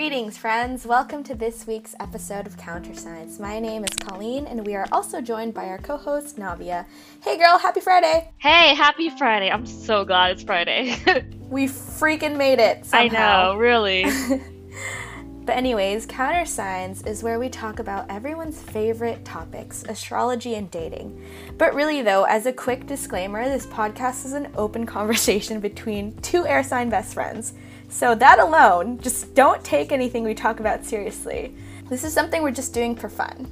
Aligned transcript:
Greetings, 0.00 0.38
friends. 0.38 0.86
Welcome 0.86 1.22
to 1.24 1.34
this 1.34 1.66
week's 1.66 1.94
episode 2.00 2.46
of 2.46 2.56
Counterscience. 2.56 3.38
My 3.38 3.60
name 3.60 3.84
is 3.84 3.94
Colleen, 3.96 4.46
and 4.46 4.64
we 4.66 4.74
are 4.74 4.86
also 4.92 5.20
joined 5.20 5.52
by 5.52 5.66
our 5.66 5.76
co 5.76 5.98
host, 5.98 6.38
Navia. 6.38 6.86
Hey, 7.22 7.36
girl, 7.36 7.58
happy 7.58 7.80
Friday! 7.80 8.30
Hey, 8.38 8.74
happy 8.74 9.10
Friday. 9.10 9.50
I'm 9.50 9.66
so 9.66 10.06
glad 10.06 10.30
it's 10.30 10.42
Friday. 10.42 10.96
we 11.50 11.66
freaking 11.66 12.38
made 12.38 12.60
it. 12.60 12.86
Somehow. 12.86 13.50
I 13.50 13.52
know, 13.52 13.58
really. 13.58 14.04
but, 15.44 15.54
anyways, 15.54 16.06
Counterscience 16.06 17.06
is 17.06 17.22
where 17.22 17.38
we 17.38 17.50
talk 17.50 17.78
about 17.78 18.10
everyone's 18.10 18.62
favorite 18.62 19.22
topics 19.26 19.84
astrology 19.86 20.54
and 20.54 20.70
dating. 20.70 21.22
But, 21.58 21.74
really, 21.74 22.00
though, 22.00 22.24
as 22.24 22.46
a 22.46 22.54
quick 22.54 22.86
disclaimer, 22.86 23.44
this 23.44 23.66
podcast 23.66 24.24
is 24.24 24.32
an 24.32 24.50
open 24.56 24.86
conversation 24.96 25.60
between 25.60 26.16
two 26.22 26.46
air 26.46 26.64
sign 26.64 26.88
best 26.88 27.12
friends. 27.12 27.52
So, 27.92 28.14
that 28.14 28.38
alone, 28.38 29.00
just 29.00 29.34
don't 29.34 29.64
take 29.64 29.90
anything 29.90 30.22
we 30.22 30.32
talk 30.32 30.60
about 30.60 30.84
seriously. 30.84 31.52
This 31.88 32.04
is 32.04 32.12
something 32.12 32.40
we're 32.40 32.52
just 32.52 32.72
doing 32.72 32.94
for 32.94 33.08
fun. 33.08 33.50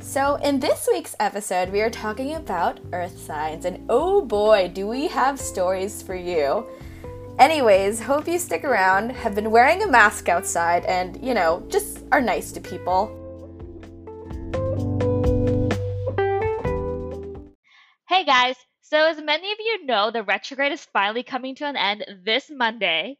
So, 0.00 0.36
in 0.36 0.58
this 0.58 0.88
week's 0.90 1.14
episode, 1.20 1.68
we 1.68 1.82
are 1.82 1.90
talking 1.90 2.36
about 2.36 2.80
earth 2.94 3.18
signs, 3.18 3.66
and 3.66 3.84
oh 3.90 4.22
boy, 4.22 4.70
do 4.72 4.88
we 4.88 5.08
have 5.08 5.38
stories 5.38 6.00
for 6.00 6.14
you. 6.14 6.66
Anyways, 7.38 8.00
hope 8.00 8.26
you 8.26 8.38
stick 8.38 8.64
around, 8.64 9.10
have 9.10 9.34
been 9.34 9.50
wearing 9.50 9.82
a 9.82 9.86
mask 9.86 10.30
outside, 10.30 10.86
and, 10.86 11.22
you 11.22 11.34
know, 11.34 11.62
just 11.68 12.02
are 12.12 12.22
nice 12.22 12.52
to 12.52 12.60
people. 12.62 13.12
Hey 18.08 18.24
guys, 18.24 18.56
so 18.80 19.04
as 19.04 19.20
many 19.20 19.52
of 19.52 19.58
you 19.60 19.84
know, 19.84 20.10
the 20.10 20.22
retrograde 20.22 20.72
is 20.72 20.86
finally 20.94 21.22
coming 21.22 21.54
to 21.56 21.66
an 21.66 21.76
end 21.76 22.06
this 22.24 22.50
Monday. 22.50 23.18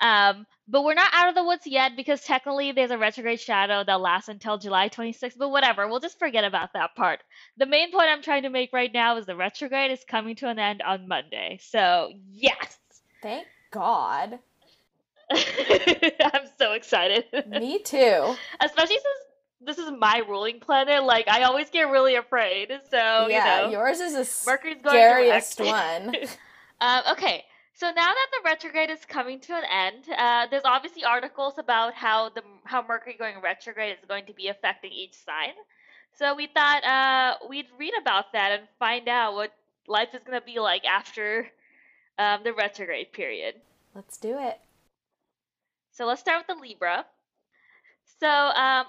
Um, 0.00 0.46
but 0.66 0.84
we're 0.84 0.94
not 0.94 1.10
out 1.12 1.28
of 1.28 1.34
the 1.34 1.44
woods 1.44 1.66
yet 1.66 1.96
because 1.96 2.22
technically 2.22 2.72
there's 2.72 2.92
a 2.92 2.98
retrograde 2.98 3.40
shadow 3.40 3.82
that 3.84 4.00
lasts 4.00 4.28
until 4.28 4.56
July 4.56 4.88
26th. 4.88 5.36
But 5.36 5.50
whatever, 5.50 5.88
we'll 5.88 6.00
just 6.00 6.18
forget 6.18 6.44
about 6.44 6.72
that 6.74 6.94
part. 6.94 7.20
The 7.56 7.66
main 7.66 7.90
point 7.90 8.08
I'm 8.08 8.22
trying 8.22 8.44
to 8.44 8.50
make 8.50 8.72
right 8.72 8.92
now 8.92 9.16
is 9.16 9.26
the 9.26 9.36
retrograde 9.36 9.90
is 9.90 10.04
coming 10.08 10.36
to 10.36 10.48
an 10.48 10.58
end 10.58 10.80
on 10.82 11.08
Monday. 11.08 11.58
So, 11.60 12.12
yes. 12.30 12.78
Thank 13.22 13.46
God. 13.72 14.38
I'm 15.30 16.46
so 16.58 16.72
excited. 16.72 17.24
Me 17.46 17.80
too. 17.80 18.34
Especially 18.60 18.96
since 18.96 19.18
this 19.60 19.78
is 19.78 19.92
my 19.96 20.22
ruling 20.28 20.60
planet. 20.60 21.04
Like 21.04 21.28
I 21.28 21.42
always 21.42 21.70
get 21.70 21.82
really 21.90 22.16
afraid. 22.16 22.70
So 22.90 23.26
yeah, 23.28 23.60
you 23.60 23.66
know, 23.66 23.70
yours 23.72 24.00
is 24.00 24.12
the 24.12 24.50
Mercury's 24.50 24.78
going 24.82 24.96
scariest 24.96 25.60
one. 25.60 26.16
um, 26.80 27.02
okay, 27.12 27.44
so 27.80 27.86
now 27.86 27.94
that 27.94 28.26
the 28.30 28.42
retrograde 28.44 28.90
is 28.90 29.06
coming 29.06 29.40
to 29.40 29.54
an 29.54 29.64
end, 29.64 30.04
uh, 30.14 30.46
there's 30.50 30.66
obviously 30.66 31.02
articles 31.02 31.54
about 31.56 31.94
how 31.94 32.28
the 32.28 32.42
how 32.64 32.84
Mercury 32.86 33.16
going 33.18 33.40
retrograde 33.42 33.92
is 33.92 34.04
going 34.06 34.26
to 34.26 34.34
be 34.34 34.48
affecting 34.48 34.92
each 34.92 35.14
sign. 35.14 35.54
So 36.12 36.34
we 36.34 36.46
thought 36.46 36.84
uh, 36.84 37.46
we'd 37.48 37.68
read 37.78 37.94
about 37.98 38.34
that 38.34 38.52
and 38.52 38.68
find 38.78 39.08
out 39.08 39.32
what 39.32 39.54
life 39.88 40.10
is 40.14 40.22
going 40.24 40.38
to 40.38 40.44
be 40.44 40.60
like 40.60 40.84
after 40.84 41.48
um, 42.18 42.40
the 42.44 42.52
retrograde 42.52 43.12
period. 43.12 43.54
Let's 43.94 44.18
do 44.18 44.38
it. 44.38 44.60
So 45.90 46.04
let's 46.04 46.20
start 46.20 46.44
with 46.46 46.58
the 46.58 46.62
Libra. 46.62 47.06
So 48.20 48.28
um, 48.28 48.84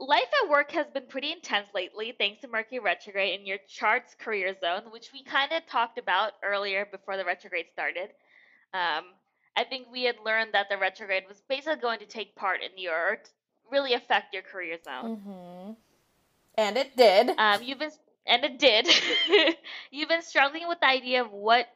life 0.00 0.28
at 0.42 0.50
work 0.50 0.72
has 0.72 0.86
been 0.92 1.06
pretty 1.08 1.30
intense 1.30 1.68
lately 1.74 2.14
thanks 2.16 2.40
to 2.40 2.48
Mercury 2.48 2.80
retrograde 2.80 3.38
in 3.38 3.46
your 3.46 3.58
chart's 3.68 4.14
career 4.14 4.56
zone, 4.60 4.90
which 4.90 5.10
we 5.12 5.22
kind 5.22 5.52
of 5.52 5.66
talked 5.66 5.98
about 5.98 6.32
earlier 6.42 6.86
before 6.90 7.16
the 7.16 7.24
retrograde 7.24 7.66
started. 7.72 8.10
Um, 8.72 9.04
I 9.56 9.64
think 9.68 9.88
we 9.92 10.04
had 10.04 10.16
learned 10.24 10.54
that 10.54 10.68
the 10.70 10.78
retrograde 10.78 11.24
was 11.28 11.42
basically 11.48 11.80
going 11.80 11.98
to 11.98 12.06
take 12.06 12.34
part 12.34 12.60
in 12.62 12.82
your 12.82 13.18
really 13.70 13.94
affect 13.94 14.32
your 14.32 14.42
career 14.42 14.78
zone. 14.84 15.16
Mm-hmm. 15.16 15.72
And 16.56 16.76
it 16.76 16.96
did. 16.96 17.30
Um, 17.38 17.62
you've 17.62 17.78
been 17.78 17.92
and 18.26 18.44
it 18.44 18.58
did. 18.58 18.88
you've 19.90 20.08
been 20.08 20.22
struggling 20.22 20.68
with 20.68 20.80
the 20.80 20.88
idea 20.88 21.22
of 21.22 21.30
what 21.30 21.66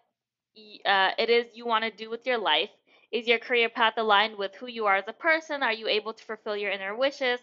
uh, 0.86 1.10
it 1.18 1.30
is 1.30 1.46
you 1.54 1.66
want 1.66 1.84
to 1.84 1.90
do 1.90 2.10
with 2.10 2.26
your 2.26 2.38
life. 2.38 2.70
Is 3.12 3.28
your 3.28 3.38
career 3.38 3.68
path 3.68 3.94
aligned 3.96 4.36
with 4.36 4.54
who 4.56 4.66
you 4.66 4.86
are 4.86 4.96
as 4.96 5.04
a 5.06 5.12
person? 5.12 5.62
Are 5.62 5.72
you 5.72 5.86
able 5.86 6.12
to 6.12 6.24
fulfill 6.24 6.56
your 6.56 6.70
inner 6.70 6.96
wishes? 6.96 7.38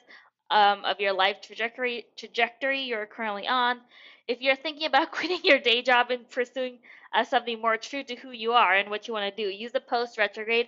Um, 0.52 0.86
of 0.86 1.00
your 1.00 1.14
life 1.14 1.38
trajectory 1.42 2.06
trajectory 2.18 2.82
you're 2.82 3.08
currently 3.08 3.48
on. 3.48 3.80
If 4.28 4.42
you're 4.42 4.56
thinking 4.56 4.86
about 4.86 5.12
quitting 5.18 5.40
your 5.44 5.60
day 5.60 5.82
job 5.82 6.12
and 6.12 6.30
pursuing 6.30 6.80
uh, 7.14 7.24
something 7.24 7.60
more 7.60 7.78
true 7.78 8.04
to 8.04 8.16
who 8.16 8.32
you 8.32 8.52
are 8.52 8.76
and 8.76 8.90
what 8.90 9.08
you 9.08 9.14
want 9.14 9.36
to 9.36 9.44
do, 9.44 9.50
use 9.50 9.72
the 9.72 9.80
post 9.80 10.18
retrograde 10.18 10.68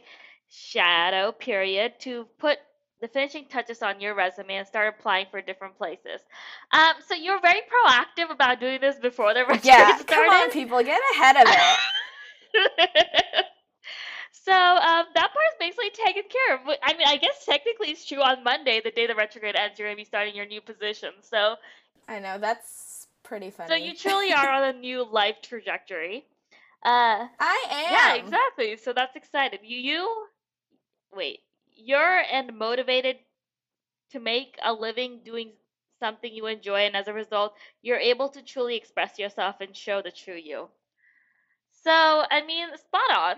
shadow 0.49 1.31
period 1.31 1.93
to 1.99 2.25
put 2.39 2.57
the 3.01 3.07
finishing 3.09 3.45
touches 3.45 3.81
on 3.81 3.99
your 3.99 4.15
resume 4.15 4.55
and 4.55 4.67
start 4.67 4.95
applying 4.97 5.25
for 5.29 5.41
different 5.41 5.77
places. 5.77 6.21
Um, 6.71 6.93
so 7.05 7.15
you're 7.15 7.41
very 7.41 7.59
proactive 7.61 8.31
about 8.31 8.61
doing 8.61 8.79
this 8.79 8.95
before 8.97 9.33
the 9.33 9.41
retrograde 9.47 9.65
yeah, 9.65 9.97
started. 9.97 10.07
come 10.07 10.29
on, 10.29 10.49
people, 10.51 10.81
get 10.81 11.01
ahead 11.13 11.35
of 11.35 11.53
it. 12.55 13.45
So 14.43 14.51
um, 14.53 15.05
that 15.15 15.31
part 15.33 15.45
is 15.51 15.57
basically 15.59 15.91
taken 15.91 16.23
care 16.29 16.55
of. 16.55 16.61
I 16.83 16.93
mean, 16.93 17.07
I 17.07 17.17
guess 17.17 17.45
technically 17.45 17.91
it's 17.91 18.05
true 18.05 18.21
on 18.21 18.43
Monday, 18.43 18.81
the 18.83 18.91
day 18.91 19.07
the 19.07 19.15
retrograde 19.15 19.55
ends, 19.55 19.79
you're 19.79 19.87
going 19.87 19.95
to 19.97 20.01
be 20.01 20.05
starting 20.05 20.35
your 20.35 20.45
new 20.45 20.61
position. 20.61 21.11
So 21.21 21.55
I 22.07 22.19
know 22.19 22.37
that's 22.37 23.07
pretty 23.23 23.51
funny. 23.51 23.69
So 23.69 23.75
you 23.75 23.95
truly 23.95 24.33
are 24.33 24.49
on 24.49 24.63
a 24.63 24.73
new 24.79 25.03
life 25.03 25.41
trajectory. 25.41 26.25
Uh, 26.83 27.27
I 27.39 27.65
am. 27.69 27.91
Yeah, 27.91 28.15
exactly. 28.15 28.77
So 28.77 28.93
that's 28.93 29.15
exciting. 29.15 29.59
You, 29.63 29.77
you, 29.77 30.27
wait, 31.15 31.39
you're 31.75 32.21
and 32.31 32.57
motivated 32.57 33.17
to 34.11 34.19
make 34.19 34.57
a 34.63 34.73
living 34.73 35.21
doing 35.23 35.53
something 35.99 36.33
you 36.33 36.47
enjoy, 36.47 36.81
and 36.81 36.95
as 36.95 37.07
a 37.07 37.13
result, 37.13 37.53
you're 37.81 37.99
able 37.99 38.29
to 38.29 38.41
truly 38.41 38.75
express 38.75 39.19
yourself 39.19 39.61
and 39.61 39.75
show 39.75 40.01
the 40.01 40.11
true 40.11 40.35
you. 40.35 40.69
So, 41.71 42.25
I 42.31 42.41
mean, 42.45 42.77
spot 42.77 43.11
on. 43.11 43.35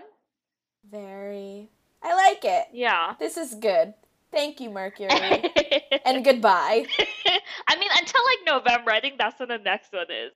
Very. 0.90 1.70
I 2.02 2.14
like 2.14 2.44
it. 2.44 2.66
Yeah. 2.72 3.14
This 3.18 3.36
is 3.36 3.54
good. 3.54 3.94
Thank 4.32 4.60
you, 4.60 4.70
Mercury. 4.70 5.10
and 6.04 6.24
goodbye. 6.24 6.86
I 7.68 7.76
mean, 7.78 7.88
until 7.96 8.20
like 8.24 8.64
November, 8.64 8.90
I 8.90 9.00
think 9.00 9.18
that's 9.18 9.38
when 9.38 9.48
the 9.48 9.58
next 9.58 9.92
one 9.92 10.10
is. 10.10 10.32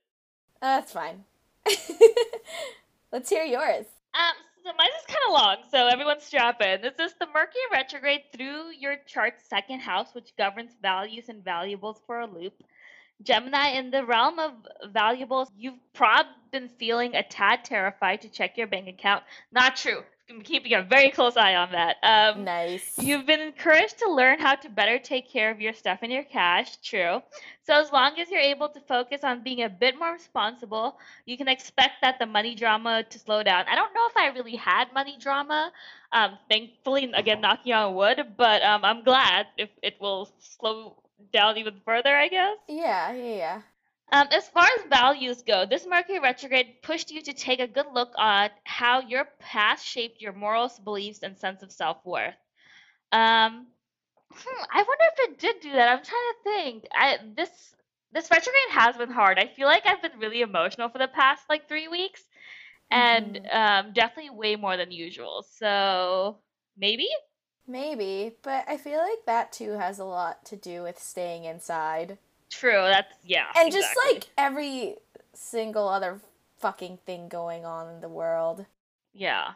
Uh, 0.61 0.77
that's 0.77 0.91
fine. 0.91 1.23
Let's 3.11 3.29
hear 3.29 3.43
yours. 3.43 3.85
Um, 4.13 4.33
so 4.63 4.71
mine 4.77 4.89
is 4.99 5.05
kind 5.07 5.19
of 5.27 5.33
long, 5.33 5.57
so 5.69 5.87
everyone 5.87 6.19
strap 6.19 6.61
in. 6.61 6.81
This 6.81 7.11
is 7.11 7.15
the 7.19 7.27
Mercury 7.27 7.61
retrograde 7.71 8.21
through 8.35 8.71
your 8.71 8.95
chart's 9.05 9.43
second 9.49 9.79
house, 9.79 10.13
which 10.13 10.35
governs 10.37 10.71
values 10.81 11.25
and 11.29 11.43
valuables 11.43 12.01
for 12.05 12.19
a 12.19 12.27
loop. 12.27 12.53
Gemini, 13.23 13.69
in 13.69 13.91
the 13.91 14.05
realm 14.05 14.39
of 14.39 14.53
valuables, 14.91 15.49
you've 15.55 15.79
probably 15.93 16.31
been 16.51 16.69
feeling 16.69 17.15
a 17.15 17.23
tad 17.23 17.63
terrified 17.63 18.21
to 18.21 18.29
check 18.29 18.57
your 18.57 18.67
bank 18.67 18.87
account. 18.87 19.23
Not 19.51 19.75
true 19.75 20.03
keeping 20.39 20.73
a 20.73 20.81
very 20.81 21.11
close 21.11 21.35
eye 21.35 21.55
on 21.55 21.73
that. 21.73 21.97
Um, 22.03 22.45
nice. 22.45 22.97
You've 22.97 23.25
been 23.25 23.41
encouraged 23.41 23.99
to 23.99 24.09
learn 24.09 24.39
how 24.39 24.55
to 24.55 24.69
better 24.69 24.97
take 24.97 25.29
care 25.29 25.51
of 25.51 25.59
your 25.59 25.73
stuff 25.73 25.99
and 26.01 26.11
your 26.11 26.23
cash. 26.23 26.77
True. 26.77 27.21
So 27.63 27.73
as 27.73 27.91
long 27.91 28.17
as 28.19 28.31
you're 28.31 28.39
able 28.39 28.69
to 28.69 28.79
focus 28.79 29.23
on 29.23 29.43
being 29.43 29.63
a 29.63 29.69
bit 29.69 29.99
more 29.99 30.13
responsible, 30.13 30.97
you 31.25 31.37
can 31.37 31.49
expect 31.49 31.95
that 32.01 32.19
the 32.19 32.25
money 32.25 32.55
drama 32.55 33.03
to 33.03 33.19
slow 33.19 33.43
down. 33.43 33.65
I 33.69 33.75
don't 33.75 33.93
know 33.93 34.07
if 34.09 34.15
I 34.15 34.27
really 34.27 34.55
had 34.55 34.93
money 34.93 35.17
drama. 35.19 35.71
Um, 36.13 36.37
thankfully, 36.49 37.11
again, 37.13 37.41
knocking 37.41 37.73
on 37.73 37.95
wood, 37.95 38.33
but 38.37 38.61
um, 38.63 38.85
I'm 38.85 39.03
glad 39.03 39.47
if 39.57 39.69
it 39.81 39.95
will 39.99 40.29
slow 40.39 40.95
down 41.33 41.57
even 41.57 41.75
further. 41.83 42.15
I 42.15 42.27
guess. 42.27 42.57
Yeah. 42.67 43.11
Yeah. 43.11 43.35
Yeah. 43.35 43.61
Um, 44.13 44.27
as 44.31 44.47
far 44.49 44.67
as 44.77 44.85
values 44.89 45.41
go, 45.41 45.65
this 45.65 45.87
Mercury 45.87 46.19
retrograde 46.19 46.81
pushed 46.81 47.11
you 47.11 47.21
to 47.21 47.33
take 47.33 47.61
a 47.61 47.67
good 47.67 47.85
look 47.93 48.11
at 48.19 48.51
how 48.65 48.99
your 48.99 49.25
past 49.39 49.85
shaped 49.85 50.21
your 50.21 50.33
morals, 50.33 50.77
beliefs, 50.79 51.19
and 51.23 51.37
sense 51.37 51.63
of 51.63 51.71
self 51.71 51.97
worth. 52.05 52.35
Um, 53.13 53.67
hmm, 54.29 54.63
I 54.73 54.83
wonder 54.83 55.05
if 55.13 55.29
it 55.29 55.39
did 55.39 55.61
do 55.61 55.71
that. 55.71 55.87
I'm 55.87 56.03
trying 56.03 56.05
to 56.05 56.43
think. 56.43 56.85
I 56.93 57.17
this 57.37 57.49
this 58.11 58.29
retrograde 58.29 58.71
has 58.71 58.97
been 58.97 59.11
hard. 59.11 59.39
I 59.39 59.47
feel 59.47 59.67
like 59.67 59.83
I've 59.85 60.01
been 60.01 60.19
really 60.19 60.41
emotional 60.41 60.89
for 60.89 60.97
the 60.97 61.07
past 61.07 61.43
like 61.49 61.69
three 61.69 61.87
weeks, 61.87 62.21
and 62.89 63.35
mm-hmm. 63.35 63.87
um, 63.87 63.93
definitely 63.93 64.31
way 64.31 64.57
more 64.57 64.75
than 64.75 64.91
usual. 64.91 65.45
So 65.57 66.37
maybe. 66.77 67.07
Maybe, 67.65 68.33
but 68.41 68.65
I 68.67 68.75
feel 68.75 68.99
like 68.99 69.25
that 69.27 69.53
too 69.53 69.71
has 69.73 69.99
a 69.99 70.03
lot 70.03 70.43
to 70.45 70.57
do 70.57 70.83
with 70.83 70.99
staying 70.99 71.45
inside. 71.45 72.17
True. 72.51 72.83
That's 72.83 73.11
yeah. 73.23 73.45
And 73.57 73.67
exactly. 73.67 73.81
just 73.81 73.97
like 74.07 74.29
every 74.37 74.95
single 75.33 75.87
other 75.87 76.19
fucking 76.59 76.99
thing 77.05 77.27
going 77.27 77.65
on 77.65 77.93
in 77.95 78.01
the 78.01 78.09
world. 78.09 78.65
Yeah. 79.13 79.53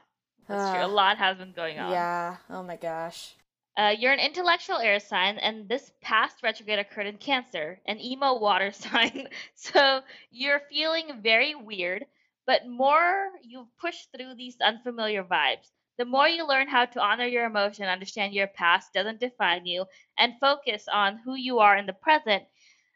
That's 0.47 0.61
uh, 0.61 0.73
true. 0.73 0.85
A 0.85 0.87
lot 0.87 1.17
has 1.17 1.37
been 1.37 1.53
going 1.53 1.79
on. 1.79 1.91
Yeah. 1.91 2.37
Oh 2.49 2.63
my 2.63 2.77
gosh. 2.77 3.35
Uh, 3.77 3.93
you're 3.97 4.13
an 4.13 4.19
intellectual 4.19 4.77
air 4.77 5.01
sign, 5.01 5.37
and 5.39 5.67
this 5.67 5.91
past 6.01 6.41
retrograde 6.41 6.79
occurred 6.79 7.07
in 7.07 7.17
Cancer, 7.17 7.77
an 7.85 7.99
emo 7.99 8.37
water 8.39 8.71
sign. 8.71 9.27
so 9.53 10.01
you're 10.31 10.61
feeling 10.71 11.19
very 11.21 11.55
weird, 11.55 12.05
but 12.47 12.65
more 12.67 13.31
you 13.41 13.67
push 13.79 14.05
through 14.15 14.35
these 14.35 14.55
unfamiliar 14.61 15.23
vibes. 15.23 15.71
The 15.97 16.05
more 16.05 16.27
you 16.27 16.47
learn 16.47 16.67
how 16.67 16.85
to 16.85 17.01
honor 17.01 17.25
your 17.25 17.45
emotion, 17.45 17.85
understand 17.85 18.33
your 18.33 18.47
past 18.47 18.93
doesn't 18.93 19.19
define 19.19 19.65
you, 19.65 19.85
and 20.17 20.39
focus 20.39 20.87
on 20.91 21.17
who 21.17 21.35
you 21.35 21.59
are 21.59 21.77
in 21.77 21.85
the 21.85 21.93
present, 21.93 22.43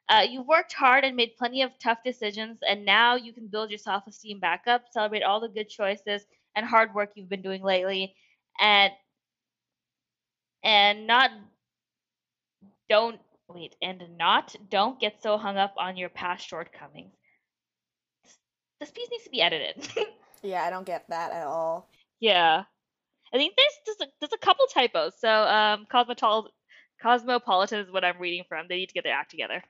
uh, 0.10 0.26
you've 0.28 0.48
worked 0.48 0.74
hard 0.74 1.04
and 1.04 1.16
made 1.16 1.36
plenty 1.38 1.62
of 1.62 1.72
tough 1.80 2.00
decisions, 2.04 2.60
and 2.68 2.86
now 2.86 3.16
you 3.16 3.32
can 3.34 3.48
build 3.48 3.70
your 3.70 3.78
self 3.78 4.08
esteem 4.08 4.40
back 4.40 4.64
up, 4.68 4.84
celebrate 4.92 5.24
all 5.24 5.40
the 5.40 5.48
good 5.50 5.70
choices 5.70 6.26
and 6.56 6.66
hard 6.66 6.94
work 6.96 7.12
you've 7.16 7.30
been 7.30 7.42
doing 7.44 7.64
lately, 7.64 8.16
and 8.60 8.92
and 10.64 11.08
not 11.08 11.32
don't 12.90 13.20
wait 13.48 13.76
and 13.82 14.04
not 14.18 14.56
don't 14.70 15.00
get 15.00 15.22
so 15.22 15.38
hung 15.38 15.58
up 15.58 15.74
on 15.78 15.96
your 15.98 16.10
past 16.10 16.48
shortcomings. 16.48 17.14
This 18.80 18.92
piece 18.92 19.10
needs 19.12 19.24
to 19.26 19.30
be 19.30 19.42
edited. 19.42 19.88
Yeah, 20.42 20.64
I 20.64 20.70
don't 20.70 20.86
get 20.86 21.04
that 21.10 21.34
at 21.34 21.48
all. 21.48 21.90
yeah, 22.22 22.64
I 23.34 23.38
think 23.38 23.54
there's 23.58 23.80
just 23.86 24.02
a, 24.02 24.08
there's 24.22 24.32
a 24.34 24.38
couple 24.38 24.66
typos. 24.68 25.14
So 25.20 25.30
um, 25.30 25.86
Cosmotol- 25.92 26.48
Cosmopolitan 27.02 27.80
is 27.82 27.92
what 27.92 28.06
I'm 28.06 28.20
reading 28.20 28.44
from. 28.48 28.68
They 28.70 28.78
need 28.78 28.88
to 28.88 28.94
get 28.94 29.04
their 29.04 29.14
act 29.16 29.32
together. 29.32 29.62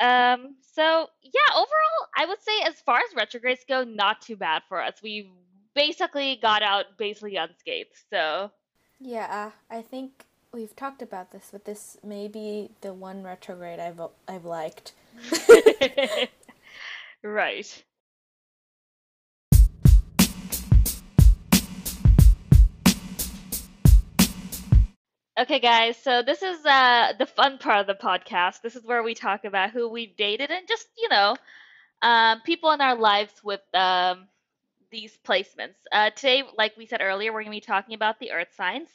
Um, 0.00 0.56
so 0.60 1.08
yeah, 1.22 1.54
overall, 1.54 2.08
I 2.16 2.26
would 2.26 2.40
say 2.40 2.52
as 2.64 2.80
far 2.80 2.98
as 2.98 3.14
retrogrades 3.16 3.64
go, 3.68 3.84
not 3.84 4.20
too 4.20 4.36
bad 4.36 4.62
for 4.68 4.82
us. 4.82 4.94
We 5.02 5.30
basically 5.74 6.38
got 6.40 6.62
out 6.62 6.96
basically 6.98 7.36
unscathed. 7.36 7.90
So 8.10 8.50
Yeah, 9.00 9.50
I 9.70 9.82
think 9.82 10.24
we've 10.52 10.74
talked 10.74 11.02
about 11.02 11.32
this, 11.32 11.48
but 11.52 11.64
this 11.64 11.96
may 12.04 12.28
be 12.28 12.70
the 12.80 12.92
one 12.92 13.22
retrograde 13.22 13.80
I've 13.80 14.00
I've 14.26 14.44
liked. 14.44 14.92
right. 17.22 17.84
Okay, 25.38 25.60
guys, 25.60 25.96
so 25.96 26.20
this 26.20 26.42
is 26.42 26.66
uh, 26.66 27.12
the 27.16 27.24
fun 27.24 27.58
part 27.58 27.78
of 27.78 27.86
the 27.86 27.94
podcast. 27.94 28.60
This 28.60 28.74
is 28.74 28.84
where 28.84 29.04
we 29.04 29.14
talk 29.14 29.44
about 29.44 29.70
who 29.70 29.88
we've 29.88 30.16
dated 30.16 30.50
and 30.50 30.66
just, 30.66 30.88
you 30.98 31.08
know, 31.08 31.36
um, 32.02 32.40
people 32.40 32.72
in 32.72 32.80
our 32.80 32.96
lives 32.96 33.34
with 33.44 33.60
um, 33.72 34.26
these 34.90 35.16
placements. 35.24 35.76
Uh, 35.92 36.10
today, 36.10 36.42
like 36.56 36.76
we 36.76 36.86
said 36.86 37.00
earlier, 37.00 37.32
we're 37.32 37.44
going 37.44 37.52
to 37.52 37.56
be 37.56 37.60
talking 37.60 37.94
about 37.94 38.18
the 38.18 38.32
earth 38.32 38.48
signs. 38.56 38.88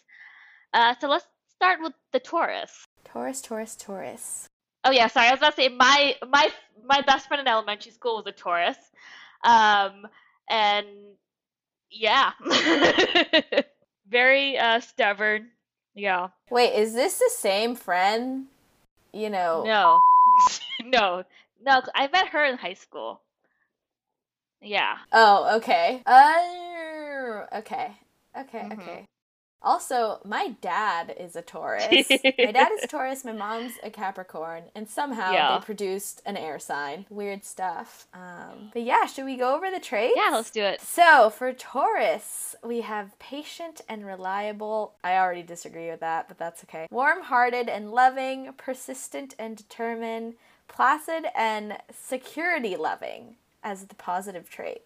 Uh, 0.74 0.94
so 1.00 1.08
let's 1.08 1.26
start 1.56 1.80
with 1.82 1.94
the 2.12 2.20
Taurus. 2.20 2.84
Taurus, 3.06 3.42
Taurus, 3.42 3.78
Taurus. 3.78 4.50
Oh 4.84 4.92
yeah, 4.92 5.08
sorry. 5.08 5.28
I 5.28 5.32
was 5.32 5.40
about 5.40 5.56
to 5.56 5.62
say 5.62 5.70
my 5.70 6.18
my 6.28 6.50
my 6.84 7.00
best 7.04 7.30
friend 7.30 7.40
in 7.40 7.48
elementary 7.48 7.94
school 7.94 8.18
was 8.18 8.28
a 8.28 8.34
Taurus, 8.34 8.76
um, 9.46 10.06
and 10.50 10.88
yeah, 11.90 12.32
very 14.10 14.58
uh, 14.58 14.82
stubborn. 14.82 15.48
Yeah. 15.96 16.30
Wait, 16.50 16.74
is 16.74 16.94
this 16.94 17.20
the 17.20 17.32
same 17.38 17.76
friend? 17.76 18.48
You 19.14 19.30
know. 19.30 19.64
No, 19.66 20.00
no, 20.86 21.24
no. 21.64 21.82
I 21.94 22.08
met 22.08 22.30
her 22.30 22.44
in 22.46 22.58
high 22.58 22.74
school. 22.74 23.22
Yeah. 24.62 24.96
Oh, 25.12 25.58
okay. 25.58 26.02
Uh, 26.06 27.58
okay. 27.60 27.92
Okay, 28.36 28.60
Mhm. 28.60 28.80
okay. 28.80 29.08
Also, 29.64 30.20
my 30.26 30.56
dad 30.62 31.16
is 31.18 31.36
a 31.36 31.42
Taurus. 31.42 31.88
my 32.10 32.52
dad 32.52 32.70
is 32.82 32.88
Taurus, 32.90 33.24
my 33.24 33.32
mom's 33.32 33.74
a 33.82 33.90
Capricorn, 33.90 34.64
and 34.76 34.90
somehow 34.90 35.32
Yeah. 35.32 35.58
they 35.58 35.66
produced 35.66 36.22
an 36.26 36.36
air 36.38 36.60
sign. 36.60 37.06
Weird 37.10 37.46
stuff. 37.46 38.08
Um, 38.14 38.72
but 38.74 38.82
yeah, 38.82 39.06
should 39.06 39.26
we 39.26 39.38
go 39.38 39.56
over 39.56 39.72
the 39.72 39.80
traits? 39.80 40.16
Yeah, 40.18 40.32
let's 40.36 40.52
do 40.52 40.64
it. 40.64 40.82
So, 40.82 41.30
for 41.30 41.54
Taurus, 41.54 42.56
we 42.64 42.82
have 42.82 43.18
patient 43.20 43.82
and 43.88 44.06
reliable. 44.06 44.94
I 45.04 45.16
already 45.18 45.44
disagree 45.44 45.90
with 45.90 46.02
that, 46.02 46.28
but 46.28 46.38
that's 46.38 46.64
okay. 46.66 46.88
Warm 46.92 47.22
hearted 47.24 47.70
and 47.70 47.92
loving, 47.92 48.52
persistent 48.58 49.34
and 49.40 49.56
determined, 49.56 50.34
placid 50.68 51.26
and 51.36 51.78
security 51.92 52.76
loving 52.76 53.36
as 53.64 53.86
the 53.86 53.96
positive 53.96 54.50
traits. 54.50 54.82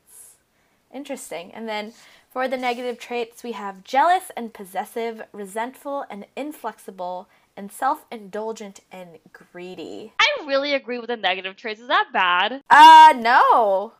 Interesting. 0.94 1.52
And 1.54 1.68
then 1.68 1.94
for 2.30 2.48
the 2.48 2.58
negative 2.58 3.00
traits, 3.00 3.44
we 3.44 3.54
have 3.54 3.84
jealous 3.84 4.32
and 4.36 4.54
possessive, 4.54 5.24
resentful 5.32 6.06
and 6.10 6.26
inflexible, 6.36 7.28
and 7.56 7.72
self 7.72 8.06
indulgent 8.12 8.82
and 8.92 9.18
greedy. 9.34 10.14
I 10.20 10.46
really 10.46 10.74
agree 10.74 11.00
with 11.00 11.08
the 11.08 11.18
negative 11.18 11.56
traits. 11.56 11.82
Is 11.82 11.88
that 11.88 12.10
bad? 12.14 12.62
Uh, 12.70 13.14
no. 13.18 13.94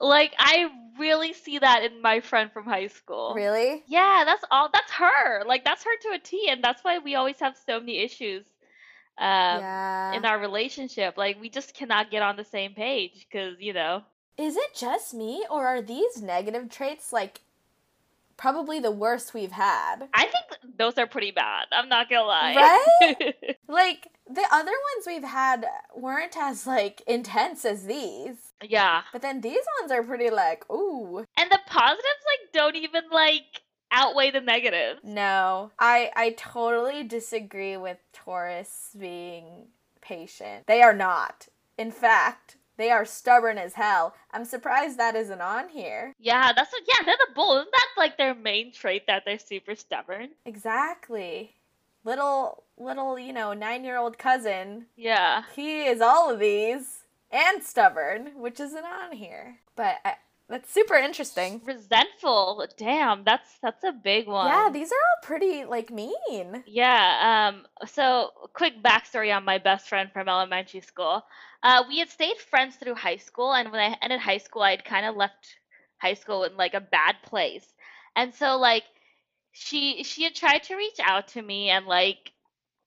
Like, 0.00 0.34
I 0.38 0.68
really 0.98 1.32
see 1.32 1.58
that 1.58 1.84
in 1.84 2.02
my 2.02 2.20
friend 2.20 2.50
from 2.52 2.64
high 2.64 2.88
school. 2.88 3.34
Really? 3.34 3.82
Yeah, 3.86 4.24
that's 4.26 4.44
all. 4.50 4.68
That's 4.72 4.92
her. 4.92 5.44
Like, 5.44 5.64
that's 5.64 5.84
her 5.84 5.96
to 6.02 6.08
a 6.14 6.18
T, 6.18 6.48
and 6.48 6.62
that's 6.62 6.82
why 6.82 6.98
we 6.98 7.14
always 7.14 7.38
have 7.40 7.56
so 7.66 7.78
many 7.80 7.98
issues. 7.98 8.44
Um, 9.18 9.60
yeah. 9.60 10.12
in 10.12 10.26
our 10.26 10.38
relationship. 10.38 11.16
Like 11.16 11.40
we 11.40 11.48
just 11.48 11.72
cannot 11.72 12.10
get 12.10 12.20
on 12.20 12.36
the 12.36 12.44
same 12.44 12.74
page 12.74 13.26
because, 13.26 13.56
you 13.58 13.72
know. 13.72 14.02
Is 14.38 14.56
it 14.56 14.74
just 14.74 15.14
me, 15.14 15.44
or 15.50 15.66
are 15.66 15.82
these 15.82 16.20
negative 16.20 16.68
traits 16.68 17.12
like 17.12 17.40
probably 18.36 18.80
the 18.80 18.90
worst 18.90 19.34
we've 19.34 19.52
had? 19.52 20.08
I 20.12 20.24
think 20.24 20.76
those 20.76 20.98
are 20.98 21.06
pretty 21.06 21.30
bad. 21.30 21.66
I'm 21.72 21.88
not 21.88 22.10
gonna 22.10 22.26
lie. 22.26 22.54
Right? 23.00 23.56
Like 23.68 24.08
the 24.28 24.46
other 24.52 24.72
ones 24.72 25.06
we've 25.06 25.24
had 25.24 25.66
weren't 25.94 26.36
as 26.36 26.66
like 26.66 27.02
intense 27.06 27.64
as 27.64 27.84
these, 27.84 28.52
yeah. 28.62 29.02
but 29.12 29.20
then 29.20 29.40
these 29.40 29.62
ones 29.80 29.90
are 29.90 30.02
pretty 30.02 30.30
like 30.30 30.68
ooh. 30.70 31.24
And 31.36 31.50
the 31.50 31.58
positives 31.66 32.04
like 32.26 32.52
don't 32.52 32.76
even 32.76 33.04
like 33.10 33.62
outweigh 33.90 34.30
the 34.30 34.40
negatives. 34.40 35.00
No, 35.02 35.72
I 35.78 36.10
I 36.14 36.30
totally 36.36 37.02
disagree 37.02 37.76
with 37.76 37.98
Taurus 38.12 38.90
being 38.98 39.68
patient. 40.00 40.66
They 40.66 40.82
are 40.82 40.94
not. 40.94 41.48
In 41.76 41.90
fact, 41.90 42.56
they 42.76 42.90
are 42.90 43.04
stubborn 43.04 43.58
as 43.58 43.74
hell. 43.74 44.14
I'm 44.32 44.44
surprised 44.44 44.98
that 44.98 45.16
isn't 45.16 45.40
on 45.40 45.68
here. 45.68 46.12
Yeah, 46.18 46.52
that's 46.54 46.72
what, 46.72 46.82
yeah, 46.86 47.04
they're 47.04 47.16
the 47.18 47.34
bull. 47.34 47.56
Isn't 47.56 47.72
that 47.72 47.88
like 47.96 48.18
their 48.18 48.34
main 48.34 48.72
trait 48.72 49.06
that 49.06 49.24
they're 49.24 49.38
super 49.38 49.74
stubborn? 49.74 50.30
Exactly. 50.44 51.54
Little 52.04 52.64
little, 52.78 53.18
you 53.18 53.32
know, 53.32 53.48
9-year-old 53.48 54.18
cousin 54.18 54.86
Yeah. 54.96 55.42
He 55.54 55.86
is 55.86 56.00
all 56.00 56.30
of 56.30 56.38
these 56.38 57.04
and 57.30 57.62
stubborn, 57.62 58.32
which 58.36 58.60
isn't 58.60 58.84
on 58.84 59.12
here. 59.12 59.58
But 59.74 59.96
I, 60.04 60.14
that's 60.48 60.72
super 60.72 60.94
interesting. 60.94 61.60
Resentful. 61.64 62.66
Damn, 62.76 63.24
that's 63.24 63.58
that's 63.62 63.82
a 63.84 63.92
big 63.92 64.28
one. 64.28 64.46
Yeah, 64.46 64.70
these 64.72 64.92
are 64.92 64.94
all 64.94 65.26
pretty 65.26 65.64
like 65.64 65.90
mean. 65.90 66.62
Yeah, 66.66 67.50
um, 67.50 67.66
so 67.86 68.30
quick 68.52 68.82
backstory 68.82 69.34
on 69.34 69.44
my 69.44 69.58
best 69.58 69.88
friend 69.88 70.10
from 70.12 70.28
elementary 70.28 70.80
school. 70.80 71.22
Uh, 71.62 71.82
we 71.88 71.98
had 71.98 72.10
stayed 72.10 72.38
friends 72.38 72.76
through 72.76 72.94
high 72.94 73.16
school, 73.16 73.52
and 73.52 73.72
when 73.72 73.80
I 73.80 73.96
ended 74.02 74.20
high 74.20 74.38
school, 74.38 74.62
I'd 74.62 74.84
kind 74.84 75.04
of 75.06 75.16
left 75.16 75.56
high 75.98 76.14
school 76.14 76.44
in 76.44 76.56
like 76.56 76.74
a 76.74 76.80
bad 76.80 77.16
place. 77.24 77.66
And 78.14 78.32
so 78.34 78.56
like 78.56 78.84
she 79.52 80.04
she 80.04 80.24
had 80.24 80.34
tried 80.34 80.62
to 80.64 80.76
reach 80.76 81.00
out 81.02 81.28
to 81.28 81.42
me 81.42 81.70
and 81.70 81.86
like 81.86 82.32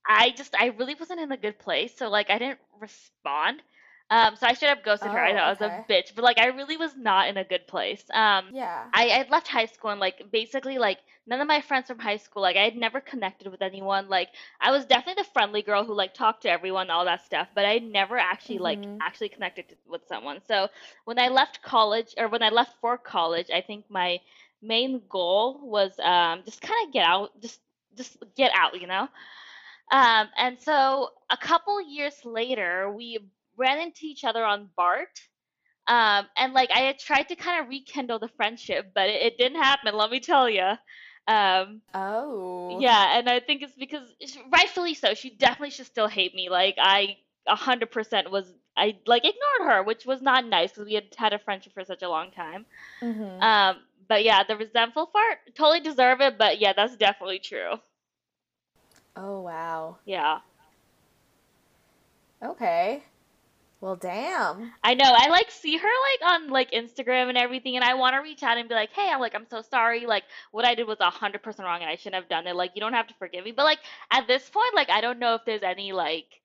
I 0.08 0.32
just 0.32 0.56
I 0.56 0.68
really 0.68 0.96
wasn't 0.96 1.20
in 1.20 1.32
a 1.32 1.38
good 1.38 1.60
place, 1.60 1.94
so 1.98 2.10
like 2.10 2.30
I 2.30 2.40
didn't 2.40 2.60
respond. 2.80 3.62
Um, 4.10 4.36
so 4.36 4.48
I 4.48 4.54
should 4.54 4.70
up 4.70 4.84
ghosted 4.84 5.14
her. 5.14 5.20
I 5.24 5.32
Oh, 5.32 5.34
know 5.34 5.42
I 5.44 5.50
was 5.50 5.62
a 5.62 5.74
bitch, 5.90 6.14
but 6.16 6.24
like 6.24 6.40
I 6.40 6.48
really 6.48 6.78
was 6.78 6.96
not 6.96 7.28
in 7.30 7.38
a 7.38 7.44
good 7.44 7.68
place. 7.68 8.04
Um, 8.12 8.52
Yeah. 8.52 8.92
I 8.94 9.10
I 9.10 9.26
left 9.30 9.48
high 9.48 9.66
school 9.66 9.92
and 9.92 10.00
like 10.00 10.22
basically 10.32 10.78
like 10.78 11.00
none 11.28 11.42
of 11.42 11.48
my 11.48 11.62
friends 11.62 11.88
from 11.88 12.00
high 12.00 12.18
school 12.18 12.42
like 12.42 12.56
I 12.58 12.64
had 12.64 12.76
never 12.76 13.00
connected 13.02 13.48
with 13.48 13.62
anyone. 13.62 14.10
Like 14.10 14.30
I 14.60 14.72
was 14.72 14.86
definitely 14.86 15.22
the 15.24 15.30
friendly 15.34 15.62
girl 15.62 15.84
who 15.84 15.94
like 15.94 16.14
talked 16.14 16.44
to 16.44 16.50
everyone, 16.50 16.90
all 16.90 17.06
that 17.06 17.22
stuff, 17.22 17.48
but 17.54 17.66
I 17.66 17.80
never 17.80 18.18
actually 18.18 18.60
like 18.60 18.88
Mhm. 18.88 19.02
actually 19.02 19.30
connected 19.30 19.70
to, 19.70 19.76
with 19.88 20.02
someone. 20.08 20.42
So 20.48 20.68
when 21.06 21.20
I 21.20 21.28
left 21.30 21.62
college 21.62 22.14
or 22.18 22.28
when 22.28 22.44
I 22.44 22.50
left 22.50 22.74
for 22.82 22.98
college, 22.98 23.50
I 23.54 23.62
think 23.62 23.86
my 23.90 24.20
main 24.62 25.02
goal 25.10 25.60
was 25.62 25.98
um 26.00 26.44
just 26.46 26.62
kind 26.62 26.88
of 26.88 26.94
get 26.94 27.06
out, 27.06 27.30
just 27.42 27.60
just 27.96 28.18
get 28.36 28.52
out, 28.56 28.80
you 28.80 28.88
know. 28.88 29.08
Um, 29.92 30.30
and 30.38 30.60
so 30.60 31.10
a 31.30 31.38
couple 31.38 31.80
years 31.82 32.24
later, 32.26 32.90
we 32.92 33.20
ran 33.60 33.80
into 33.80 34.02
each 34.06 34.26
other 34.26 34.46
on 34.46 34.70
BART. 34.78 35.20
Um, 35.88 36.28
and 36.38 36.54
like 36.54 36.72
I 36.72 36.82
had 36.82 37.00
tried 37.00 37.30
to 37.30 37.36
kind 37.36 37.62
of 37.62 37.70
rekindle 37.70 38.20
the 38.20 38.30
friendship, 38.30 38.92
but 38.96 39.10
it, 39.10 39.22
it 39.24 39.38
didn't 39.38 39.62
happen. 39.62 39.96
Let 39.96 40.12
me 40.12 40.20
tell 40.20 40.50
you. 40.50 40.74
Um, 41.28 41.82
Oh. 41.94 42.86
yeah, 42.86 43.18
and 43.18 43.30
I 43.30 43.40
think 43.40 43.62
it's 43.64 43.76
because 43.76 44.04
rightfully 44.52 44.94
so. 44.96 45.14
She 45.14 45.36
definitely 45.36 45.72
should 45.72 45.88
still 45.88 46.08
hate 46.08 46.34
me. 46.36 46.50
Like 46.50 46.76
I 46.80 47.18
a 47.48 47.56
hundred 47.56 47.92
percent 47.92 48.32
was 48.32 48.54
I 48.78 48.96
like 49.08 49.24
ignored 49.26 49.72
her, 49.72 49.84
which 49.84 50.06
was 50.06 50.22
not 50.22 50.46
nice 50.46 50.72
because 50.72 50.86
we 50.86 50.96
had 50.96 51.06
had 51.18 51.34
a 51.34 51.40
friendship 51.40 51.74
for 51.74 51.84
such 51.84 52.04
a 52.04 52.10
long 52.10 52.32
time. 52.32 52.66
hmm 53.02 53.42
Um, 53.42 53.78
but 54.08 54.24
yeah, 54.24 54.44
the 54.44 54.58
resentful 54.58 55.08
part 55.08 55.40
totally 55.56 55.82
deserve 55.82 56.22
it. 56.22 56.38
But 56.38 56.60
yeah, 56.60 56.74
that's 56.74 56.96
definitely 56.98 57.40
true. 57.40 57.76
Oh 59.16 59.42
wow. 59.42 59.98
Yeah. 60.06 60.40
Okay. 62.44 63.04
Well, 63.82 63.96
damn. 63.96 64.74
I 64.84 64.94
know. 64.94 65.06
I 65.06 65.30
like 65.30 65.50
see 65.52 65.78
her 65.78 65.88
like 65.88 66.34
on 66.34 66.50
like 66.50 66.72
Instagram 66.72 67.30
and 67.30 67.38
everything, 67.38 67.76
and 67.78 67.84
I 67.86 67.94
want 67.94 68.14
to 68.14 68.20
reach 68.20 68.44
out 68.44 68.58
and 68.58 68.68
be 68.68 68.76
like, 68.76 68.92
"Hey, 68.92 69.10
I'm 69.10 69.22
like, 69.22 69.34
I'm 69.36 69.48
so 69.50 69.62
sorry. 69.62 70.06
Like, 70.06 70.24
what 70.52 70.66
I 70.66 70.76
did 70.76 70.86
was 70.86 70.98
a 71.00 71.10
hundred 71.10 71.44
percent 71.44 71.66
wrong, 71.66 71.82
and 71.82 71.90
I 71.90 71.96
shouldn't 71.96 72.16
have 72.22 72.30
done 72.30 72.46
it. 72.46 72.56
Like, 72.58 72.72
you 72.76 72.82
don't 72.82 72.94
have 72.94 73.08
to 73.08 73.14
forgive 73.16 73.46
me." 73.46 73.52
But 73.54 73.64
like 73.64 73.80
at 74.12 74.28
this 74.28 74.50
point, 74.50 74.76
like, 74.76 74.90
I 74.90 75.00
don't 75.00 75.20
know 75.20 75.36
if 75.36 75.46
there's 75.46 75.64
any 75.64 75.94
like, 75.94 76.42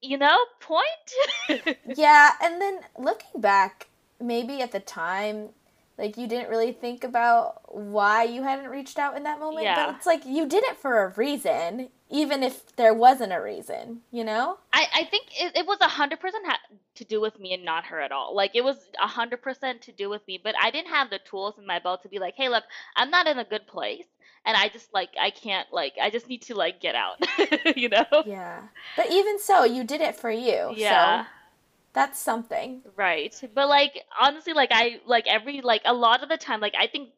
you 0.00 0.16
know, 0.18 0.38
point. 0.60 1.76
Yeah, 1.96 2.32
and 2.42 2.60
then 2.60 2.80
looking 2.98 3.40
back, 3.40 3.88
maybe 4.20 4.62
at 4.62 4.72
the 4.72 4.80
time, 4.80 5.50
like 5.98 6.16
you 6.16 6.28
didn't 6.28 6.48
really 6.48 6.72
think 6.72 7.02
about 7.02 7.74
why 7.74 8.22
you 8.22 8.44
hadn't 8.44 8.70
reached 8.70 8.98
out 8.98 9.16
in 9.16 9.24
that 9.24 9.40
moment. 9.40 9.64
Yeah. 9.64 9.86
But 9.86 9.96
it's 9.96 10.06
like 10.06 10.24
you 10.24 10.46
did 10.46 10.62
it 10.64 10.76
for 10.76 11.02
a 11.04 11.08
reason, 11.16 11.88
even 12.08 12.44
if 12.44 12.74
there 12.76 12.94
wasn't 12.94 13.32
a 13.32 13.40
reason, 13.40 14.02
you 14.12 14.22
know? 14.22 14.58
I, 14.72 14.86
I 14.94 15.04
think 15.04 15.26
it, 15.38 15.56
it 15.56 15.66
was 15.66 15.78
a 15.80 15.88
hundred 15.88 16.20
percent 16.20 16.46
ha- 16.46 16.60
to 16.94 17.04
do 17.04 17.20
with 17.20 17.40
me 17.40 17.52
and 17.52 17.64
not 17.64 17.86
her 17.86 18.00
at 18.00 18.12
all. 18.12 18.34
Like 18.34 18.52
it 18.54 18.62
was 18.62 18.76
a 19.02 19.08
hundred 19.08 19.42
percent 19.42 19.82
to 19.82 19.92
do 19.92 20.08
with 20.08 20.26
me, 20.28 20.40
but 20.42 20.54
I 20.62 20.70
didn't 20.70 20.88
have 20.88 21.10
the 21.10 21.18
tools 21.18 21.54
in 21.58 21.66
my 21.66 21.80
belt 21.80 22.02
to 22.02 22.08
be 22.08 22.20
like, 22.20 22.34
hey, 22.36 22.48
look, 22.48 22.64
I'm 22.94 23.10
not 23.10 23.26
in 23.26 23.40
a 23.40 23.44
good 23.44 23.66
place, 23.66 24.06
and 24.46 24.56
I 24.56 24.68
just 24.68 24.94
like 24.94 25.10
I 25.20 25.30
can't 25.30 25.66
like 25.72 25.94
I 26.00 26.10
just 26.10 26.28
need 26.28 26.42
to 26.42 26.54
like 26.54 26.80
get 26.80 26.94
out, 26.94 27.16
you 27.76 27.88
know? 27.88 28.06
Yeah. 28.24 28.62
But 28.96 29.10
even 29.10 29.40
so, 29.40 29.64
you 29.64 29.82
did 29.82 30.00
it 30.00 30.14
for 30.14 30.30
you. 30.30 30.72
Yeah. 30.76 31.24
So 31.24 31.28
that's 31.98 32.20
something. 32.20 32.82
Right. 32.96 33.34
But 33.54 33.68
like 33.68 34.04
honestly, 34.20 34.52
like 34.52 34.70
I 34.72 35.00
like 35.06 35.26
every 35.26 35.60
like 35.60 35.82
a 35.84 35.92
lot 35.92 36.22
of 36.22 36.28
the 36.28 36.36
time, 36.38 36.60
like 36.60 36.74
I 36.78 36.86
think 36.86 37.10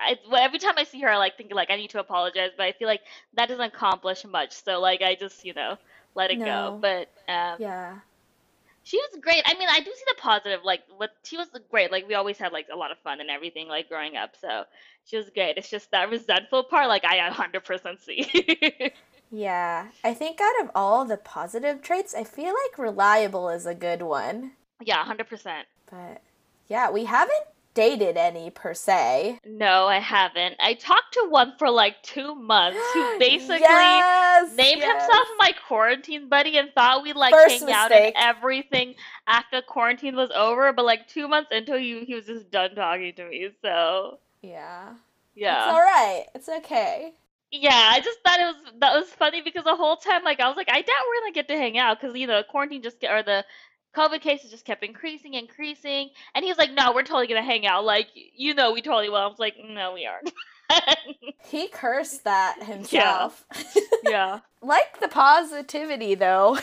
I 0.00 0.18
well, 0.30 0.42
every 0.44 0.58
time 0.58 0.74
I 0.78 0.84
see 0.84 1.00
her, 1.02 1.10
I 1.10 1.18
like 1.18 1.36
think 1.36 1.52
like 1.54 1.70
I 1.70 1.76
need 1.76 1.90
to 1.90 2.00
apologize, 2.00 2.52
but 2.56 2.64
I 2.64 2.72
feel 2.72 2.88
like 2.88 3.02
that 3.34 3.48
doesn't 3.48 3.64
accomplish 3.64 4.24
much. 4.24 4.52
So 4.52 4.80
like 4.80 5.02
I 5.02 5.14
just 5.16 5.44
you 5.44 5.54
know 5.54 5.78
let 6.14 6.30
it 6.30 6.44
No. 6.44 6.44
go. 6.44 6.74
But 6.80 7.08
um, 7.28 7.58
Yeah. 7.58 8.00
she 8.84 8.96
was 8.98 9.20
great. 9.20 9.42
I 9.46 9.54
mean, 9.58 9.68
I 9.70 9.80
do 9.80 9.92
see 9.94 10.04
the 10.08 10.14
positive. 10.20 10.60
Like 10.64 10.82
what 10.96 11.10
she 11.24 11.36
was 11.36 11.48
great. 11.70 11.92
Like 11.92 12.08
we 12.08 12.14
always 12.14 12.38
had 12.38 12.52
like 12.52 12.66
a 12.72 12.76
lot 12.76 12.90
of 12.90 12.98
fun 12.98 13.20
and 13.20 13.30
everything. 13.30 13.68
Like 13.68 13.88
growing 13.88 14.16
up, 14.16 14.36
so 14.40 14.64
she 15.04 15.16
was 15.16 15.30
great. 15.30 15.56
It's 15.56 15.70
just 15.70 15.90
that 15.92 16.10
resentful 16.10 16.64
part. 16.64 16.88
Like 16.88 17.04
I 17.04 17.18
100% 17.30 18.00
see. 18.00 18.92
Yeah. 19.32 19.86
I 20.04 20.12
think 20.14 20.40
out 20.40 20.62
of 20.62 20.70
all 20.74 21.04
the 21.06 21.16
positive 21.16 21.82
traits, 21.82 22.14
I 22.14 22.22
feel 22.22 22.54
like 22.54 22.78
reliable 22.78 23.48
is 23.48 23.66
a 23.66 23.74
good 23.74 24.02
one. 24.02 24.52
yeah, 24.80 25.04
100%. 25.04 25.62
But 25.90 26.22
yeah, 26.68 26.90
we 26.90 27.04
haven't 27.06 27.44
dated 27.74 28.18
any 28.18 28.50
per 28.50 28.74
se. 28.74 29.38
No, 29.46 29.86
I 29.86 29.98
haven't. 29.98 30.56
I 30.60 30.74
talked 30.74 31.14
to 31.14 31.26
one 31.30 31.54
for 31.58 31.70
like 31.70 32.02
two 32.02 32.34
months 32.34 32.78
who 32.92 33.18
basically 33.18 33.60
yes, 33.60 34.54
named 34.54 34.82
yes. 34.82 35.02
himself 35.02 35.26
my 35.38 35.52
quarantine 35.66 36.28
buddy 36.28 36.58
and 36.58 36.70
thought 36.74 37.02
we'd 37.02 37.16
like 37.16 37.32
First 37.32 37.60
hang 37.60 37.72
out 37.72 37.90
and 37.92 38.12
everything 38.16 38.94
after 39.26 39.62
quarantine 39.62 40.14
was 40.16 40.30
over. 40.36 40.72
But 40.72 40.84
like 40.84 41.08
two 41.08 41.28
months 41.28 41.50
into 41.52 41.78
he 41.78 42.04
he 42.04 42.14
was 42.14 42.26
just 42.26 42.50
done 42.50 42.74
talking 42.74 43.14
to 43.14 43.28
me. 43.28 43.48
So 43.62 44.18
Yeah. 44.42 44.94
yeah, 45.34 45.64
It's 45.64 45.72
all 45.72 45.80
right. 45.80 46.24
It's 46.34 46.48
okay. 46.48 47.14
Yeah. 47.52 47.90
I 47.92 48.00
just 48.00 48.18
thought 48.24 48.40
it 48.40 48.44
was 48.44 48.56
that 48.80 48.94
was 48.94 49.08
funny 49.10 49.42
because 49.42 49.64
the 49.64 49.76
whole 49.76 49.96
time 49.96 50.24
like 50.24 50.40
I 50.40 50.48
was 50.48 50.56
like 50.56 50.70
I 50.70 50.80
doubt 50.80 51.04
we're 51.08 51.20
gonna 51.20 51.34
get 51.34 51.48
to 51.48 51.56
hang 51.56 51.78
out 51.78 52.00
because 52.00 52.16
you 52.16 52.26
know 52.26 52.42
quarantine 52.42 52.82
just 52.82 53.00
get 53.00 53.12
or 53.12 53.22
the 53.22 53.44
COVID 53.94 54.22
cases 54.22 54.50
just 54.50 54.64
kept 54.64 54.82
increasing, 54.82 55.34
increasing, 55.34 56.10
and 56.34 56.42
he 56.42 56.50
was 56.50 56.56
like, 56.56 56.72
"No, 56.72 56.92
we're 56.94 57.02
totally 57.02 57.26
gonna 57.26 57.42
hang 57.42 57.66
out. 57.66 57.84
Like, 57.84 58.08
you 58.14 58.54
know, 58.54 58.72
we 58.72 58.80
totally 58.80 59.10
will." 59.10 59.16
I 59.18 59.26
was 59.26 59.38
like, 59.38 59.56
"No, 59.62 59.92
we 59.92 60.06
aren't." 60.06 60.32
He 61.44 61.68
cursed 61.68 62.24
that 62.24 62.62
himself. 62.62 63.44
yeah. 63.74 63.82
yeah. 64.04 64.38
like 64.62 65.00
the 65.00 65.08
positivity 65.08 66.14
though. 66.14 66.56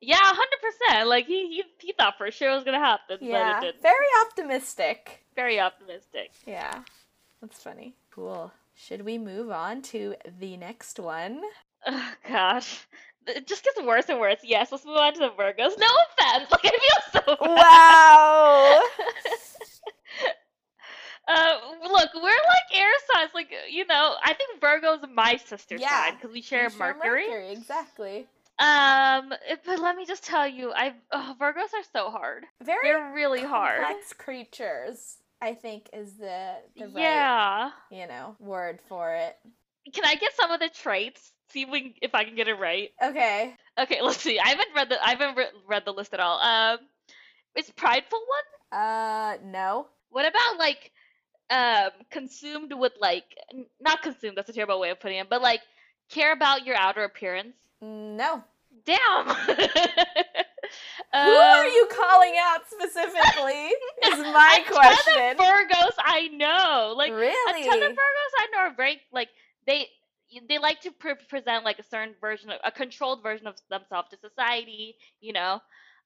Yeah, 0.00 0.20
hundred 0.20 0.60
percent. 0.62 1.08
Like 1.08 1.26
he, 1.26 1.48
he 1.48 1.64
he 1.78 1.92
thought 1.92 2.14
for 2.18 2.30
sure 2.30 2.52
it 2.52 2.54
was 2.54 2.62
gonna 2.62 2.78
happen, 2.78 3.18
yeah. 3.20 3.54
but 3.54 3.64
it 3.64 3.72
didn't. 3.72 3.82
Very 3.82 4.06
optimistic. 4.24 5.24
Very 5.34 5.58
optimistic. 5.58 6.30
Yeah. 6.46 6.82
That's 7.40 7.60
funny. 7.60 7.94
Cool. 8.12 8.52
Should 8.80 9.04
we 9.04 9.18
move 9.18 9.50
on 9.50 9.82
to 9.90 10.14
the 10.38 10.56
next 10.56 11.00
one? 11.00 11.40
Oh 11.86 12.12
gosh. 12.28 12.86
It 13.26 13.46
just 13.46 13.64
gets 13.64 13.82
worse 13.82 14.08
and 14.08 14.20
worse. 14.20 14.38
Yes, 14.42 14.70
let's 14.72 14.84
move 14.86 14.96
on 14.96 15.12
to 15.14 15.18
the 15.18 15.30
Virgos. 15.30 15.76
No 15.78 15.86
offense. 16.06 16.48
Like 16.50 16.64
I 16.64 16.70
feel 16.70 17.02
so 17.12 17.36
bad. 17.36 17.40
Wow. 17.40 18.82
uh, 21.28 21.58
look, 21.90 22.08
we're 22.14 22.22
like 22.22 22.68
air 22.80 22.90
signs. 23.12 23.30
Like 23.34 23.52
you 23.70 23.84
know, 23.86 24.14
I 24.24 24.32
think 24.34 24.60
Virgo's 24.60 25.00
my 25.12 25.36
sister 25.36 25.76
Yeah, 25.76 26.04
sign 26.04 26.14
because 26.14 26.32
we 26.32 26.40
share 26.40 26.70
share 26.70 26.94
Mercury. 26.94 27.50
exactly. 27.50 28.26
Um, 28.60 29.32
but 29.66 29.78
let 29.80 29.94
me 29.96 30.04
just 30.06 30.24
tell 30.24 30.46
you, 30.48 30.72
I 30.74 30.94
oh, 31.12 31.34
Virgos 31.40 31.74
are 31.74 31.84
so 31.92 32.10
hard. 32.10 32.44
Very 32.62 32.78
They're 32.84 33.12
really 33.12 33.42
hard. 33.42 33.80
complex 33.82 34.12
creatures. 34.12 35.18
I 35.40 35.54
think 35.54 35.88
is 35.92 36.14
the 36.14 36.54
the 36.76 36.86
right 36.88 36.96
Yeah. 37.02 37.70
you 37.90 38.06
know 38.06 38.36
word 38.40 38.80
for 38.88 39.14
it. 39.14 39.36
Can 39.92 40.04
I 40.04 40.16
get 40.16 40.34
some 40.34 40.50
of 40.50 40.60
the 40.60 40.68
traits? 40.68 41.32
See 41.50 41.62
if, 41.62 41.70
we, 41.70 41.94
if 42.02 42.14
I 42.14 42.24
can 42.24 42.34
get 42.36 42.46
it 42.48 42.54
right. 42.54 42.90
Okay. 43.02 43.54
Okay, 43.80 44.02
let's 44.02 44.18
see. 44.20 44.38
I 44.38 44.48
haven't 44.48 44.68
read 44.74 44.88
the 44.90 45.02
I 45.02 45.10
haven't 45.10 45.36
re- 45.36 45.46
read 45.66 45.84
the 45.86 45.92
list 45.92 46.12
at 46.12 46.20
all. 46.20 46.38
Um, 46.40 46.78
is 47.56 47.70
prideful 47.70 48.18
one? 48.18 48.80
Uh, 48.80 49.38
no. 49.44 49.86
What 50.10 50.26
about 50.26 50.58
like 50.58 50.92
um 51.50 51.90
consumed 52.10 52.72
with 52.74 52.92
like 53.00 53.24
n- 53.52 53.66
not 53.80 54.02
consumed? 54.02 54.36
That's 54.36 54.50
a 54.50 54.52
terrible 54.52 54.78
way 54.80 54.90
of 54.90 55.00
putting 55.00 55.18
it, 55.18 55.30
but 55.30 55.40
like 55.40 55.60
care 56.10 56.32
about 56.32 56.66
your 56.66 56.76
outer 56.76 57.04
appearance. 57.04 57.56
No. 57.80 58.42
Damn. 58.84 59.36
Who 61.12 61.18
are 61.18 61.64
Um, 61.64 61.72
you 61.72 61.88
calling 61.90 62.34
out 62.38 62.60
specifically? 62.68 63.72
is 64.06 64.18
my 64.18 64.28
a 64.28 64.32
my 64.32 64.62
ton 64.66 64.72
question. 64.74 65.30
of 65.30 65.36
Virgos 65.38 65.94
I 65.98 66.28
know, 66.28 66.94
like 66.96 67.12
really? 67.12 67.62
a 67.62 67.70
ton 67.70 67.82
of 67.82 67.92
Virgos 67.92 68.32
I 68.38 68.46
know 68.52 68.58
are 68.58 68.74
very 68.76 69.00
like 69.12 69.28
they 69.66 69.88
they 70.48 70.58
like 70.58 70.80
to 70.82 70.90
pre- 70.90 71.14
present 71.28 71.64
like 71.64 71.78
a 71.78 71.82
certain 71.84 72.14
version 72.20 72.50
of 72.50 72.58
a 72.64 72.70
controlled 72.70 73.22
version 73.22 73.46
of 73.46 73.54
themselves 73.70 74.10
to 74.10 74.18
society. 74.18 74.96
You 75.20 75.32
know, 75.32 75.60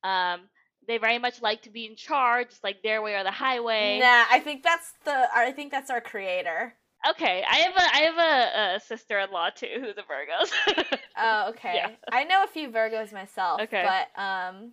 um, 0.04 0.42
they 0.86 0.98
very 0.98 1.18
much 1.18 1.42
like 1.42 1.62
to 1.62 1.70
be 1.70 1.86
in 1.86 1.96
charge, 1.96 2.48
it's 2.50 2.62
like 2.62 2.82
their 2.82 3.02
way 3.02 3.14
or 3.14 3.24
the 3.24 3.30
highway. 3.32 3.98
Nah, 4.00 4.24
I 4.30 4.38
think 4.38 4.62
that's 4.62 4.92
the. 5.04 5.26
I 5.34 5.50
think 5.52 5.72
that's 5.72 5.90
our 5.90 6.00
creator. 6.00 6.74
Okay, 7.10 7.42
I 7.50 7.56
have 7.56 7.74
a 7.74 7.82
I 7.82 8.00
have 8.02 8.18
a, 8.18 8.76
a 8.76 8.80
sister-in-law 8.80 9.50
too 9.56 9.66
who's 9.80 9.96
a 9.98 10.04
Virgo. 10.06 10.96
Oh, 11.24 11.50
okay. 11.50 11.72
Yeah. 11.74 11.90
I 12.10 12.24
know 12.24 12.42
a 12.42 12.46
few 12.46 12.70
Virgos 12.70 13.12
myself. 13.12 13.60
Okay. 13.60 13.84
But 13.86 14.20
um, 14.20 14.72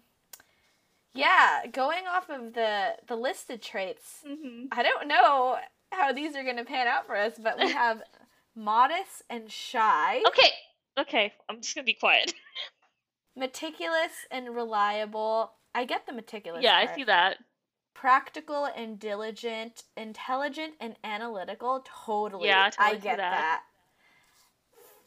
yeah, 1.14 1.66
going 1.72 2.08
off 2.08 2.30
of 2.30 2.54
the 2.54 2.96
the 3.08 3.16
listed 3.16 3.62
traits, 3.62 4.24
hmm 4.26 4.66
I 4.72 4.84
don't 4.84 5.08
know 5.08 5.58
how 5.92 6.14
these 6.14 6.36
are 6.36 6.44
gonna 6.44 6.66
pan 6.66 6.88
out 6.88 7.08
for 7.08 7.16
us, 7.16 7.34
but 7.42 7.58
we 7.60 7.70
have 7.72 8.02
modest 8.56 9.24
and 9.30 9.52
shy, 9.52 10.22
Okay, 10.28 10.52
okay, 10.98 11.34
I'm 11.50 11.62
just 11.62 11.76
gonna 11.76 11.86
be 11.86 11.94
quiet. 11.94 12.34
meticulous 13.36 14.28
and 14.32 14.56
reliable. 14.56 15.54
I 15.74 15.86
get 15.86 16.06
the 16.06 16.14
meticulous. 16.14 16.64
yeah, 16.64 16.76
I 16.76 16.96
see 16.96 17.04
that. 17.06 17.38
Practical 17.94 18.66
and 18.66 19.00
diligent, 19.00 19.84
intelligent 19.98 20.74
and 20.80 20.96
analytical. 21.04 21.86
Totally. 22.06 22.48
Yeah, 22.48 22.70
I 22.78 22.92
I 22.92 22.96
get 22.96 23.18
that. 23.18 23.32
that. 23.32 23.62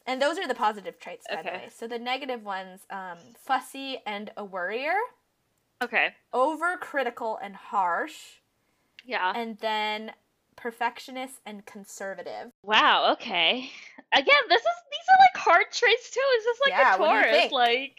And 0.07 0.21
those 0.21 0.37
are 0.39 0.49
the 0.49 0.55
positive 0.55 0.99
traits, 0.99 1.27
by 1.29 1.37
the 1.43 1.49
Okay. 1.49 1.57
way. 1.59 1.69
So 1.75 1.87
the 1.87 1.99
negative 1.99 2.45
ones, 2.45 2.81
um, 2.91 3.19
fussy 3.39 3.99
and 4.05 4.31
a 4.37 4.45
worrier, 4.45 4.95
Okay, 5.83 6.09
overcritical 6.33 7.39
and 7.43 7.55
harsh, 7.57 8.15
yeah. 9.05 9.33
and 9.35 9.59
then 9.59 10.13
perfectionist 10.57 11.41
and 11.47 11.65
conservative. 11.67 12.53
Wow. 12.63 13.13
Okay. 13.15 13.71
Again, 14.13 14.43
this 14.49 14.61
is 14.61 14.67
these 14.91 15.09
are 15.11 15.19
like 15.21 15.43
hard 15.45 15.73
traits 15.73 16.11
too. 16.11 16.21
It's 16.23 16.45
just 16.45 16.61
like 16.63 16.71
Yeah, 16.71 16.97
a 16.97 16.99
what 16.99 17.11
do 17.13 17.29
you 17.29 17.35
Taurus. 17.35 17.53
Like 17.53 17.97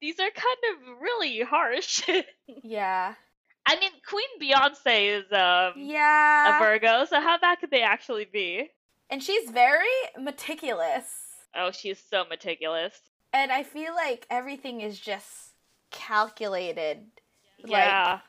these 0.00 0.18
are 0.20 0.30
kind 0.30 0.58
of 0.72 1.00
really 1.00 1.40
harsh. 1.40 2.02
Yeah. 2.62 3.14
I 3.68 3.80
mean, 3.80 3.90
Queen 4.08 4.28
Beyonce 4.40 5.18
is 5.20 5.24
um 5.32 5.38
a 5.38 5.72
Yeah. 5.76 6.58
Virgo, 6.58 7.04
so 7.06 7.20
how 7.20 7.38
bad 7.38 7.58
could 7.60 7.70
they 7.70 7.82
actually 7.82 8.26
be? 8.30 8.70
And 9.10 9.22
she's 9.22 9.50
very 9.50 9.86
meticulous. 10.20 11.04
Oh, 11.54 11.70
she's 11.70 12.02
so 12.10 12.24
meticulous. 12.28 12.92
And 13.32 13.50
I 13.52 13.62
feel 13.62 13.94
like 13.94 14.26
everything 14.30 14.80
is 14.80 14.98
just 14.98 15.45
calculated. 15.96 16.98
Like, 17.62 17.70
Yeah. 17.72 18.20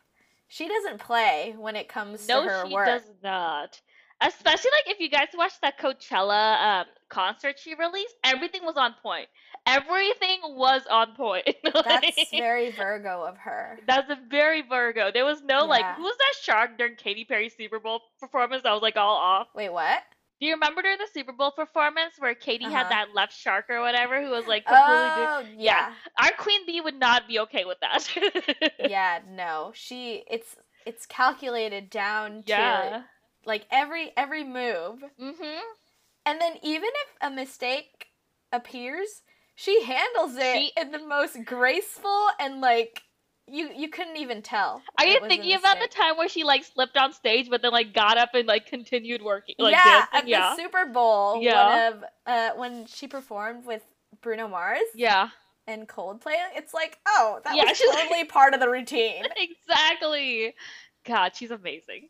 She 0.49 0.67
doesn't 0.67 0.99
play 1.01 1.53
when 1.57 1.75
it 1.75 1.89
comes 1.89 2.27
No, 2.27 2.43
to 2.43 2.49
her 2.49 2.63
work. 2.69 2.87
No, 2.87 2.93
she 2.97 2.99
does 2.99 3.09
not. 3.21 3.81
Especially 4.21 4.71
like 4.71 4.95
if 4.95 4.99
you 4.99 5.09
guys 5.09 5.27
watched 5.37 5.61
that 5.61 5.77
Coachella 5.79 6.59
um 6.81 6.85
concert 7.09 7.59
she 7.59 7.75
released, 7.75 8.15
everything 8.23 8.63
was 8.63 8.75
on 8.77 8.95
point. 9.03 9.27
Everything 9.67 10.39
was 10.43 10.83
on 10.89 11.13
point. 11.15 11.45
That's 11.63 12.17
Like, 12.17 12.27
very 12.31 12.71
Virgo 12.71 13.23
of 13.23 13.37
her. 13.37 13.79
That's 13.85 14.09
a 14.09 14.17
very 14.29 14.61
Virgo. 14.61 15.11
There 15.11 15.25
was 15.25 15.43
no 15.43 15.65
like, 15.65 15.81
Yeah. 15.81 15.95
who 15.95 16.03
was 16.03 16.15
that 16.17 16.33
shark 16.41 16.77
during 16.77 16.95
Katy 16.95 17.25
Perry's 17.25 17.53
Super 17.55 17.79
Bowl 17.79 18.01
performance? 18.19 18.63
I 18.65 18.73
was 18.73 18.81
like 18.81 18.95
all 18.95 19.17
off. 19.17 19.47
Wait, 19.53 19.71
what? 19.71 20.01
Do 20.39 20.45
you 20.45 20.53
remember 20.53 20.81
during 20.83 20.99
the 20.99 21.07
Super 21.11 21.31
Bowl 21.31 21.51
performance 21.51 22.13
where 22.19 22.35
Katy 22.35 22.65
had 22.65 22.81
Uh-huh. 22.85 22.89
that 22.89 23.07
left 23.15 23.33
shark 23.35 23.65
or 23.69 23.81
whatever 23.81 24.21
who 24.23 24.29
was 24.29 24.45
like 24.45 24.65
completely 24.65 24.93
do- 24.93 25.27
Oh, 25.27 25.43
yeah. 25.57 25.89
yeah. 25.89 25.93
Our 26.23 26.31
queen 26.37 26.65
bee 26.67 26.79
would 26.81 26.99
not 26.99 27.27
be 27.27 27.39
okay 27.39 27.65
with 27.65 27.79
that. 27.81 28.73
yeah, 28.79 29.19
no. 29.27 29.71
She 29.73 30.23
it's 30.29 30.55
it's 30.85 31.05
calculated 31.05 31.89
down 31.89 32.43
to 32.43 33.05
like 33.45 33.65
every 33.71 34.11
every 34.15 34.43
move. 34.43 35.03
Mm-hmm. 35.19 35.59
And 36.25 36.41
then 36.41 36.53
even 36.61 36.89
if 36.89 37.15
a 37.21 37.29
mistake 37.31 38.07
appears, 38.53 39.21
she 39.55 39.83
handles 39.83 40.35
it 40.37 40.53
She- 40.55 40.71
in 40.79 40.91
the 40.91 40.99
most 40.99 41.43
graceful 41.45 42.27
and 42.39 42.61
like 42.61 43.01
you 43.49 43.69
you 43.75 43.89
couldn't 43.89 44.17
even 44.17 44.41
tell. 44.41 44.81
Are 44.99 45.05
you 45.05 45.19
thinking 45.27 45.53
about 45.55 45.79
the 45.79 45.87
time 45.87 46.17
where 46.17 46.27
she 46.27 46.43
like 46.43 46.63
slipped 46.65 46.97
on 46.97 47.13
stage 47.13 47.49
but 47.49 47.61
then 47.61 47.71
like 47.71 47.93
got 47.93 48.17
up 48.17 48.29
and 48.33 48.47
like 48.47 48.65
continued 48.65 49.21
working 49.21 49.55
like 49.57 49.71
yeah, 49.73 49.83
dancing? 50.11 50.19
at 50.19 50.27
yeah. 50.27 50.49
the 50.55 50.61
Super 50.61 50.85
Bowl, 50.85 51.41
Yeah. 51.41 51.89
one 51.91 51.93
of 51.93 52.03
uh, 52.25 52.49
when 52.57 52.85
she 52.87 53.07
performed 53.07 53.65
with 53.65 53.83
Bruno 54.21 54.47
Mars 54.47 54.79
yeah. 54.95 55.29
and 55.65 55.87
Coldplay, 55.87 56.35
it's 56.55 56.73
like, 56.73 56.97
oh, 57.07 57.39
that 57.43 57.55
Yeah, 57.55 57.65
was 57.65 57.77
she's- 57.77 57.95
totally 57.95 58.25
part 58.25 58.53
of 58.53 58.59
the 58.59 58.69
routine. 58.69 59.23
exactly. 59.37 60.53
God, 61.05 61.35
she's 61.35 61.51
amazing. 61.51 62.09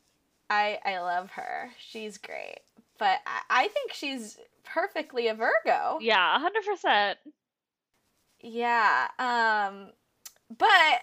I 0.50 0.80
I 0.86 1.00
love 1.02 1.30
her. 1.32 1.70
She's 1.78 2.18
great, 2.18 2.60
but 2.98 3.20
I, 3.28 3.42
I 3.66 3.68
think 3.68 3.94
she's 3.94 4.40
perfectly 4.64 5.28
a 5.28 5.36
Virgo. 5.36 6.00
Yeah, 6.02 6.40
hundred 6.40 6.64
percent. 6.66 7.20
Yeah. 8.42 9.08
Um, 9.20 9.92
but 10.58 11.02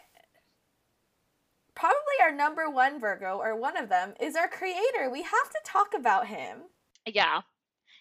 probably 1.75 2.17
our 2.23 2.33
number 2.33 2.71
one 2.71 3.01
Virgo, 3.01 3.39
or 3.39 3.57
one 3.57 3.77
of 3.77 3.89
them, 3.89 4.15
is 4.21 4.37
our 4.37 4.49
creator. 4.49 5.11
We 5.11 5.23
have 5.23 5.51
to 5.51 5.59
talk 5.65 5.95
about 5.97 6.27
him. 6.27 6.59
Yeah. 7.07 7.41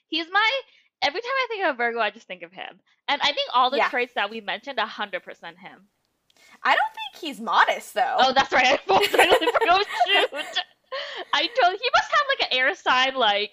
He's 0.07 0.27
my 0.31 0.49
every 1.01 1.21
time 1.21 1.31
I 1.31 1.47
think 1.49 1.65
of 1.65 1.77
Virgo, 1.77 1.99
I 1.99 2.09
just 2.11 2.27
think 2.27 2.43
of 2.43 2.51
him. 2.53 2.79
And 3.07 3.21
I 3.21 3.27
think 3.33 3.49
all 3.53 3.69
the 3.69 3.77
Yeah. 3.77 3.89
traits 3.89 4.13
that 4.15 4.29
we 4.29 4.41
mentioned, 4.41 4.79
hundred 4.79 5.23
percent 5.23 5.57
him. 5.59 5.87
I 6.63 6.75
don't 6.75 6.93
think 6.93 7.21
he's 7.23 7.41
modest 7.41 7.93
though. 7.93 8.15
Oh, 8.19 8.33
that's 8.33 8.51
right. 8.53 8.65
I 8.67 8.77
totally 8.87 9.07
forgot. 9.51 9.69
Oh, 9.69 9.83
shoot. 10.07 10.59
I 11.33 11.47
told 11.61 11.73
he 11.79 11.89
must 11.95 12.11
have 12.11 12.25
like 12.29 12.51
an 12.51 12.57
air 12.57 12.75
sign 12.75 13.15
like 13.15 13.51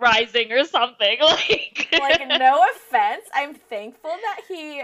rising 0.00 0.52
or 0.52 0.64
something. 0.64 1.16
Like 1.20 1.88
like 1.92 2.28
no 2.38 2.62
offense, 2.74 3.24
I'm 3.34 3.54
thankful 3.54 4.10
that 4.10 4.40
he 4.48 4.82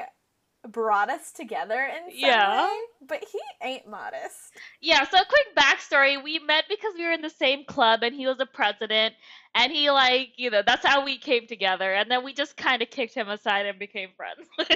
brought 0.68 1.10
us 1.10 1.32
together 1.32 1.80
in 1.82 2.10
some 2.10 2.18
Yeah. 2.18 2.66
way, 2.68 2.76
but 3.08 3.24
he 3.30 3.40
ain't 3.62 3.86
modest. 3.88 4.36
Yeah, 4.80 5.04
so 5.08 5.18
a 5.18 5.24
quick 5.24 5.56
backstory. 5.56 6.22
We 6.22 6.38
met 6.38 6.64
because 6.68 6.94
we 6.96 7.04
were 7.04 7.10
in 7.12 7.22
the 7.22 7.30
same 7.30 7.64
club 7.64 8.02
and 8.02 8.14
he 8.14 8.26
was 8.26 8.38
a 8.38 8.46
president 8.46 9.14
and 9.54 9.72
he 9.72 9.90
like, 9.90 10.34
you 10.36 10.50
know, 10.50 10.62
that's 10.64 10.86
how 10.86 11.04
we 11.04 11.18
came 11.18 11.46
together 11.48 11.92
and 11.92 12.10
then 12.10 12.24
we 12.24 12.32
just 12.32 12.56
kind 12.56 12.80
of 12.80 12.90
kicked 12.90 13.14
him 13.14 13.28
aside 13.28 13.66
and 13.66 13.78
became 13.78 14.10
friends. 14.16 14.48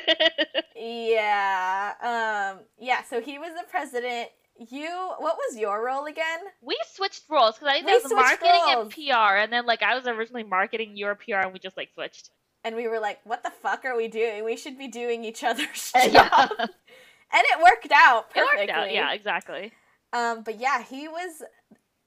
Yeah. 0.75 1.93
Um. 2.57 2.65
Yeah. 2.79 3.03
So 3.05 3.21
he 3.21 3.39
was 3.39 3.51
the 3.55 3.65
president. 3.71 4.29
You. 4.71 4.89
What 5.19 5.37
was 5.37 5.59
your 5.59 5.85
role 5.85 6.07
again? 6.07 6.41
we 6.63 6.77
switched 6.93 7.25
roles 7.29 7.55
because 7.55 7.69
I 7.69 7.75
think 7.75 7.87
We 7.87 7.93
there 7.93 8.01
was 8.03 8.13
marketing 8.13 8.51
roles. 8.75 8.83
and 8.85 8.91
PR 8.93 9.37
and 9.37 9.53
then 9.53 9.67
like 9.67 9.83
I 9.83 9.95
was 9.97 10.07
originally 10.07 10.45
marketing 10.45 10.97
your 10.97 11.15
PR 11.15 11.37
and 11.45 11.53
we 11.53 11.59
just 11.59 11.77
like 11.77 11.91
switched. 11.95 12.31
And 12.67 12.75
we 12.75 12.89
were 12.89 12.99
like, 12.99 13.21
"What 13.23 13.45
the 13.45 13.51
fuck 13.63 13.85
are 13.85 13.97
we 13.97 14.09
doing? 14.09 14.45
We 14.45 14.57
should 14.57 14.77
be 14.77 14.89
doing 14.89 15.23
each 15.25 15.45
other's 15.45 15.93
Uh, 15.95 16.01
yeah. 16.11 16.29
job." 16.49 16.51
and 16.59 16.69
it 17.53 17.59
worked 17.63 17.93
out 17.95 18.27
It 18.35 18.41
perfectly. 18.41 18.67
worked 18.67 18.71
out. 18.71 18.93
Yeah, 18.93 19.13
exactly. 19.13 19.73
Um. 20.13 20.43
But 20.43 20.59
yeah, 20.59 20.83
he 20.83 21.07
was 21.07 21.43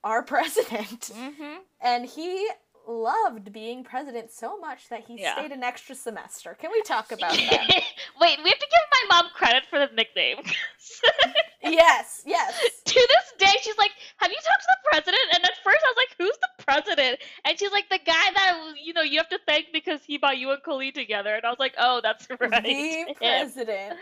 our 0.04 0.22
president, 0.34 1.12
Mhm. 1.16 1.58
and 1.82 2.06
he 2.06 2.50
loved 2.89 3.53
being 3.53 3.84
president 3.84 4.31
so 4.31 4.58
much 4.60 4.89
that 4.89 5.01
he 5.05 5.22
Yeah. 5.22 5.34
stayed 5.36 5.51
an 5.51 5.63
extra 5.63 5.93
semester. 5.96 6.55
Can 6.60 6.72
we 6.72 6.81
talk 6.81 7.12
about 7.12 7.31
that? 7.34 7.67
Wait, 8.22 8.39
we 8.43 8.50
have 8.50 8.60
to 8.60 8.67
give 8.72 9.08
my 9.10 9.15
mom 9.22 9.29
credit 9.36 9.63
for 9.69 9.77
the 9.79 9.88
nickname. 9.93 10.38
yes. 11.63 12.24
Yes. 12.25 12.81
to 12.86 12.93
this 12.96 13.34
day, 13.38 13.53
she's 13.62 13.77
like, 13.77 13.91
"Have 14.17 14.31
you 14.31 14.38
talked 14.38 14.62
to 14.62 14.67
the 14.69 14.89
president?" 14.89 15.22
And 15.34 15.43
at 15.43 15.51
first, 15.63 15.77
I 15.84 15.93
was 15.93 15.98
like, 15.98 16.15
"Who's 16.17 16.38
the 16.41 16.63
president?" 16.63 17.19
And 17.46 17.60
she's 17.60 17.72
like, 17.72 17.89
"The 17.89 18.00
guy 18.00 18.31
that 18.36 18.74
you 18.84 18.93
know 18.93 19.01
you 19.01 19.17
have 19.19 19.29
to 19.29 19.39
thank 19.48 19.67
because 19.72 20.01
he 20.03 20.18
bought 20.18 20.37
you 20.37 20.51
and 20.51 20.61
Colleen 20.64 20.94
together." 20.94 21.35
And 21.35 21.46
I 21.46 21.50
was 21.50 21.59
like, 21.59 21.75
"Oh, 21.77 22.00
that's 22.01 22.27
right, 22.40 22.64
The 22.64 23.14
president. 23.16 23.98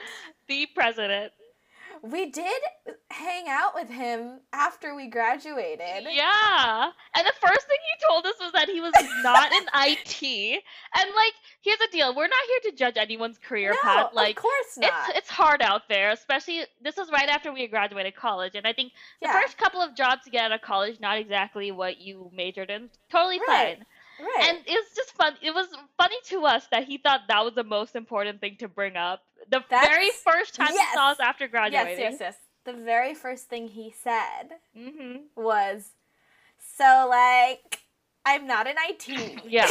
the 0.47 0.67
president." 0.73 1.33
We 2.03 2.29
did 2.29 2.61
hang 3.09 3.45
out 3.47 3.73
with 3.75 3.89
him 3.89 4.39
after 4.53 4.95
we 4.95 5.07
graduated. 5.07 6.07
Yeah. 6.11 6.91
And 7.15 7.25
the 7.27 7.33
first 7.39 7.67
thing 7.67 7.77
he 7.81 8.07
told 8.07 8.25
us 8.25 8.35
was 8.39 8.51
that 8.53 8.69
he 8.69 8.81
was 8.81 8.93
not 9.23 9.51
in 9.51 9.63
IT. 9.75 10.63
And 10.95 11.09
like, 11.15 11.33
here's 11.61 11.79
the 11.79 11.87
deal: 11.91 12.15
we're 12.15 12.27
not 12.27 12.39
here 12.47 12.71
to 12.71 12.77
judge 12.77 12.97
anyone's 12.97 13.37
career 13.37 13.71
no, 13.71 13.81
path. 13.81 14.09
Like, 14.13 14.37
of 14.37 14.43
course 14.43 14.77
not. 14.77 14.91
it's 15.09 15.17
it's 15.19 15.29
hard 15.29 15.61
out 15.61 15.83
there, 15.89 16.11
especially 16.11 16.63
this 16.81 16.97
was 16.97 17.11
right 17.11 17.29
after 17.29 17.51
we 17.53 17.67
graduated 17.67 18.15
college, 18.15 18.53
and 18.55 18.67
I 18.67 18.73
think 18.73 18.93
the 19.21 19.27
yeah, 19.27 19.41
first 19.41 19.57
couple 19.57 19.81
of 19.81 19.95
jobs 19.95 20.21
you 20.25 20.31
get 20.31 20.45
out 20.45 20.51
of 20.51 20.61
college 20.61 20.99
not 20.99 21.17
exactly 21.17 21.71
what 21.71 21.99
you 21.99 22.29
majored 22.33 22.69
in. 22.69 22.89
Totally 23.09 23.39
Right. 23.47 23.77
fine. 23.77 23.85
right. 24.25 24.49
And 24.49 24.57
it 24.65 24.71
was 24.71 24.95
just 24.95 25.11
fun. 25.13 25.33
It 25.41 25.53
was 25.53 25.67
funny 25.97 26.15
to 26.27 26.45
us 26.45 26.67
that 26.71 26.85
he 26.85 26.97
thought 26.97 27.21
that 27.27 27.43
was 27.45 27.53
the 27.55 27.63
most 27.63 27.95
important 27.95 28.41
thing 28.41 28.57
to 28.59 28.67
bring 28.67 28.95
up. 28.95 29.23
The 29.49 29.63
That's- 29.69 29.87
very 29.89 30.09
first 30.11 30.55
time 30.55 30.69
yes. 30.73 30.89
he 30.89 30.95
saw 30.95 31.09
us 31.11 31.19
after 31.19 31.47
graduating. 31.47 31.99
yes, 31.99 32.11
yes. 32.11 32.19
yes. 32.19 32.35
The 32.65 32.73
very 32.73 33.13
first 33.13 33.47
thing 33.47 33.67
he 33.69 33.91
said 33.91 34.49
hmm 34.75 35.17
was, 35.35 35.91
"So 36.75 37.07
like, 37.09 37.79
I'm 38.25 38.45
not 38.47 38.67
in 38.67 38.75
IT." 38.77 39.07
Yeah. 39.47 39.67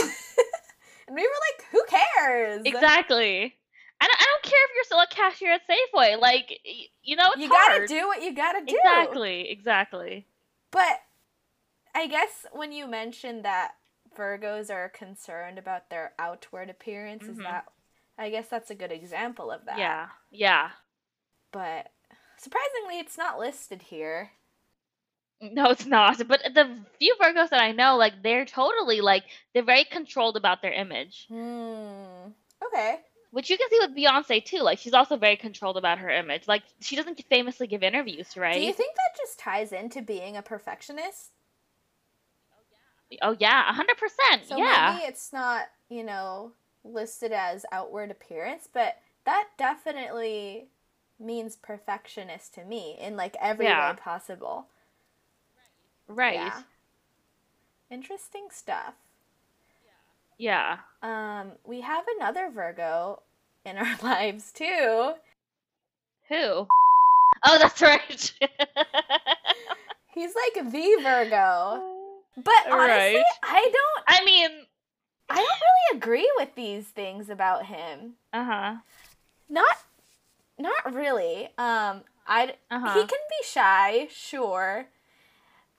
and 1.06 1.14
we 1.14 1.22
were 1.22 1.28
like, 1.28 1.66
"Who 1.72 1.84
cares?" 1.84 2.62
Exactly. 2.64 3.54
I 4.00 4.04
don't, 4.06 4.20
I 4.20 4.24
don't 4.24 4.42
care 4.42 4.64
if 4.64 4.70
you're 4.74 4.84
still 4.84 5.00
a 5.00 5.06
cashier 5.10 5.52
at 5.52 5.62
Safeway. 5.68 6.20
Like, 6.20 6.58
y- 6.64 6.86
you 7.02 7.16
know, 7.16 7.30
it's 7.32 7.40
You 7.42 7.48
gotta 7.48 7.86
do 7.86 8.06
what 8.06 8.22
you 8.22 8.34
gotta 8.34 8.64
do. 8.64 8.74
Exactly. 8.76 9.50
Exactly. 9.50 10.26
But 10.70 11.00
I 11.94 12.06
guess 12.06 12.44
when 12.52 12.72
you 12.72 12.86
mentioned 12.86 13.44
that 13.46 13.72
Virgos 14.16 14.70
are 14.70 14.88
concerned 14.90 15.58
about 15.58 15.88
their 15.90 16.12
outward 16.18 16.68
appearance, 16.70 17.24
is 17.24 17.38
Mhm. 17.38 17.42
that 17.44 17.66
I 18.18 18.30
guess 18.30 18.48
that's 18.48 18.70
a 18.70 18.74
good 18.74 18.92
example 18.92 19.50
of 19.50 19.64
that. 19.66 19.78
Yeah. 19.78 20.08
Yeah. 20.30 20.70
But 21.52 21.90
surprisingly, 22.38 22.98
it's 22.98 23.18
not 23.18 23.38
listed 23.38 23.82
here. 23.82 24.30
No, 25.40 25.66
it's 25.70 25.84
not. 25.84 26.26
But 26.26 26.40
the 26.54 26.78
few 26.98 27.14
Virgos 27.20 27.50
that 27.50 27.60
I 27.62 27.72
know, 27.72 27.96
like, 27.96 28.22
they're 28.22 28.46
totally 28.46 29.02
like 29.02 29.24
they're 29.52 29.62
very 29.62 29.84
controlled 29.84 30.36
about 30.36 30.62
their 30.62 30.72
image, 30.72 31.26
Hmm. 31.28 32.30
Okay. 32.64 33.00
which 33.32 33.50
you 33.50 33.58
can 33.58 33.68
see 33.68 33.78
with 33.80 33.94
Beyonce 33.94 34.42
too. 34.42 34.60
Like, 34.60 34.78
she's 34.78 34.94
also 34.94 35.16
very 35.18 35.36
controlled 35.36 35.76
about 35.76 35.98
her 35.98 36.08
image. 36.08 36.48
Like, 36.48 36.62
she 36.80 36.96
doesn't 36.96 37.22
famously 37.28 37.66
give 37.66 37.82
interviews, 37.82 38.34
right? 38.34 38.54
Do 38.54 38.60
you 38.60 38.72
think 38.72 38.94
that 38.96 39.16
just 39.20 39.38
ties 39.38 39.72
into 39.72 40.00
being 40.00 40.38
a 40.38 40.42
perfectionist? 40.42 41.32
oh 43.22 43.36
yeah, 43.38 43.72
hundred 43.72 43.98
percent. 43.98 44.42
Yeah. 44.42 44.48
So 44.48 44.56
Yeah. 44.56 44.92
maybe 44.98 45.08
it's 45.08 45.32
not, 45.34 45.66
you 45.90 46.02
know, 46.02 46.52
listed 46.92 47.32
as 47.32 47.66
outward 47.72 48.10
appearance, 48.10 48.68
but 48.72 48.96
that 49.24 49.48
definitely 49.58 50.68
means 51.18 51.56
perfectionist 51.56 52.54
to 52.54 52.64
me 52.64 52.96
in 53.00 53.16
like 53.16 53.36
every 53.40 53.66
Yeah. 53.66 53.92
way 53.92 53.96
possible. 53.96 54.66
Right. 56.08 56.34
Yeah. 56.34 56.62
Interesting 57.90 58.48
stuff. 58.50 58.94
Yeah. 60.38 60.78
Um, 61.02 61.52
we 61.64 61.80
have 61.80 62.04
another 62.18 62.50
Virgo 62.50 63.22
in 63.64 63.76
our 63.78 63.96
lives 64.02 64.52
too. 64.52 65.14
Who? 66.28 66.66
Oh, 67.44 67.58
that's 67.58 67.80
right. 67.82 68.32
He's 70.14 70.34
like 70.34 70.64
the 70.72 70.96
Virgo. 71.02 71.82
But 72.36 72.66
honestly, 72.70 72.76
Right. 72.76 73.24
I 73.42 73.70
don't 73.72 74.04
I 74.06 74.24
mean, 74.24 74.65
I 75.28 75.36
don't 75.36 75.44
really 75.46 75.98
agree 75.98 76.30
with 76.36 76.54
these 76.56 76.88
things 76.88 77.30
about 77.30 77.66
him. 77.66 78.16
uh 78.32 78.44
huh. 78.44 78.76
Not 79.48 79.76
not 80.58 80.94
really. 80.94 81.46
Um 81.58 82.04
I 82.26 82.56
Uh-huh. 82.70 82.94
he 82.94 83.06
can 83.06 83.20
be 83.30 83.44
shy, 83.44 84.08
sure. 84.10 84.88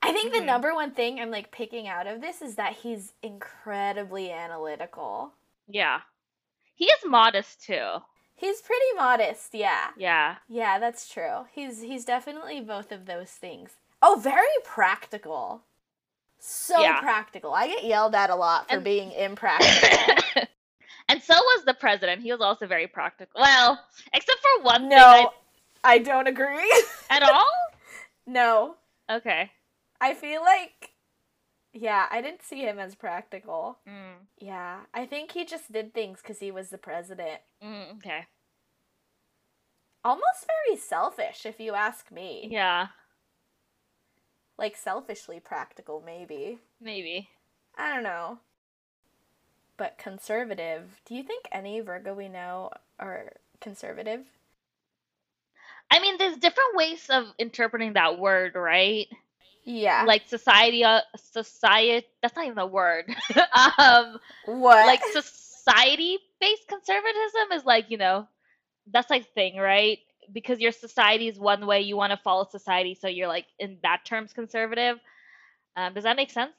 I 0.01 0.13
think 0.13 0.33
the 0.33 0.41
Mhm. 0.41 0.45
number 0.45 0.73
one 0.73 0.91
thing 0.93 1.19
I'm 1.19 1.31
like 1.31 1.51
picking 1.51 1.87
out 1.87 2.07
of 2.07 2.21
this 2.21 2.41
is 2.41 2.55
that 2.55 2.73
he's 2.77 3.13
incredibly 3.23 4.31
analytical. 4.31 5.33
Yeah. 5.67 6.01
He 6.75 6.85
is 6.85 7.05
modest 7.05 7.61
too. 7.63 8.03
He's 8.35 8.61
pretty 8.61 8.93
modest, 8.95 9.53
yeah. 9.53 9.91
Yeah. 9.97 10.37
Yeah, 10.47 10.79
that's 10.79 11.09
true. 11.09 11.47
He's 11.51 11.81
he's 11.81 12.05
definitely 12.05 12.61
both 12.61 12.91
of 12.91 13.05
those 13.05 13.31
things. 13.31 13.71
Oh, 14.01 14.15
very 14.21 14.47
practical. 14.63 15.63
So 16.49 16.79
Yeah. 16.79 17.01
practical. 17.01 17.53
I 17.53 17.67
get 17.67 17.83
yelled 17.83 18.15
at 18.15 18.29
a 18.29 18.35
lot 18.35 18.69
for 18.69 18.75
And- 18.75 18.83
being 18.83 19.11
impractical. 19.27 20.43
and 21.09 21.21
so 21.21 21.33
was 21.35 21.65
the 21.65 21.73
president. 21.73 22.21
He 22.21 22.31
was 22.31 22.39
also 22.41 22.67
very 22.67 22.87
practical. 22.87 23.41
Well, 23.41 23.83
except 24.13 24.39
for 24.39 24.63
one 24.63 24.87
no, 24.87 25.11
thing. 25.13 25.27
I 25.83 25.97
don't 25.99 26.27
agree. 26.27 26.71
At 27.09 27.23
all? 27.23 27.45
no. 28.25 28.75
Okay. 29.09 29.51
I 29.99 30.13
feel 30.13 30.41
like 30.41 30.91
Yeah, 31.73 32.07
I 32.09 32.21
didn't 32.21 32.43
see 32.43 32.61
him 32.61 32.79
as 32.79 32.95
practical. 32.95 33.79
Mm, 33.87 34.15
Yeah, 34.39 34.85
I 34.93 35.05
think 35.05 35.31
he 35.33 35.43
just 35.45 35.69
did 35.71 35.93
things 35.93 36.21
because 36.21 36.39
he 36.39 36.51
was 36.51 36.69
the 36.69 36.77
president. 36.77 37.41
mm, 37.61 37.97
okay. 37.97 38.25
Almost 40.03 40.45
very 40.47 40.77
selfish, 40.77 41.45
if 41.45 41.59
you 41.59 41.73
ask 41.73 42.09
me. 42.11 42.47
Yeah, 42.49 42.87
Like 44.57 44.75
selfishly 44.75 45.39
practical, 45.39 46.01
maybe. 46.05 46.59
maybe. 46.81 47.29
I 47.77 47.93
don't 47.93 48.03
know. 48.03 48.39
But 49.77 49.97
conservative. 49.99 50.99
Do 51.05 51.13
you 51.13 51.23
think 51.23 51.45
any 51.51 51.79
Virgo 51.79 52.13
we 52.13 52.27
know 52.27 52.71
are 52.99 53.33
conservative? 53.61 54.25
I 55.91 55.99
mean, 55.99 56.17
there's 56.17 56.37
different 56.37 56.75
ways 56.75 57.05
of 57.09 57.25
interpreting 57.37 57.93
that 57.93 58.19
word, 58.19 58.55
right? 58.55 59.07
Yeah. 59.63 60.03
Like 60.05 60.27
society, 60.27 60.83
uh, 60.83 61.01
society. 61.17 62.07
That's 62.21 62.35
not 62.35 62.45
even 62.45 62.57
a 62.57 62.65
word. 62.65 63.05
um, 63.77 64.17
what? 64.45 64.85
like 64.87 65.01
society-based 65.11 66.67
conservatism 66.67 67.51
is 67.53 67.65
like 67.65 67.91
you 67.91 67.97
know, 67.97 68.27
that's 68.91 69.09
like 69.09 69.33
thing, 69.33 69.57
right? 69.57 69.99
Because 70.31 70.59
your 70.59 70.71
society 70.71 71.27
is 71.27 71.39
one 71.39 71.65
way, 71.65 71.81
you 71.81 71.95
want 71.95 72.11
to 72.11 72.17
follow 72.17 72.47
society, 72.49 72.95
so 72.95 73.07
you're 73.07 73.27
like 73.27 73.45
in 73.59 73.77
that 73.83 74.05
terms 74.05 74.33
conservative. 74.33 74.97
Um, 75.75 75.93
does 75.93 76.03
that 76.03 76.15
make 76.17 76.31
sense? 76.31 76.53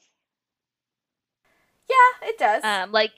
yeah, 1.88 2.28
it 2.28 2.38
does. 2.38 2.64
um, 2.64 2.92
like 2.92 3.12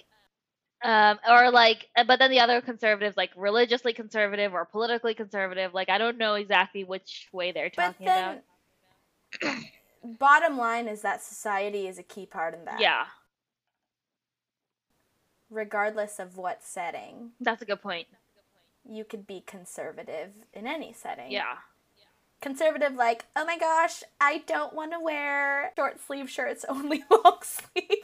um, 0.82 1.18
or 1.28 1.50
like 1.50 1.88
uh, 1.96 2.04
but 2.04 2.18
then 2.18 2.30
the 2.30 2.40
other 2.40 2.60
conservatives 2.60 3.16
like 3.16 3.30
religiously 3.36 3.92
conservative 3.92 4.54
or 4.54 4.64
politically 4.64 5.14
conservative 5.14 5.74
like 5.74 5.90
i 5.90 5.98
don't 5.98 6.16
know 6.16 6.34
exactly 6.34 6.84
which 6.84 7.28
way 7.32 7.52
they're 7.52 7.70
talking 7.70 8.06
then, 8.06 8.40
about 9.42 9.56
bottom 10.18 10.56
line 10.56 10.88
is 10.88 11.02
that 11.02 11.22
society 11.22 11.86
is 11.86 11.98
a 11.98 12.02
key 12.02 12.26
part 12.26 12.54
in 12.54 12.64
that. 12.64 12.80
yeah 12.80 13.04
Regardless 15.52 16.20
of 16.20 16.36
what 16.36 16.62
setting, 16.62 17.32
that's 17.40 17.60
a 17.60 17.64
good 17.64 17.82
point 17.82 18.06
you 18.90 19.04
could 19.04 19.26
be 19.26 19.42
conservative 19.46 20.30
in 20.52 20.66
any 20.66 20.92
setting. 20.92 21.30
yeah 21.30 21.56
Conservative, 22.42 22.94
like, 22.94 23.26
oh 23.36 23.44
my 23.44 23.58
gosh, 23.58 24.02
I 24.18 24.38
don't 24.46 24.72
want 24.72 24.92
to 24.92 24.98
wear 25.00 25.72
short 25.76 26.00
sleeve 26.00 26.30
shirts, 26.30 26.64
only 26.70 27.04
long 27.10 27.38
sleeve. 27.42 27.86
like, 27.86 28.02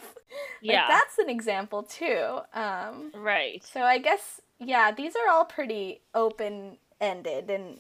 yeah 0.61 0.87
that's 0.89 1.19
an 1.19 1.31
example 1.31 1.83
too. 1.83 2.41
Um, 2.53 3.13
right 3.15 3.65
So 3.65 3.81
I 3.83 3.99
guess 3.99 4.41
yeah, 4.59 4.91
these 4.93 5.15
are 5.17 5.31
all 5.31 5.45
pretty 5.47 6.01
open 6.15 6.77
ended 7.01 7.51
and 7.51 7.79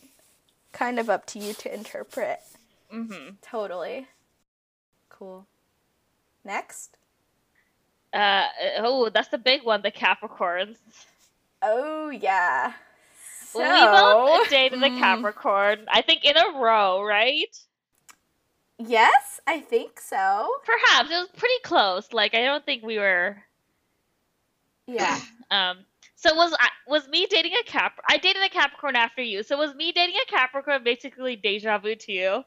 kind 0.72 0.98
of 0.98 1.08
up 1.10 1.26
to 1.26 1.38
you 1.38 1.52
to 1.54 1.72
interpret. 1.74 2.40
mm-hmm 2.92 3.34
Totally. 3.42 4.06
Cool. 5.10 5.46
Next. 6.44 6.96
uh 8.14 8.44
oh 8.78 9.10
that's 9.10 9.28
the 9.28 9.38
big 9.38 9.62
one 9.62 9.82
the 9.82 9.90
capricorns 9.90 10.76
Oh 11.62 12.10
yeah. 12.10 12.74
So, 13.56 13.64
we 13.70 13.86
both 13.86 14.48
dated 14.48 14.82
a 14.82 14.90
mm, 14.90 14.90
capricorn 14.90 15.86
i 15.88 16.02
think 16.02 16.24
in 16.24 16.36
a 16.36 16.58
row 16.58 17.02
right 17.02 17.56
Yes, 18.78 19.38
I 19.46 19.60
think 19.60 20.00
so. 20.00 20.62
perhaps 20.64 21.10
it 21.10 21.14
was 21.14 21.30
pretty 21.36 21.58
close 21.64 22.12
like 22.12 22.34
i 22.34 22.42
don't 22.44 22.64
think 22.66 22.82
we 22.82 22.98
were 22.98 23.38
Yeah. 24.86 25.20
Um, 25.50 25.86
so 26.16 26.34
was 26.34 26.54
I 26.58 26.68
was 26.88 27.08
me 27.08 27.26
dating 27.26 27.52
a 27.54 27.62
Cap? 27.64 28.00
I 28.08 28.16
dated 28.18 28.42
a 28.42 28.48
Capricorn 28.48 28.96
after 28.96 29.22
you. 29.22 29.42
So 29.42 29.56
was 29.58 29.74
me 29.74 29.92
dating 29.92 30.16
a 30.16 30.30
Capricorn 30.30 30.82
basically 30.84 31.36
deja 31.36 31.78
vu 31.78 31.94
to 31.94 32.12
you? 32.12 32.44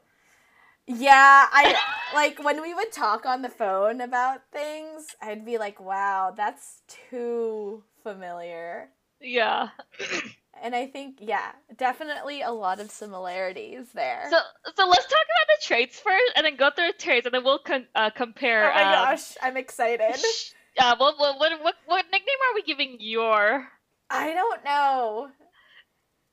Yeah, 0.86 1.46
I 1.50 1.78
like 2.12 2.42
when 2.42 2.60
we 2.62 2.74
would 2.74 2.92
talk 2.92 3.24
on 3.24 3.42
the 3.42 3.48
phone 3.48 4.00
about 4.00 4.50
things, 4.52 5.14
I'd 5.22 5.44
be 5.44 5.56
like, 5.58 5.80
"Wow, 5.80 6.32
that's 6.36 6.82
too 6.88 7.84
familiar." 8.02 8.90
Yeah. 9.20 9.68
And 10.62 10.74
I 10.74 10.86
think 10.86 11.16
yeah, 11.20 11.52
definitely 11.76 12.42
a 12.42 12.50
lot 12.50 12.80
of 12.80 12.90
similarities 12.90 13.92
there. 13.92 14.26
So 14.30 14.38
so 14.76 14.88
let's 14.88 15.06
talk 15.06 15.24
about 15.24 15.46
the 15.48 15.66
traits 15.66 15.98
first, 15.98 16.32
and 16.36 16.44
then 16.44 16.56
go 16.56 16.70
through 16.70 16.88
the 16.88 16.98
traits, 16.98 17.26
and 17.26 17.34
then 17.34 17.44
we'll 17.44 17.58
con- 17.58 17.86
uh, 17.94 18.10
compare. 18.10 18.70
oh 18.70 18.74
my 18.74 18.82
um, 18.82 18.92
gosh, 18.92 19.36
I'm 19.42 19.56
excited. 19.56 20.16
sh- 20.18 20.52
Uh, 20.78 20.96
what, 20.96 21.18
what 21.18 21.38
what 21.38 21.74
what 21.86 22.04
nickname 22.12 22.40
are 22.48 22.54
we 22.54 22.62
giving 22.62 22.96
your? 23.00 23.68
I 24.08 24.32
don't 24.32 24.64
know. 24.64 25.30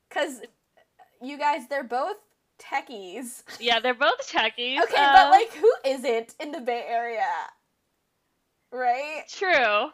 Cuz 0.10 0.42
you 1.22 1.38
guys 1.38 1.68
they're 1.70 1.84
both 1.84 2.18
techies. 2.60 3.44
Yeah, 3.60 3.80
they're 3.80 3.94
both 3.94 4.30
techies. 4.30 4.82
Okay, 4.84 5.04
um, 5.04 5.14
but 5.14 5.32
like 5.32 5.54
who 5.54 5.72
isn't 5.86 6.36
in 6.40 6.52
the 6.52 6.62
Bay 6.62 6.84
Area? 6.88 7.34
Right? 8.72 9.24
true. 9.30 9.90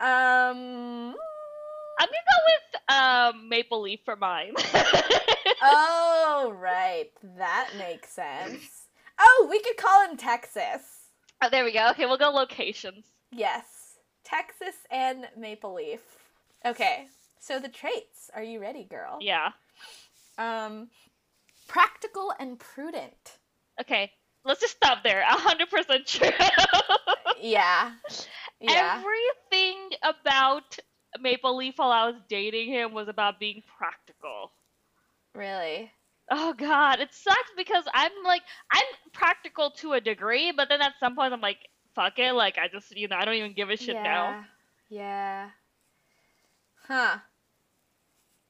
Um 0.00 1.14
I'm 2.02 2.08
gonna 2.08 3.32
go 3.32 3.32
with 3.34 3.38
um 3.38 3.48
Maple 3.48 3.80
Leaf 3.82 4.00
for 4.04 4.16
mine. 4.16 4.54
Oh, 5.64 6.52
right. 6.58 7.10
That 7.38 7.70
makes 7.78 8.08
sense. 8.10 8.86
Oh, 9.20 9.46
we 9.48 9.60
could 9.60 9.76
call 9.76 10.08
him 10.08 10.16
Texas. 10.16 10.82
oh, 11.40 11.48
there 11.48 11.62
we 11.64 11.72
go. 11.72 11.88
Okay, 11.90 12.04
we'll 12.06 12.16
go 12.18 12.30
locations. 12.30 13.04
Yes. 13.30 13.64
Texas 14.24 14.74
and 14.90 15.28
Maple 15.36 15.74
Leaf. 15.74 16.00
Okay. 16.64 17.06
So 17.38 17.60
the 17.60 17.68
traits. 17.68 18.28
Are 18.34 18.42
you 18.42 18.60
ready, 18.60 18.82
girl? 18.84 19.18
Yeah. 19.20 19.50
Um 20.36 20.88
practical 21.68 22.32
and 22.40 22.58
prudent. 22.58 23.38
Okay, 23.80 24.10
let's 24.44 24.60
just 24.60 24.74
stop 24.76 25.04
there. 25.04 25.22
Hundred 25.24 25.70
percent 25.70 26.06
true. 26.06 26.28
Yeah. 27.40 27.92
Yeah. 28.64 29.00
Everything 29.02 29.90
about 30.04 30.78
Maple 31.20 31.56
Leaf 31.56 31.74
while 31.76 31.90
I 31.90 32.06
was 32.06 32.20
dating 32.28 32.68
him 32.68 32.92
was 32.92 33.08
about 33.08 33.40
being 33.40 33.62
practical. 33.78 34.52
Really? 35.34 35.90
Oh 36.30 36.54
god, 36.54 37.00
it 37.00 37.12
sucks 37.12 37.52
because 37.56 37.84
I'm 37.92 38.12
like 38.24 38.42
I'm 38.70 38.84
practical 39.12 39.70
to 39.78 39.94
a 39.94 40.00
degree, 40.00 40.52
but 40.52 40.68
then 40.68 40.80
at 40.80 40.94
some 41.00 41.14
point 41.14 41.32
I'm 41.32 41.40
like, 41.40 41.58
fuck 41.94 42.18
it, 42.18 42.32
like 42.32 42.58
I 42.58 42.68
just 42.68 42.96
you 42.96 43.08
know, 43.08 43.16
I 43.16 43.24
don't 43.24 43.34
even 43.34 43.52
give 43.52 43.70
a 43.70 43.76
shit 43.76 43.94
now. 43.94 44.44
Yeah. 44.88 45.50
Huh. 46.86 47.18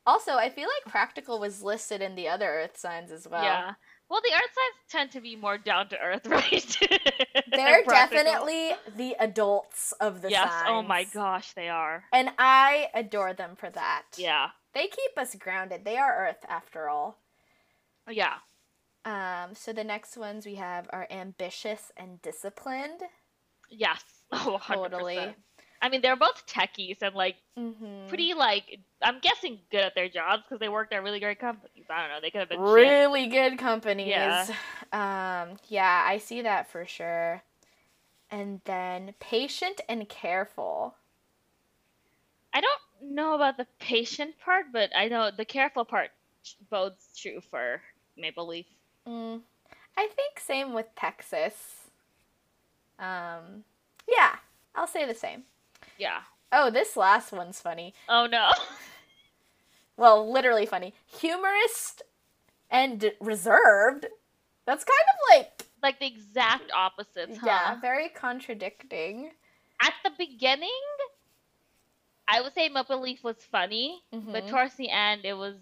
Also, 0.05 0.33
I 0.33 0.51
feel 0.51 0.69
like 0.69 0.93
practical 0.93 1.39
was 1.39 1.63
listed 1.63 2.03
in 2.03 2.17
the 2.17 2.29
other 2.29 2.49
earth 2.49 2.77
signs 2.77 3.13
as 3.13 3.29
well. 3.29 3.45
Yeah. 3.45 3.75
Well 4.09 4.21
the 4.23 4.35
earth 4.35 4.41
signs 4.55 4.91
tend 4.91 5.11
to 5.13 5.21
be 5.21 5.37
more 5.37 5.57
down 5.59 5.89
to 5.89 5.99
earth, 5.99 6.27
right? 6.27 6.79
They're 7.51 7.85
definitely 7.85 8.73
the 8.97 9.17
adults 9.19 9.93
of 10.01 10.21
the 10.23 10.31
Yes, 10.31 10.51
signs. 10.51 10.67
oh 10.69 10.83
my 10.83 11.05
gosh, 11.05 11.53
they 11.55 11.69
are. 11.69 12.05
And 12.13 12.31
I 12.39 12.89
adore 12.95 13.33
them 13.33 13.57
for 13.57 13.71
that. 13.71 14.03
Yeah. 14.19 14.49
They 14.75 14.87
keep 14.87 15.17
us 15.19 15.35
grounded. 15.35 15.85
They 15.85 15.97
are 15.99 16.27
Earth 16.29 16.45
after 16.49 16.89
all. 16.89 17.19
Yeah. 18.11 18.35
Um, 19.05 19.55
so 19.55 19.73
the 19.73 19.85
next 19.85 20.17
ones 20.17 20.47
we 20.47 20.55
have 20.55 20.89
are 20.91 21.07
ambitious 21.11 21.91
and 21.97 22.21
disciplined. 22.23 23.01
Yes. 23.71 24.03
Oh, 24.35 24.59
100%. 24.63 24.75
Totally. 24.75 25.35
I 25.83 25.89
mean, 25.89 26.01
they're 26.01 26.17
both 26.17 26.47
techies 26.47 27.03
and 27.03 27.15
like 27.15 27.37
Mm-hmm. 27.59 28.09
pretty 28.09 28.33
like 28.33 28.79
I'm 29.03 29.19
guessing 29.21 29.59
good 29.71 29.83
at 29.83 29.95
their 29.95 30.09
jobs 30.09 30.43
because 30.45 30.59
they 30.59 30.71
worked 30.71 30.95
at 30.95 31.03
really 31.03 31.21
great 31.21 31.39
companies. 31.39 31.85
I 31.91 32.01
don't 32.01 32.11
know. 32.11 32.21
They 32.23 32.31
could 32.31 32.39
have 32.41 32.49
been 32.49 32.61
shit. 32.61 32.67
really 32.67 33.27
good 33.27 33.59
companies. 33.59 34.09
Yeah. 34.09 34.47
Um, 34.91 35.59
yeah, 35.69 36.03
I 36.07 36.17
see 36.19 36.41
that 36.43 36.71
for 36.71 36.87
sure. 36.87 37.43
And 38.31 38.63
then 38.65 39.13
patient 39.21 39.83
and 39.89 40.09
careful. 40.09 40.95
I 42.55 42.63
don't 42.63 43.15
know 43.15 43.35
about 43.35 43.59
the 43.59 43.67
patient 43.79 44.35
part, 44.43 44.67
but 44.73 44.91
I 44.97 45.09
know 45.09 45.31
the 45.31 45.45
careful 45.45 45.85
part 45.85 46.11
bodes 46.71 47.09
true 47.17 47.41
for 47.51 47.83
Maple 48.17 48.47
Leaf. 48.47 48.67
Mm, 49.07 49.43
I 49.97 50.09
think 50.17 50.41
same 50.41 50.73
with 50.73 50.87
Texas. 50.97 51.55
Um, 52.99 53.65
yeah, 54.09 54.37
I'll 54.75 54.87
say 54.87 55.07
the 55.07 55.15
same. 55.15 55.45
Yeah. 55.99 56.21
Oh, 56.53 56.71
this 56.71 56.97
last 56.97 57.33
one's 57.33 57.61
funny. 57.61 57.95
Oh 58.09 58.27
no. 58.27 58.51
Well, 59.97 60.33
literally 60.33 60.65
funny. 60.67 60.95
Humorist 61.21 62.03
and 62.71 63.13
reserved. 63.21 64.07
That's 64.67 64.85
kind 64.85 64.99
of 65.13 65.37
like 65.37 65.65
like 65.83 66.01
the 66.01 66.07
exact 66.07 66.73
opposites, 66.75 67.37
huh? 67.39 67.47
yeah, 67.47 67.81
very 67.81 68.09
contradicting. 68.09 69.31
At 69.83 69.93
the 70.03 70.11
beginning, 70.17 70.71
I 72.27 72.41
would 72.41 72.55
say 72.55 72.69
Maple 72.71 73.01
Leaf 73.03 73.23
was 73.23 73.37
funny, 73.51 74.03
but 74.11 74.45
Mhm. 74.45 74.49
towards 74.51 74.75
the 74.77 74.89
end, 74.91 75.25
it 75.25 75.35
was 75.35 75.57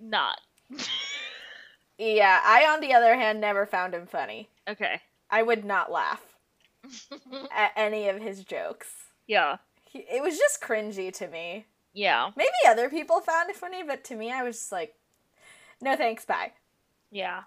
not. 0.00 0.40
Yeah, 2.00 2.40
I 2.44 2.64
on 2.66 2.80
the 2.80 2.94
other 2.94 3.16
hand 3.16 3.40
never 3.40 3.66
found 3.66 3.92
him 3.94 4.06
funny. 4.06 4.48
okay. 4.68 5.00
I 5.30 5.42
would 5.42 5.64
not 5.64 5.90
laugh 5.90 6.22
at 7.56 7.72
any 7.76 8.08
of 8.08 8.20
his 8.20 8.44
jokes. 8.44 8.88
yeah. 9.26 9.56
He, 9.84 10.00
it 10.00 10.22
was 10.22 10.36
just 10.36 10.60
cringy 10.60 11.10
to 11.14 11.26
me. 11.28 11.64
Yeah. 11.94 12.30
Maybe 12.36 12.50
other 12.68 12.90
people 12.90 13.20
found 13.20 13.48
it 13.48 13.56
funny, 13.56 13.82
but 13.82 14.04
to 14.04 14.14
me, 14.16 14.30
I 14.30 14.42
was 14.42 14.56
just 14.56 14.72
like, 14.72 14.94
no 15.80 15.96
thanks, 15.96 16.26
bye. 16.26 16.52
Yeah. 17.10 17.44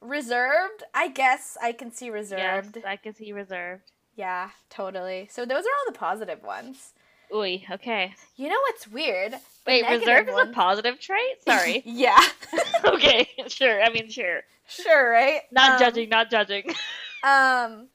reserved. 0.00 0.84
I 0.94 1.08
guess 1.08 1.56
I 1.60 1.72
can 1.72 1.90
see 1.92 2.06
Yes, 2.06 2.14
reserved. 2.14 2.78
I 2.86 2.96
can 2.96 3.14
see 3.14 3.32
reserved. 3.32 3.90
Yeah, 4.14 4.50
totally. 4.70 5.28
So 5.32 5.44
those 5.44 5.64
are 5.64 5.68
all 5.68 5.92
the 5.92 5.98
positive 5.98 6.42
ones. 6.44 6.92
Ooh, 7.34 7.42
okay. 7.42 8.14
You 8.36 8.48
know 8.48 8.58
what's 8.68 8.86
weird? 8.88 9.34
Wait, 9.66 9.84
reserved 9.88 10.28
is 10.28 10.38
a 10.38 10.52
positive 10.52 10.98
trait? 11.00 11.42
Sorry. 11.46 11.82
yeah, 11.86 12.20
okay, 12.84 13.28
sure. 13.48 13.82
I 13.82 13.90
mean, 13.90 14.08
sure. 14.08 14.42
sure, 14.68 15.10
right? 15.10 15.40
Not 15.50 15.72
Um, 15.72 15.78
judging, 15.80 16.08
not 16.08 16.30
judging. 16.30 16.70
Um, 17.22 17.88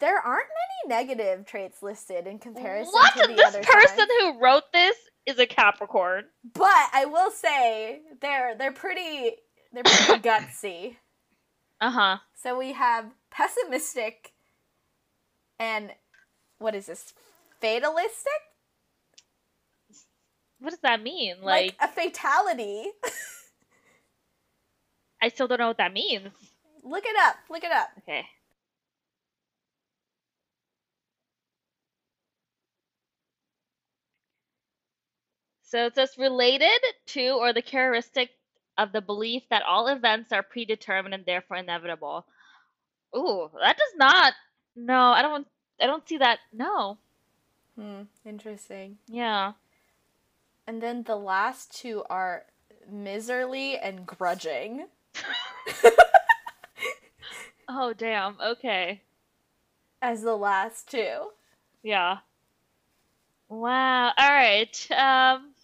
there 0.00 0.18
aren't 0.18 0.48
many 0.88 0.96
negative 1.04 1.46
traits 1.46 1.82
listed 1.82 2.26
in 2.26 2.38
comparison 2.38 2.92
to 2.92 3.26
the 3.28 3.42
other. 3.44 3.58
This 3.58 3.68
other 3.68 3.74
person 3.86 4.06
who 4.20 4.40
wrote 4.40 4.64
this 4.72 4.96
is 5.26 5.38
a 5.38 5.46
Capricorn. 5.46 6.24
But 6.54 6.88
I 6.92 7.04
will 7.06 7.30
say 7.30 8.00
they're 8.20 8.56
they're 8.56 8.72
pretty 8.72 9.32
they're 9.72 9.84
pretty 9.84 10.22
gutsy. 10.28 10.96
Uh 11.80 11.90
huh. 11.90 12.16
So 12.34 12.58
we 12.58 12.72
have 12.72 13.06
pessimistic 13.30 14.32
and 15.58 15.90
what 16.58 16.74
is 16.74 16.86
this? 16.86 17.12
Fatalistic? 17.60 18.32
What 20.58 20.70
does 20.70 20.80
that 20.80 21.02
mean? 21.02 21.36
Like, 21.42 21.76
Like, 21.80 21.90
a 21.90 21.92
fatality. 21.92 22.86
I 25.22 25.28
still 25.28 25.48
don't 25.48 25.58
know 25.58 25.68
what 25.68 25.78
that 25.78 25.92
means. 25.92 26.28
look 26.84 27.04
it 27.04 27.16
up. 27.22 27.36
Look 27.50 27.64
it 27.64 27.72
up. 27.72 27.88
Okay. 27.98 28.26
So 35.76 35.86
it 35.86 35.94
says 35.96 36.18
related 36.18 36.80
to 37.08 37.28
or 37.32 37.52
the 37.52 37.62
characteristic 37.62 38.30
of 38.78 38.92
the 38.92 39.02
belief 39.02 39.44
that 39.50 39.62
all 39.62 39.88
events 39.88 40.32
are 40.32 40.42
predetermined 40.42 41.14
and 41.14 41.26
therefore 41.26 41.58
inevitable. 41.58 42.26
Ooh, 43.16 43.50
that 43.60 43.76
does 43.76 43.94
not. 43.96 44.34
No, 44.76 44.98
I 45.12 45.22
don't. 45.22 45.46
I 45.80 45.86
don't 45.86 46.08
see 46.08 46.18
that. 46.18 46.40
No. 46.52 46.98
Hmm, 47.78 48.02
interesting. 48.24 48.98
Yeah. 49.08 49.52
And 50.66 50.82
then 50.82 51.02
the 51.04 51.16
last 51.16 51.78
two 51.78 52.04
are 52.10 52.46
miserly 52.90 53.78
and 53.78 54.06
grudging. 54.06 54.86
Oh 57.68 57.92
damn. 57.94 58.36
Okay. 58.40 59.02
as 60.02 60.22
the 60.22 60.36
last 60.36 60.90
two. 60.90 61.30
Yeah. 61.82 62.18
Wow. 63.48 64.12
All 64.18 64.30
right. 64.30 64.90
Um. 64.92 65.55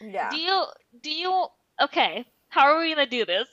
Yeah. 0.00 0.30
Do 0.30 0.36
you 0.36 0.64
do 1.02 1.10
you 1.10 1.46
okay? 1.80 2.26
How 2.48 2.66
are 2.68 2.78
we 2.80 2.94
gonna 2.94 3.06
do 3.06 3.24
this? 3.24 3.48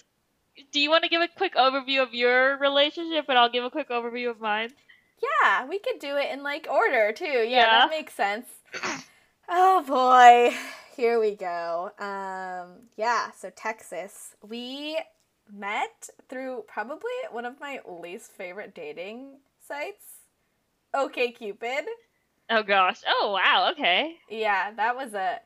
Do 0.72 0.80
you 0.80 0.90
want 0.90 1.04
to 1.04 1.10
give 1.10 1.22
a 1.22 1.28
quick 1.28 1.56
overview 1.56 2.02
of 2.02 2.14
your 2.14 2.58
relationship, 2.58 3.26
and 3.30 3.38
I'll 3.38 3.50
give 3.50 3.64
a 3.64 3.70
quick 3.70 3.90
overview 3.90 4.30
of 4.30 4.40
mine? 4.40 4.72
Yeah, 5.22 5.66
we 5.68 5.80
could 5.80 6.00
do 6.00 6.18
it 6.18 6.32
in 6.32 6.44
like 6.44 6.68
order 6.70 7.12
too. 7.14 7.26
Yeah, 7.26 7.68
Yeah. 7.68 7.70
that 7.70 7.90
makes 7.90 8.14
sense. 8.14 8.48
Oh 9.50 9.84
boy, 9.86 10.56
here 10.96 11.20
we 11.20 11.36
go. 11.36 11.92
Um, 12.00 12.88
yeah, 12.96 13.32
so 13.32 13.50
Texas, 13.50 14.36
we 14.42 14.98
met 15.52 16.10
through 16.30 16.64
probably 16.68 17.12
one 17.32 17.46
of 17.46 17.60
my 17.60 17.80
least 17.86 18.32
favorite 18.32 18.74
dating 18.74 19.40
sites, 19.68 20.06
OK 20.94 21.32
Cupid. 21.32 21.86
Oh 22.50 22.64
gosh. 22.64 23.02
Oh 23.08 23.32
wow. 23.34 23.70
Okay. 23.72 24.16
Yeah, 24.30 24.72
that 24.72 24.96
was 24.96 25.14
a 25.14 25.40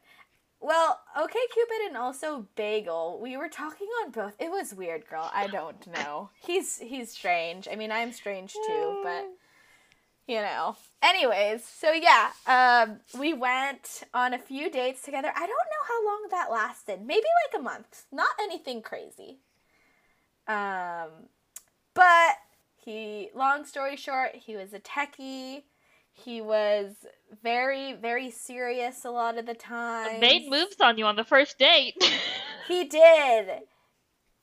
well, 0.66 1.00
OK 1.16 1.38
Cupid 1.54 1.88
and 1.88 1.96
also 1.96 2.48
Bagel. 2.56 3.20
We 3.22 3.38
were 3.38 3.50
talking 3.50 3.88
on 4.04 4.10
both. 4.10 4.34
It 4.40 4.50
was 4.50 4.74
weird, 4.74 5.08
girl. 5.08 5.30
I 5.32 5.46
don't 5.46 5.86
know. 5.94 6.32
He's 6.42 6.80
he's 6.80 7.12
strange. 7.12 7.68
I 7.72 7.76
mean, 7.76 7.92
I'm 7.92 8.12
strange 8.12 8.54
too, 8.54 9.02
but 9.04 9.26
you 10.28 10.42
know. 10.42 10.76
Anyways, 11.04 11.64
so 11.64 11.92
yeah, 11.92 12.32
um, 12.48 13.00
we 13.20 13.32
went 13.34 14.06
on 14.12 14.34
a 14.34 14.40
few 14.40 14.72
dates 14.72 15.04
together. 15.04 15.32
I 15.36 15.40
don't 15.40 15.50
know 15.50 15.86
how 15.88 16.06
long 16.06 16.28
that 16.32 16.52
lasted. 16.52 17.02
Maybe 17.06 17.28
like 17.46 17.60
a 17.60 17.64
month. 17.64 18.06
Not 18.12 18.32
anything 18.42 18.82
crazy. 18.82 19.38
Um, 20.48 21.28
but 21.94 22.38
he, 22.76 23.30
long 23.36 23.66
story 23.66 23.98
short, 23.98 24.32
he 24.34 24.56
was 24.56 24.74
a 24.74 24.80
techie. 24.80 25.62
He 26.18 26.42
was 26.42 27.06
very, 27.44 27.94
very 27.94 28.32
serious 28.32 29.06
a 29.06 29.12
lot 29.12 29.38
of 29.38 29.46
the 29.46 29.54
time. 29.54 30.20
Made 30.20 30.50
moves 30.50 30.78
on 30.82 30.98
you 30.98 31.06
on 31.06 31.16
the 31.16 31.24
first 31.24 31.58
date. 31.60 31.96
He 32.68 32.84
did. 32.86 33.60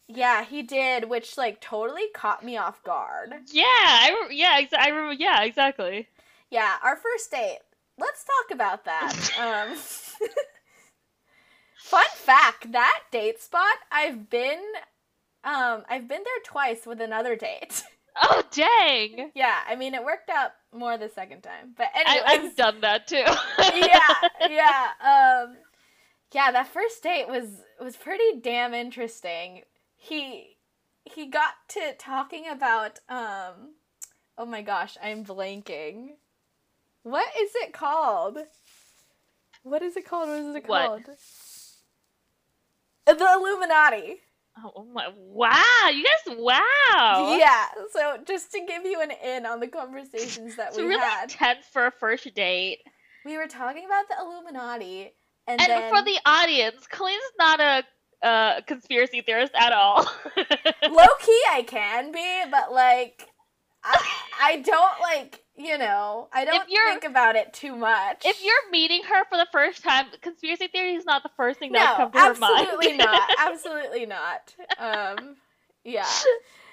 Yeah, 0.07 0.45
he 0.45 0.63
did, 0.63 1.11
which 1.11 1.37
like 1.37 1.61
totally 1.61 2.05
caught 2.15 2.45
me 2.45 2.57
off 2.57 2.81
guard. 2.85 3.33
yeah. 3.51 3.65
I 3.67 4.27
re- 4.29 4.37
yeah. 4.37 4.61
Exa- 4.63 4.79
I 4.79 4.89
remember. 4.91 5.15
Yeah. 5.15 5.43
Exactly. 5.43 6.07
Yeah, 6.49 6.77
our 6.85 6.95
first 6.95 7.33
date. 7.33 7.59
Let's 7.99 8.23
talk 8.25 8.55
about 8.55 8.85
that. 8.85 9.13
Um, 9.41 9.77
fun 11.77 12.05
fact: 12.15 12.71
that 12.71 13.01
date 13.11 13.41
spot, 13.41 13.75
I've 13.91 14.31
been, 14.31 14.61
um, 15.43 15.83
I've 15.91 16.07
been 16.07 16.23
there 16.23 16.43
twice 16.45 16.87
with 16.87 17.01
another 17.01 17.35
date. 17.35 17.83
Oh 18.21 18.43
dang. 18.51 19.31
yeah, 19.35 19.61
I 19.67 19.77
mean 19.77 19.95
it 19.95 20.05
worked 20.05 20.29
out 20.31 20.51
more 20.75 20.99
the 20.99 21.09
second 21.09 21.43
time, 21.43 21.75
but 21.77 21.87
I, 21.95 22.19
anyways, 22.19 22.51
I've 22.51 22.57
done 22.57 22.81
that 22.83 23.07
too. 23.07 23.17
yeah, 23.59 24.49
yeah, 24.51 24.89
um, 25.45 25.57
yeah. 26.33 26.51
That 26.53 26.69
first 26.69 27.03
date 27.03 27.29
was 27.29 27.47
was 27.81 27.97
pretty 27.97 28.41
damn 28.41 28.75
interesting. 28.75 29.63
He 29.97 30.57
he 31.05 31.27
got 31.27 31.55
to 31.69 31.95
talking 31.99 32.45
about 32.51 32.99
um, 33.09 33.75
oh 34.37 34.47
my 34.47 34.63
gosh, 34.63 34.97
I'm 35.03 35.25
blanking. 35.25 36.11
What 37.03 37.29
is 37.41 37.51
it 37.57 37.73
called? 37.73 38.39
What 39.63 39.83
is 39.83 39.97
it 39.97 40.07
called? 40.07 40.29
What 40.29 40.39
is 40.41 40.55
it 40.57 40.69
What? 40.69 40.87
called? 40.87 41.17
The 43.07 43.33
Illuminati. 43.37 44.21
Oh 44.59 44.87
my! 44.93 45.09
Wow. 45.17 45.89
You 45.93 46.05
guys. 46.05 46.37
Wow. 46.39 47.37
Yeah. 47.39 47.67
So 47.93 48.19
just 48.27 48.53
to 48.53 48.61
give 48.67 48.85
you 48.85 49.01
an 49.01 49.11
in 49.25 49.47
on 49.47 49.61
the 49.61 49.67
conversations 49.67 50.57
that 50.57 50.77
we 50.77 50.83
really 50.83 51.01
had, 51.01 51.31
tense 51.31 51.67
for 51.73 51.87
a 51.87 51.91
first 51.91 52.35
date. 52.35 52.81
we 53.25 53.39
were 53.39 53.47
talking 53.47 53.85
about 53.87 54.05
the 54.09 54.17
Illuminati, 54.21 55.15
and, 55.47 55.61
And 55.61 55.71
then 55.71 55.91
for 55.91 56.03
the 56.03 56.19
audience, 56.27 56.87
Colleen's 56.87 57.23
not 57.39 57.61
a 57.61 57.85
uh, 58.23 58.61
conspiracy 58.67 59.23
theorist 59.23 59.53
at 59.55 59.73
all. 59.73 60.05
low 60.37 61.07
key 61.21 61.43
I 61.51 61.65
can 61.67 62.13
be, 62.13 62.43
but 62.51 62.73
like 62.73 63.27
I, 63.83 64.07
I 64.41 64.57
don't 64.61 65.01
like 65.01 65.42
you 65.57 65.77
know 65.79 66.29
I 66.33 66.45
don't 66.45 66.67
think 66.67 67.05
about 67.05 67.37
it 67.37 67.53
too 67.53 67.77
much. 67.77 68.23
if 68.25 68.43
you're 68.45 68.71
meeting 68.71 69.03
her 69.05 69.25
for 69.25 69.37
the 69.37 69.47
first 69.53 69.83
time, 69.83 70.07
conspiracy 70.21 70.69
theory 70.69 70.95
is 70.95 71.05
not 71.05 71.23
the 71.23 71.31
first 71.37 71.59
thing 71.59 71.73
that 71.73 71.99
no, 71.99 72.05
would 72.05 72.13
come 72.13 72.35
to 72.35 72.35
her 72.35 72.41
mind. 72.41 72.69
absolutely 72.69 72.97
not, 73.05 73.31
absolutely 73.39 74.07
not. 74.07 74.55
Um, 74.79 75.37
yeah. 75.85 76.07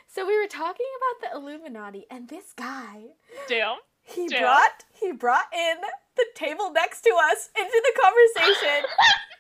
So 0.07 0.25
we 0.25 0.39
were 0.39 0.47
talking 0.47 0.87
about 0.97 1.31
the 1.31 1.37
Illuminati, 1.37 2.05
and 2.09 2.27
this 2.29 2.53
guy 2.55 3.03
Damn. 3.47 3.77
he 4.03 4.27
brought 4.27 4.85
he 4.99 5.11
brought 5.11 5.45
in 5.53 5.75
the 6.15 6.25
table 6.35 6.71
next 6.71 7.01
to 7.01 7.11
us 7.31 7.49
into 7.57 7.83
the 7.83 8.01
conversation. 8.01 8.89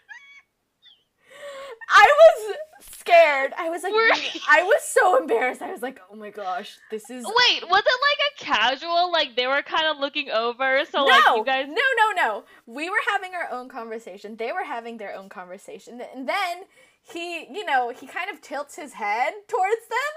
I 1.89 2.05
was 2.19 2.55
scared. 2.99 3.53
I 3.57 3.69
was 3.69 3.83
like, 3.83 3.93
Were- 3.93 4.41
I 4.49 4.63
was 4.63 4.83
so 4.83 5.17
embarrassed. 5.17 5.61
I 5.61 5.71
was 5.71 5.81
like, 5.81 5.99
oh 6.11 6.15
my 6.15 6.29
gosh, 6.29 6.77
this 6.91 7.09
is 7.09 7.25
Wait, 7.25 7.63
was 7.69 7.83
it 7.85 7.99
like 8.09 8.19
a 8.31 8.43
casual? 8.43 9.11
Like 9.11 9.35
they 9.35 9.47
were 9.47 9.61
kind 9.61 9.87
of 9.87 9.99
looking 9.99 10.29
over, 10.29 10.83
so 10.85 10.99
no, 10.99 11.05
like 11.05 11.23
you 11.35 11.45
guys. 11.45 11.67
no, 11.67 11.73
no, 11.75 12.11
no. 12.15 12.43
We 12.65 12.89
were 12.89 13.01
having 13.11 13.31
our 13.33 13.49
own 13.51 13.69
conversation. 13.69 14.35
They 14.35 14.51
were 14.51 14.63
having 14.63 14.97
their 14.97 15.15
own 15.15 15.29
conversation, 15.29 16.01
and 16.15 16.27
then 16.29 16.63
he, 17.01 17.47
you 17.51 17.65
know, 17.65 17.89
he 17.89 18.05
kind 18.07 18.29
of 18.29 18.41
tilts 18.41 18.75
his 18.75 18.93
head 18.93 19.33
towards 19.47 19.87
them, 19.89 20.13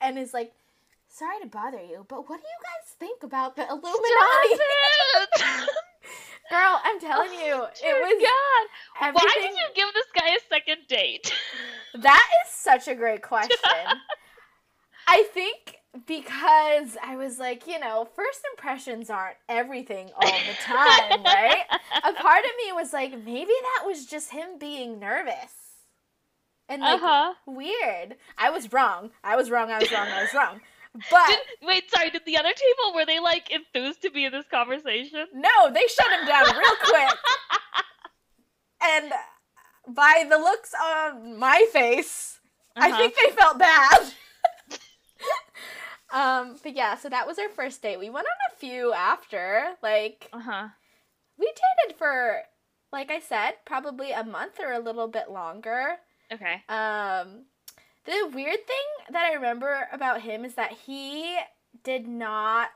and 0.00 0.18
is 0.18 0.32
like, 0.32 0.52
"Sorry 1.08 1.40
to 1.42 1.46
bother 1.48 1.82
you, 1.82 2.06
but 2.08 2.28
what 2.28 2.40
do 2.40 2.46
you 2.46 2.60
guys 2.62 2.94
think 2.98 3.22
about 3.22 3.56
the 3.56 3.66
Illuminati?" 3.68 3.98
Girl, 6.50 6.80
I'm 6.82 6.98
telling 6.98 7.32
you, 7.32 7.52
oh 7.52 7.68
it 7.84 8.20
was 8.20 8.28
God. 9.00 9.14
Why 9.14 9.34
did 9.34 9.52
you 9.52 9.66
give 9.74 9.92
this 9.92 10.06
guy 10.14 10.30
a 10.30 10.38
second 10.48 10.86
date? 10.88 11.32
That 11.94 12.28
is 12.44 12.52
such 12.52 12.86
a 12.86 12.94
great 12.94 13.22
question. 13.22 13.56
I 15.08 15.24
think 15.32 15.78
because 16.06 16.96
I 17.02 17.16
was 17.16 17.38
like, 17.38 17.66
you 17.66 17.80
know, 17.80 18.06
first 18.14 18.40
impressions 18.52 19.08
aren't 19.08 19.36
everything 19.48 20.10
all 20.14 20.30
the 20.30 20.54
time, 20.62 21.24
right? 21.24 21.64
A 22.04 22.12
part 22.12 22.44
of 22.44 22.50
me 22.64 22.72
was 22.72 22.92
like, 22.92 23.12
maybe 23.12 23.52
that 23.62 23.86
was 23.86 24.04
just 24.04 24.30
him 24.30 24.58
being 24.60 25.00
nervous. 25.00 25.52
And 26.68 26.82
like 26.82 27.00
huh. 27.00 27.32
weird. 27.46 28.16
I 28.36 28.50
was 28.50 28.70
wrong. 28.72 29.10
I 29.24 29.36
was 29.36 29.50
wrong. 29.50 29.70
I 29.70 29.78
was 29.78 29.90
wrong. 29.90 30.08
I 30.08 30.22
was 30.22 30.34
wrong. 30.34 30.60
But 31.10 31.28
Did, 31.28 31.38
wait, 31.66 31.90
sorry. 31.90 32.10
Did 32.10 32.22
the 32.26 32.36
other 32.38 32.52
table 32.52 32.94
were 32.94 33.06
they 33.06 33.20
like 33.20 33.50
enthused 33.50 34.02
to 34.02 34.10
be 34.10 34.24
in 34.24 34.32
this 34.32 34.46
conversation? 34.50 35.26
no, 35.34 35.70
they 35.72 35.86
shut 35.86 36.10
him 36.20 36.26
down 36.26 36.44
real 36.56 36.76
quick. 36.84 37.08
And 38.80 39.12
by 39.88 40.24
the 40.28 40.38
looks 40.38 40.72
on 40.74 41.36
my 41.38 41.66
face, 41.72 42.38
I 42.76 42.90
Uh-huh. 42.90 42.96
think 42.96 43.14
they 43.22 43.30
felt 43.36 43.58
bad. 43.58 43.98
Um, 46.10 46.56
but 46.62 46.74
yeah, 46.74 46.96
so 46.96 47.10
that 47.10 47.26
was 47.26 47.38
our 47.38 47.50
first 47.50 47.82
date. 47.82 47.98
We 47.98 48.08
went 48.08 48.26
on 48.26 48.52
a 48.52 48.56
few 48.56 48.94
after. 48.94 49.74
Like 49.82 50.28
Uh 50.32 50.40
huh. 50.40 50.68
we 51.38 51.46
dated 51.46 51.98
for 51.98 52.40
like 52.92 53.10
I 53.10 53.20
said, 53.20 53.52
probably 53.66 54.12
a 54.12 54.24
month 54.24 54.58
or 54.58 54.72
a 54.72 54.78
little 54.78 55.08
bit 55.08 55.30
longer. 55.30 55.96
Okay. 56.32 56.62
Um, 56.70 57.44
the 58.08 58.30
weird 58.34 58.66
thing 58.66 59.12
that 59.12 59.24
I 59.30 59.34
remember 59.34 59.88
about 59.92 60.22
him 60.22 60.44
is 60.44 60.54
that 60.54 60.72
he 60.86 61.36
did 61.84 62.08
not 62.08 62.70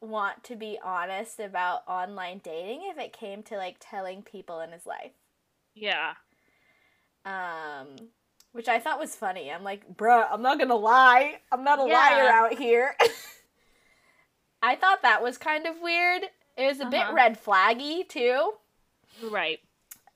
want 0.00 0.42
to 0.44 0.56
be 0.56 0.78
honest 0.82 1.38
about 1.38 1.82
online 1.86 2.40
dating 2.42 2.80
if 2.84 2.98
it 2.98 3.12
came 3.12 3.42
to 3.44 3.56
like 3.56 3.76
telling 3.78 4.22
people 4.22 4.60
in 4.60 4.72
his 4.72 4.84
life. 4.84 5.12
Yeah. 5.74 6.14
Um, 7.24 7.86
which 8.50 8.68
I 8.68 8.80
thought 8.80 8.98
was 8.98 9.14
funny. 9.14 9.50
I'm 9.50 9.62
like, 9.62 9.96
bruh, 9.96 10.26
I'm 10.30 10.42
not 10.42 10.58
gonna 10.58 10.74
lie. 10.74 11.38
I'm 11.52 11.62
not 11.62 11.78
a 11.78 11.86
Yeah. 11.86 11.98
liar 11.98 12.28
out 12.28 12.54
here. 12.58 12.96
I 14.62 14.74
thought 14.76 15.02
that 15.02 15.22
was 15.22 15.38
kind 15.38 15.66
of 15.66 15.80
weird. 15.80 16.22
It 16.56 16.66
was 16.66 16.80
a 16.80 16.86
bit 16.86 17.00
Uh-huh. 17.02 17.14
red 17.14 17.42
flaggy 17.42 18.08
too. 18.08 18.52
Right. 19.22 19.60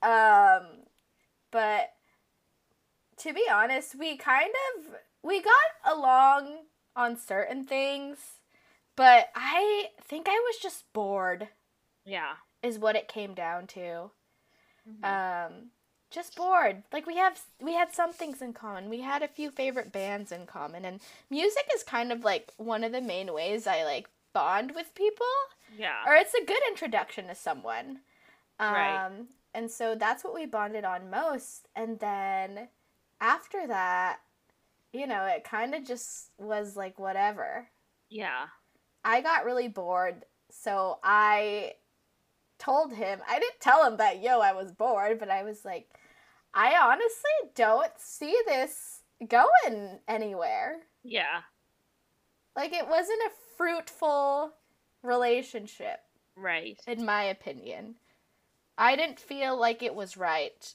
Um, 0.01 0.83
but 1.51 1.93
to 3.17 3.33
be 3.33 3.45
honest, 3.51 3.95
we 3.95 4.17
kind 4.17 4.53
of 4.77 4.95
we 5.23 5.41
got 5.41 5.53
along 5.97 6.65
on 6.95 7.17
certain 7.17 7.65
things, 7.65 8.17
but 8.95 9.29
I 9.35 9.89
think 10.03 10.27
I 10.29 10.39
was 10.47 10.57
just 10.57 10.91
bored 10.93 11.49
Yeah. 12.05 12.35
is 12.63 12.79
what 12.79 12.95
it 12.95 13.07
came 13.07 13.33
down 13.33 13.67
to. 13.67 14.11
Mhm. 14.89 15.03
Um, 15.03 15.71
just 16.09 16.35
bored. 16.35 16.83
Like 16.91 17.05
we 17.05 17.17
have 17.17 17.41
we 17.59 17.73
had 17.73 17.93
some 17.93 18.13
things 18.13 18.41
in 18.41 18.53
common. 18.53 18.89
We 18.89 19.01
had 19.01 19.21
a 19.23 19.27
few 19.27 19.51
favorite 19.51 19.91
bands 19.91 20.31
in 20.31 20.45
common 20.45 20.85
and 20.85 21.01
music 21.29 21.67
is 21.75 21.83
kind 21.83 22.11
of 22.11 22.23
like 22.23 22.53
one 22.57 22.83
of 22.83 22.91
the 22.93 23.01
main 23.01 23.33
ways 23.33 23.67
I 23.67 23.83
like 23.83 24.07
bond 24.33 24.73
with 24.75 24.93
people 24.95 25.25
yeah. 25.75 26.03
or 26.05 26.15
it's 26.15 26.33
a 26.33 26.45
good 26.45 26.61
introduction 26.69 27.27
to 27.27 27.35
someone. 27.35 28.01
Um, 28.59 28.73
Right. 28.73 29.11
And 29.53 29.71
so 29.71 29.95
that's 29.95 30.23
what 30.23 30.35
we 30.35 30.45
bonded 30.45 30.85
on 30.85 31.09
most. 31.09 31.67
And 31.75 31.99
then 31.99 32.69
after 33.19 33.67
that, 33.67 34.19
you 34.93 35.07
know, 35.07 35.25
it 35.25 35.43
kind 35.43 35.73
of 35.75 35.85
just 35.85 36.29
was 36.37 36.75
like 36.75 36.99
whatever. 36.99 37.67
Yeah. 38.09 38.47
I 39.03 39.21
got 39.21 39.45
really 39.45 39.67
bored. 39.67 40.25
So 40.49 40.99
I 41.03 41.73
told 42.59 42.93
him, 42.93 43.19
I 43.27 43.39
didn't 43.39 43.59
tell 43.59 43.85
him 43.85 43.97
that, 43.97 44.21
yo, 44.21 44.39
I 44.39 44.53
was 44.53 44.71
bored, 44.71 45.19
but 45.19 45.29
I 45.29 45.43
was 45.43 45.65
like, 45.65 45.89
I 46.53 46.75
honestly 46.75 47.51
don't 47.55 47.91
see 47.97 48.35
this 48.47 49.01
going 49.27 49.99
anywhere. 50.07 50.77
Yeah. 51.03 51.41
Like, 52.55 52.73
it 52.73 52.87
wasn't 52.87 53.21
a 53.27 53.55
fruitful 53.57 54.53
relationship. 55.03 55.99
Right. 56.39 56.79
in 56.85 57.03
my 57.03 57.23
opinion. 57.23 57.95
I 58.77 58.95
didn't 58.95 59.19
feel 59.19 59.59
like 59.59 59.81
it 59.81 59.95
was 59.95 60.17
right, 60.17 60.73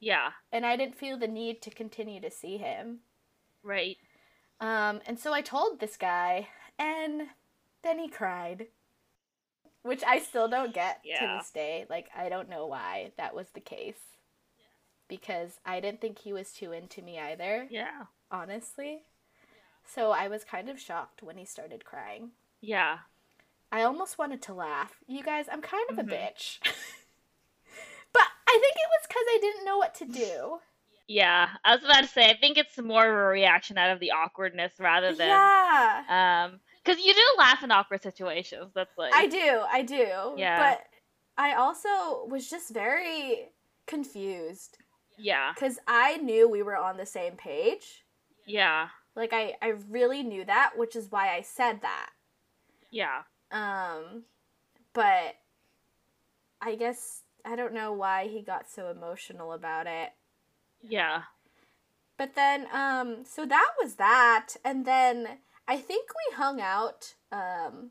Yeah. 0.00 0.30
and 0.52 0.64
I 0.66 0.76
didn't 0.76 0.96
feel 0.98 1.16
the 1.18 1.26
need 1.28 1.62
to 1.62 1.70
continue 1.70 2.20
to 2.20 2.30
see 2.30 2.56
him. 2.58 3.00
Right. 3.62 3.96
Um, 4.60 5.00
and 5.06 5.18
so 5.18 5.32
I 5.32 5.40
told 5.42 5.80
this 5.80 5.96
guy, 5.96 6.48
and 6.78 7.22
then 7.82 7.98
he 7.98 8.08
cried, 8.08 8.66
which 9.82 10.02
I 10.06 10.18
still 10.18 10.48
don't 10.48 10.74
get 10.74 11.02
to 11.04 11.26
this 11.38 11.50
day. 11.50 11.86
Like, 11.88 12.08
I 12.16 12.28
don't 12.28 12.48
know 12.48 12.66
why 12.66 13.12
that 13.16 13.34
was 13.34 13.48
the 13.50 13.60
case. 13.60 14.00
Because 15.08 15.60
I 15.64 15.80
didn't 15.80 16.00
think 16.00 16.18
he 16.18 16.32
was 16.32 16.52
too 16.52 16.72
into 16.72 17.00
me 17.02 17.18
either, 17.18 17.68
Yeah. 17.70 18.04
honestly. 18.30 19.02
So 19.84 20.10
I 20.10 20.26
was 20.28 20.42
kind 20.44 20.68
of 20.68 20.80
shocked 20.80 21.22
when 21.22 21.36
he 21.38 21.44
started 21.44 21.84
crying. 21.84 22.32
Yeah. 22.60 22.98
I 23.70 23.82
almost 23.82 24.18
wanted 24.18 24.42
to 24.42 24.54
laugh. 24.54 25.00
You 25.06 25.22
guys, 25.22 25.46
I'm 25.50 25.62
kind 25.62 25.88
of 25.90 25.96
Mhm. 25.96 26.00
a 26.00 26.16
bitch. 26.16 26.58
I 28.56 28.60
think 28.60 28.74
it 28.76 28.88
was 28.90 29.06
because 29.08 29.24
I 29.28 29.38
didn't 29.40 29.64
know 29.64 29.78
what 29.78 29.94
to 29.96 30.04
do. 30.04 30.58
Yeah. 31.08 31.48
I 31.64 31.74
was 31.74 31.84
about 31.84 32.02
to 32.02 32.08
say, 32.08 32.30
I 32.30 32.36
think 32.36 32.58
it's 32.58 32.78
more 32.78 33.06
of 33.06 33.14
a 33.14 33.26
reaction 33.26 33.78
out 33.78 33.90
of 33.90 34.00
the 34.00 34.12
awkwardness 34.12 34.72
rather 34.78 35.14
than 35.14 35.28
yeah. 35.28 36.44
um 36.48 36.60
because 36.82 37.04
you 37.04 37.12
do 37.12 37.20
laugh 37.38 37.62
in 37.62 37.70
awkward 37.70 38.02
situations. 38.02 38.72
That's 38.74 38.96
like 38.96 39.12
I 39.14 39.26
do. 39.26 39.60
I 39.70 39.82
do. 39.82 40.34
Yeah. 40.36 40.70
But 40.70 40.84
I 41.36 41.54
also 41.54 42.26
was 42.28 42.48
just 42.48 42.72
very 42.72 43.50
confused 43.86 44.78
yeah. 45.18 45.52
because 45.54 45.78
I 45.86 46.16
knew 46.18 46.48
we 46.48 46.62
were 46.62 46.76
on 46.76 46.96
the 46.96 47.06
same 47.06 47.32
page. 47.34 48.04
Yeah. 48.46 48.88
Like, 49.14 49.32
I, 49.32 49.54
I 49.62 49.74
really 49.88 50.22
knew 50.22 50.44
that, 50.44 50.72
which 50.76 50.94
is 50.94 51.10
why 51.10 51.34
I 51.34 51.42
said 51.42 51.80
that. 51.82 52.10
Yeah. 52.90 53.22
Um, 53.50 54.24
but 54.92 55.36
I 56.60 56.74
guess 56.74 57.22
I 57.46 57.56
don't 57.56 57.72
know 57.72 57.92
why 57.92 58.26
he 58.26 58.42
got 58.42 58.68
so 58.68 58.90
emotional 58.90 59.52
about 59.52 59.86
it. 59.86 60.10
Yeah. 60.82 61.22
But 62.18 62.34
then, 62.34 62.66
um, 62.72 63.24
so 63.24 63.46
that 63.46 63.70
was 63.80 63.94
that, 63.96 64.54
and 64.64 64.84
then 64.84 65.38
I 65.68 65.76
think 65.76 66.08
we 66.10 66.36
hung 66.36 66.60
out, 66.60 67.14
um, 67.30 67.90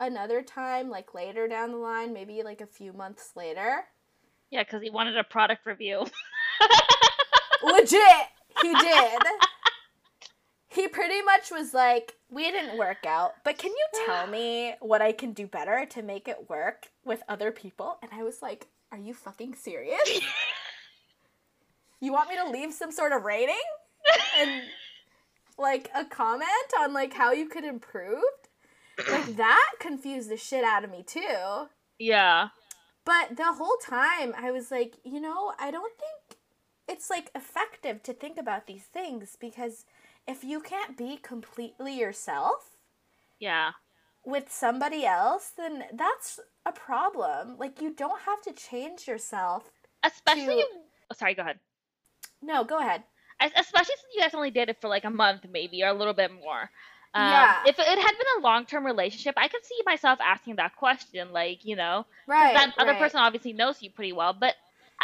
another 0.00 0.42
time, 0.42 0.88
like 0.90 1.14
later 1.14 1.46
down 1.48 1.72
the 1.72 1.78
line, 1.78 2.12
maybe 2.12 2.42
like 2.42 2.60
a 2.60 2.66
few 2.66 2.92
months 2.92 3.32
later. 3.36 3.84
Yeah, 4.50 4.62
because 4.62 4.82
he 4.82 4.90
wanted 4.90 5.16
a 5.16 5.24
product 5.24 5.66
review. 5.66 6.06
Legit, 7.62 8.26
he 8.62 8.74
did. 8.74 9.22
he 10.68 10.88
pretty 10.88 11.20
much 11.22 11.50
was 11.50 11.74
like, 11.74 12.14
"We 12.30 12.50
didn't 12.50 12.78
work 12.78 13.04
out, 13.04 13.34
but 13.44 13.58
can 13.58 13.70
you 13.70 14.04
tell 14.06 14.26
me 14.30 14.74
what 14.80 15.02
I 15.02 15.12
can 15.12 15.32
do 15.32 15.46
better 15.46 15.84
to 15.90 16.02
make 16.02 16.28
it 16.28 16.48
work 16.48 16.88
with 17.04 17.22
other 17.28 17.52
people?" 17.52 17.98
And 18.02 18.10
I 18.14 18.22
was 18.22 18.40
like, 18.40 18.68
"Are 18.92 18.98
you 18.98 19.14
fucking 19.14 19.54
serious? 19.54 20.20
you 22.00 22.12
want 22.12 22.28
me 22.30 22.36
to 22.36 22.48
leave 22.50 22.72
some 22.72 22.92
sort 22.92 23.12
of 23.12 23.24
rating 23.24 23.56
and 24.38 24.62
like 25.58 25.90
a 25.94 26.04
comment 26.04 26.48
on 26.78 26.92
like 26.92 27.14
how 27.14 27.32
you 27.32 27.48
could 27.48 27.64
improve?" 27.64 28.22
Like 29.10 29.26
that 29.36 29.70
confused 29.78 30.30
the 30.30 30.36
shit 30.36 30.64
out 30.64 30.84
of 30.84 30.90
me 30.90 31.02
too. 31.02 31.68
yeah. 31.98 32.48
But 33.04 33.36
the 33.38 33.54
whole 33.54 33.78
time 33.82 34.34
I 34.36 34.50
was 34.50 34.70
like, 34.70 34.96
you 35.02 35.18
know, 35.18 35.54
I 35.58 35.70
don't 35.70 35.94
think 35.98 36.38
it's 36.86 37.08
like 37.08 37.30
effective 37.34 38.02
to 38.02 38.12
think 38.12 38.36
about 38.36 38.66
these 38.66 38.84
things 38.84 39.34
because 39.40 39.86
if 40.26 40.44
you 40.44 40.60
can't 40.60 40.94
be 40.94 41.16
completely 41.16 41.98
yourself 41.98 42.76
Yeah. 43.38 43.70
with 44.26 44.52
somebody 44.52 45.06
else, 45.06 45.52
then 45.56 45.84
that's 45.94 46.38
a 46.68 46.72
problem. 46.72 47.56
Like 47.58 47.80
you 47.80 47.92
don't 47.94 48.20
have 48.22 48.40
to 48.42 48.52
change 48.52 49.06
yourself. 49.08 49.70
Especially. 50.04 50.56
To- 50.62 50.68
Oh, 51.10 51.14
sorry. 51.16 51.32
Go 51.34 51.40
ahead. 51.42 51.58
No, 52.42 52.64
go 52.64 52.78
ahead. 52.78 53.02
Especially 53.40 53.94
since 53.96 54.12
you 54.14 54.20
guys 54.20 54.34
only 54.34 54.50
dated 54.50 54.76
for 54.80 54.88
like 54.88 55.04
a 55.04 55.10
month, 55.10 55.46
maybe, 55.50 55.82
or 55.82 55.88
a 55.88 55.94
little 55.94 56.12
bit 56.12 56.30
more. 56.32 56.70
Um, 57.14 57.30
Yeah. 57.30 57.62
If 57.66 57.78
it 57.78 57.86
had 57.86 57.96
been 58.18 58.26
a 58.38 58.42
long 58.42 58.66
term 58.66 58.84
relationship, 58.84 59.34
I 59.38 59.48
could 59.48 59.64
see 59.64 59.78
myself 59.86 60.18
asking 60.22 60.56
that 60.56 60.76
question, 60.76 61.32
like, 61.32 61.64
you 61.64 61.76
know, 61.76 62.04
Right. 62.26 62.52
that 62.54 62.74
other 62.76 62.90
right. 62.92 62.98
person 63.00 63.20
obviously 63.20 63.54
knows 63.54 63.80
you 63.82 63.90
pretty 63.90 64.12
well, 64.12 64.34
but 64.34 64.54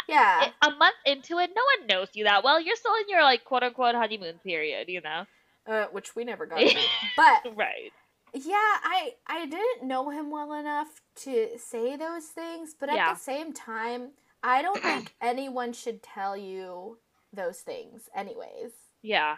Yeah. 0.07 0.51
a 0.61 0.69
month 0.71 0.95
into 1.07 1.39
it, 1.39 1.49
no 1.55 1.63
one 1.79 1.87
knows 1.87 2.09
you 2.13 2.25
that 2.25 2.43
well. 2.43 2.59
You're 2.59 2.75
still 2.75 2.93
in 2.95 3.09
your 3.09 3.23
like 3.23 3.43
quote 3.45 3.63
unquote 3.63 3.95
honeymoon 3.95 4.37
period, 4.43 4.87
you 4.89 5.01
know? 5.01 5.25
uh, 5.67 5.87
which 5.87 6.15
we 6.15 6.23
never 6.23 6.45
got 6.45 6.59
to. 6.59 6.79
But 7.17 7.55
Right. 7.55 7.91
Yeah, 8.35 8.77
I 8.83 9.15
I 9.27 9.45
didn't 9.45 9.87
know 9.87 10.09
him 10.09 10.29
well 10.29 10.53
enough 10.53 11.01
to 11.23 11.57
say 11.57 11.95
those 11.95 12.25
things, 12.27 12.75
but 12.79 12.89
at 12.89 12.95
Yeah. 12.95 13.13
the 13.13 13.19
same 13.19 13.53
time, 13.53 14.11
I 14.43 14.61
don't 14.61 14.81
think 14.83 15.15
anyone 15.21 15.73
should 15.73 16.03
tell 16.03 16.35
you 16.37 16.99
those 17.33 17.61
things 17.61 18.09
anyways. 18.13 18.71
Yeah. 19.01 19.37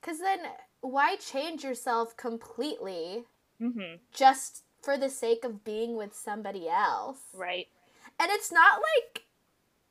Cuz 0.00 0.18
then 0.18 0.40
why 0.80 1.16
change 1.16 1.62
yourself 1.64 2.16
completely 2.16 3.26
Mhm. 3.60 4.00
just 4.10 4.64
for 4.80 4.96
the 4.98 5.08
sake 5.10 5.44
of 5.44 5.62
being 5.62 5.94
with 5.96 6.14
somebody 6.14 6.68
else? 6.68 7.20
Right. 7.34 7.68
And 8.18 8.30
it's 8.32 8.50
not 8.50 8.80
like 8.80 9.26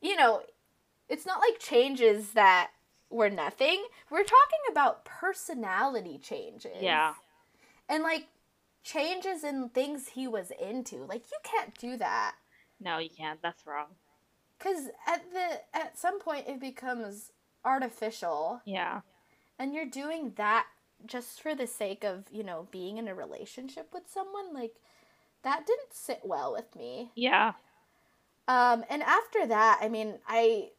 you 0.02 0.16
know, 0.16 0.44
it's 1.08 1.26
not 1.28 1.40
like 1.40 1.60
changes 1.60 2.34
that 2.34 2.72
were 3.10 3.30
nothing. 3.30 3.86
We're 4.10 4.24
talking 4.24 4.60
about 4.70 5.06
personality 5.06 6.18
changes. 6.18 6.82
Yeah. 6.82 7.14
And 7.92 8.02
like 8.04 8.28
changes 8.84 9.44
in 9.44 9.70
things 9.70 10.08
he 10.10 10.28
was 10.28 10.52
into 10.60 10.98
like 11.06 11.24
you 11.32 11.38
can't 11.44 11.78
do 11.78 11.98
that 11.98 12.34
No, 12.80 12.98
you 12.98 13.10
can't. 13.16 13.40
That's 13.44 13.68
wrong. 13.68 13.90
because 14.58 14.86
at 15.06 15.22
the 15.32 15.62
at 15.78 16.00
some 16.00 16.20
point 16.20 16.48
it 16.48 16.60
becomes 16.60 17.32
artificial 17.64 18.62
Yeah. 18.66 19.02
and 19.60 19.74
you're 19.76 19.86
doing 19.86 20.34
that 20.38 20.66
just 21.06 21.42
for 21.42 21.54
the 21.54 21.68
sake 21.68 22.04
of 22.04 22.26
you 22.32 22.44
know 22.44 22.68
being 22.72 22.98
in 22.98 23.08
a 23.08 23.14
relationship 23.16 23.90
with 23.94 24.04
someone 24.08 24.54
like 24.54 24.76
that 25.44 25.66
didn't 25.68 25.94
sit 25.94 26.22
well 26.24 26.52
with 26.54 26.76
me 26.76 27.12
Yeah. 27.16 27.54
um 28.48 28.84
and 28.90 29.04
after 29.04 29.46
that 29.48 29.80
i 29.82 29.90
mean 29.90 30.20
i 30.28 30.70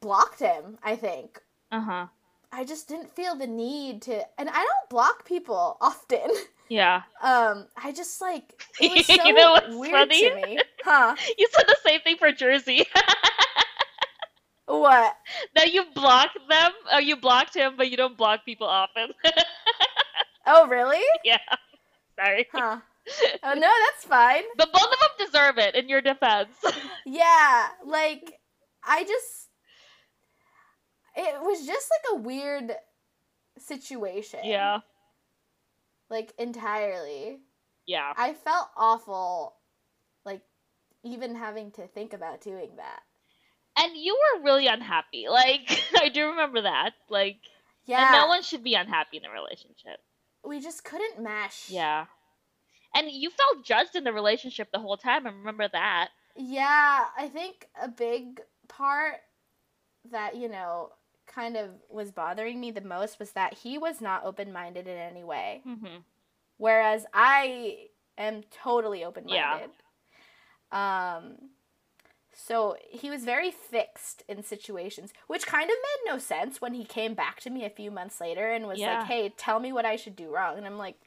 blocked 0.00 0.40
him 0.40 0.78
i 0.82 0.96
think 0.96 1.40
Uh 1.70 1.80
huh. 1.80 2.06
I 2.52 2.64
just 2.64 2.86
didn't 2.88 3.10
feel 3.16 3.34
the 3.34 3.46
need 3.46 4.02
to 4.02 4.22
and 4.38 4.48
I 4.48 4.52
don't 4.52 4.90
block 4.90 5.24
people 5.24 5.76
often. 5.80 6.20
Yeah. 6.68 7.02
Um 7.22 7.66
I 7.76 7.92
just 7.92 8.20
like 8.22 8.44
it 8.80 8.90
was 8.96 9.04
so 9.18 9.22
You 9.26 9.34
know 9.34 9.52
what's 9.52 9.76
weird 9.76 9.92
funny? 9.92 10.20
to 10.30 10.34
me. 10.36 10.58
Huh? 10.84 11.14
You 11.38 11.46
said 11.52 11.64
the 11.66 11.76
same 11.84 12.00
thing 12.00 12.16
for 12.16 12.32
Jersey. 12.32 12.86
What? 14.66 15.14
that 15.54 15.74
you 15.74 15.84
block 15.94 16.30
them, 16.48 16.70
or 16.94 17.00
you 17.00 17.16
blocked 17.16 17.54
him, 17.54 17.74
but 17.76 17.90
you 17.90 17.96
don't 17.96 18.16
block 18.16 18.44
people 18.46 18.66
often. 18.66 19.10
Oh 20.46 20.66
really? 20.66 21.02
yeah. 21.24 21.38
Sorry. 22.18 22.48
Huh. 22.52 22.78
Oh 23.42 23.54
no, 23.54 23.60
that's 23.90 24.04
fine. 24.06 24.44
But 24.56 24.72
both 24.72 24.84
of 24.84 24.90
them 24.90 25.26
deserve 25.26 25.58
it 25.58 25.74
in 25.74 25.88
your 25.88 26.00
defense. 26.00 26.54
Yeah, 27.04 27.68
like 27.84 28.38
I 28.84 29.04
just 29.04 29.48
it 31.16 31.40
was 31.40 31.66
just 31.66 31.88
like 31.90 32.18
a 32.18 32.22
weird 32.22 32.72
situation. 33.58 34.40
yeah. 34.44 34.80
Like 36.10 36.32
entirely. 36.38 37.38
Yeah. 37.86 38.12
I 38.16 38.34
felt 38.34 38.68
awful 38.76 39.54
like 40.24 40.42
even 41.04 41.34
having 41.34 41.70
to 41.72 41.86
think 41.86 42.12
about 42.12 42.40
doing 42.40 42.76
that. 42.76 43.00
And 43.78 43.96
you 43.96 44.14
were 44.36 44.44
really 44.44 44.66
unhappy. 44.66 45.26
Like, 45.30 45.82
I 46.00 46.08
do 46.10 46.26
remember 46.28 46.62
that. 46.62 46.90
Like, 47.08 47.38
Yeah. 47.86 48.02
and 48.06 48.12
no 48.12 48.26
one 48.28 48.42
should 48.42 48.62
be 48.62 48.74
unhappy 48.74 49.16
in 49.16 49.24
a 49.24 49.30
relationship. 49.30 50.00
we 50.44 50.60
just 50.60 50.84
couldn't 50.84 51.22
mesh. 51.22 51.70
Yeah. 51.70 52.06
And 52.94 53.10
you 53.10 53.30
felt 53.30 53.64
judged 53.64 53.96
in 53.96 54.04
the 54.04 54.12
relationship 54.12 54.68
the 54.70 54.78
whole 54.80 54.98
time. 54.98 55.26
I 55.26 55.30
remember 55.30 55.66
that. 55.72 56.08
Yeah, 56.36 57.04
I 57.16 57.28
think 57.28 57.68
a 57.80 57.88
big 57.88 58.40
part 58.68 59.16
that, 60.10 60.36
you 60.36 60.48
know, 60.48 60.90
kind 61.34 61.56
of 61.56 61.70
was 61.88 62.10
bothering 62.10 62.60
me 62.60 62.70
the 62.70 62.80
most 62.80 63.18
was 63.18 63.32
that 63.32 63.54
he 63.54 63.78
was 63.78 64.00
not 64.00 64.24
open 64.24 64.52
minded 64.52 64.86
in 64.86 64.96
any 64.96 65.24
way. 65.24 65.62
hmm 65.64 65.98
Whereas 66.58 67.06
I 67.12 67.88
am 68.16 68.42
totally 68.50 69.02
open 69.04 69.24
minded. 69.26 69.70
Yeah. 70.72 71.16
Um 71.18 71.36
so 72.34 72.76
he 72.88 73.10
was 73.10 73.24
very 73.24 73.50
fixed 73.50 74.22
in 74.26 74.42
situations, 74.42 75.12
which 75.26 75.46
kind 75.46 75.68
of 75.70 75.76
made 75.76 76.12
no 76.12 76.18
sense 76.18 76.60
when 76.60 76.72
he 76.74 76.84
came 76.84 77.14
back 77.14 77.40
to 77.40 77.50
me 77.50 77.64
a 77.64 77.70
few 77.70 77.90
months 77.90 78.20
later 78.20 78.50
and 78.50 78.66
was 78.66 78.78
Yeah. 78.78 79.00
like, 79.00 79.06
"Hey, 79.06 79.28
tell 79.30 79.60
me 79.60 79.72
what 79.72 79.84
I 79.84 79.96
should 79.96 80.16
do 80.16 80.30
wrong." 80.30 80.56
And 80.56 80.66
I'm 80.66 80.78
like, 80.78 80.98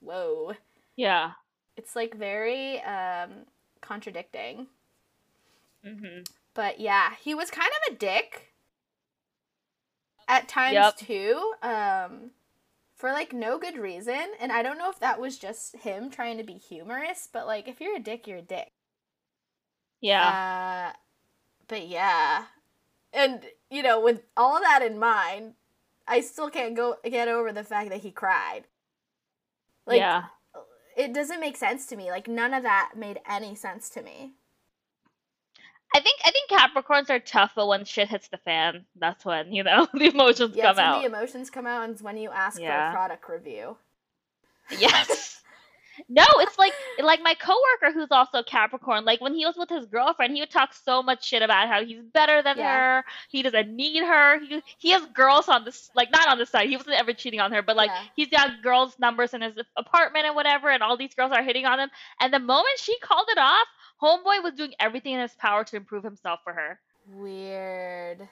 "Whoa." 0.00 0.54
Yeah. 0.96 1.32
It's 1.76 1.94
like 1.96 2.14
very 2.14 2.80
um 2.82 3.46
contradicting. 3.80 4.68
hmm 5.84 6.20
But 6.54 6.80
yeah, 6.80 7.14
he 7.22 7.34
was 7.34 7.50
kind 7.50 7.70
of 7.86 7.94
a 7.94 7.98
dick 7.98 8.51
at 10.28 10.48
times 10.48 10.74
Yep. 10.74 10.96
too. 10.96 11.52
Um 11.62 12.30
for 12.94 13.10
like 13.12 13.32
no 13.32 13.58
good 13.58 13.76
reason, 13.76 14.32
and 14.40 14.52
I 14.52 14.62
don't 14.62 14.78
know 14.78 14.90
if 14.90 15.00
that 15.00 15.20
was 15.20 15.36
just 15.38 15.76
him 15.76 16.08
trying 16.10 16.38
to 16.38 16.44
be 16.44 16.54
humorous, 16.54 17.28
but 17.32 17.46
like 17.46 17.66
if 17.68 17.80
you're 17.80 17.96
a 17.96 18.00
dick, 18.00 18.26
you're 18.26 18.38
a 18.38 18.42
dick. 18.42 18.72
Yeah. 20.00 20.92
Uh 20.94 20.96
but 21.68 21.86
yeah. 21.88 22.46
And 23.12 23.44
you 23.70 23.82
know, 23.82 24.00
with 24.00 24.22
all 24.36 24.60
that 24.60 24.82
in 24.82 24.98
mind, 24.98 25.54
I 26.06 26.20
still 26.20 26.50
can't 26.50 26.76
go 26.76 26.96
get 27.04 27.28
over 27.28 27.52
the 27.52 27.64
fact 27.64 27.90
that 27.90 28.00
he 28.02 28.10
cried. 28.10 28.64
Like 29.86 29.98
yeah. 29.98 30.24
it 30.96 31.12
doesn't 31.14 31.40
make 31.40 31.56
sense 31.56 31.86
to 31.86 31.96
me. 31.96 32.10
Like 32.10 32.28
none 32.28 32.54
of 32.54 32.62
that 32.62 32.92
made 32.96 33.20
any 33.28 33.54
sense 33.54 33.88
to 33.90 34.02
me. 34.02 34.34
I 35.94 36.00
think 36.00 36.20
I 36.24 36.30
think 36.30 36.50
Capricorns 36.50 37.10
are 37.10 37.18
tough, 37.20 37.52
but 37.54 37.66
when 37.68 37.84
shit 37.84 38.08
hits 38.08 38.28
the 38.28 38.38
fan, 38.38 38.84
that's 38.98 39.24
when 39.24 39.52
you 39.52 39.62
know 39.62 39.86
the 39.94 40.08
emotions 40.08 40.56
Yeah, 40.56 40.68
come 40.68 40.76
when 40.76 40.84
out. 40.84 41.00
the 41.02 41.06
emotions 41.08 41.50
come 41.50 41.66
out 41.66 41.84
and 41.88 42.00
when 42.00 42.16
you 42.16 42.30
ask 42.30 42.58
for 42.58 42.66
a 42.66 42.92
product 42.92 43.28
review. 43.28 43.76
Yes. 44.70 45.38
No, 46.08 46.24
it's 46.38 46.58
like 46.58 46.72
like 47.02 47.20
my 47.22 47.34
coworker 47.34 47.92
who's 47.92 48.08
also 48.10 48.42
Capricorn. 48.42 49.04
Like 49.04 49.20
when 49.20 49.34
he 49.34 49.44
was 49.44 49.56
with 49.58 49.68
his 49.68 49.84
girlfriend, 49.84 50.34
he 50.34 50.40
would 50.40 50.50
talk 50.50 50.72
so 50.72 51.02
much 51.02 51.22
shit 51.22 51.42
about 51.42 51.68
how 51.68 51.84
he's 51.84 52.00
better 52.14 52.42
than 52.42 52.56
Yeah. 52.56 52.74
her. 52.76 53.04
He 53.28 53.42
doesn't 53.42 53.68
need 53.76 54.02
her. 54.02 54.38
He 54.40 54.62
he 54.78 54.90
has 54.90 55.04
girls 55.14 55.50
on 55.50 55.64
this 55.66 55.90
like 55.94 56.10
not 56.10 56.28
on 56.28 56.38
the 56.38 56.46
side. 56.46 56.70
He 56.70 56.78
wasn't 56.78 56.96
ever 56.98 57.12
cheating 57.12 57.40
on 57.40 57.52
her, 57.52 57.60
but 57.60 57.76
like 57.76 57.90
Yeah. 57.90 58.02
he's 58.16 58.28
got 58.28 58.62
girls' 58.62 58.98
numbers 58.98 59.34
in 59.34 59.42
his 59.42 59.52
apartment 59.76 60.24
and 60.24 60.34
whatever, 60.34 60.70
and 60.70 60.82
all 60.82 60.96
these 60.96 61.14
girls 61.14 61.30
are 61.30 61.42
hitting 61.42 61.66
on 61.66 61.78
him. 61.78 61.90
And 62.20 62.32
the 62.32 62.38
moment 62.38 62.78
she 62.78 62.98
called 63.00 63.26
it 63.30 63.38
off, 63.38 63.66
Homeboy 64.02 64.42
was 64.42 64.54
doing 64.54 64.72
everything 64.80 65.14
in 65.14 65.20
his 65.20 65.34
power 65.34 65.64
to 65.64 65.76
improve 65.76 66.02
himself 66.04 66.40
for 66.44 66.52
her. 66.52 66.80
Weird. 67.06 68.28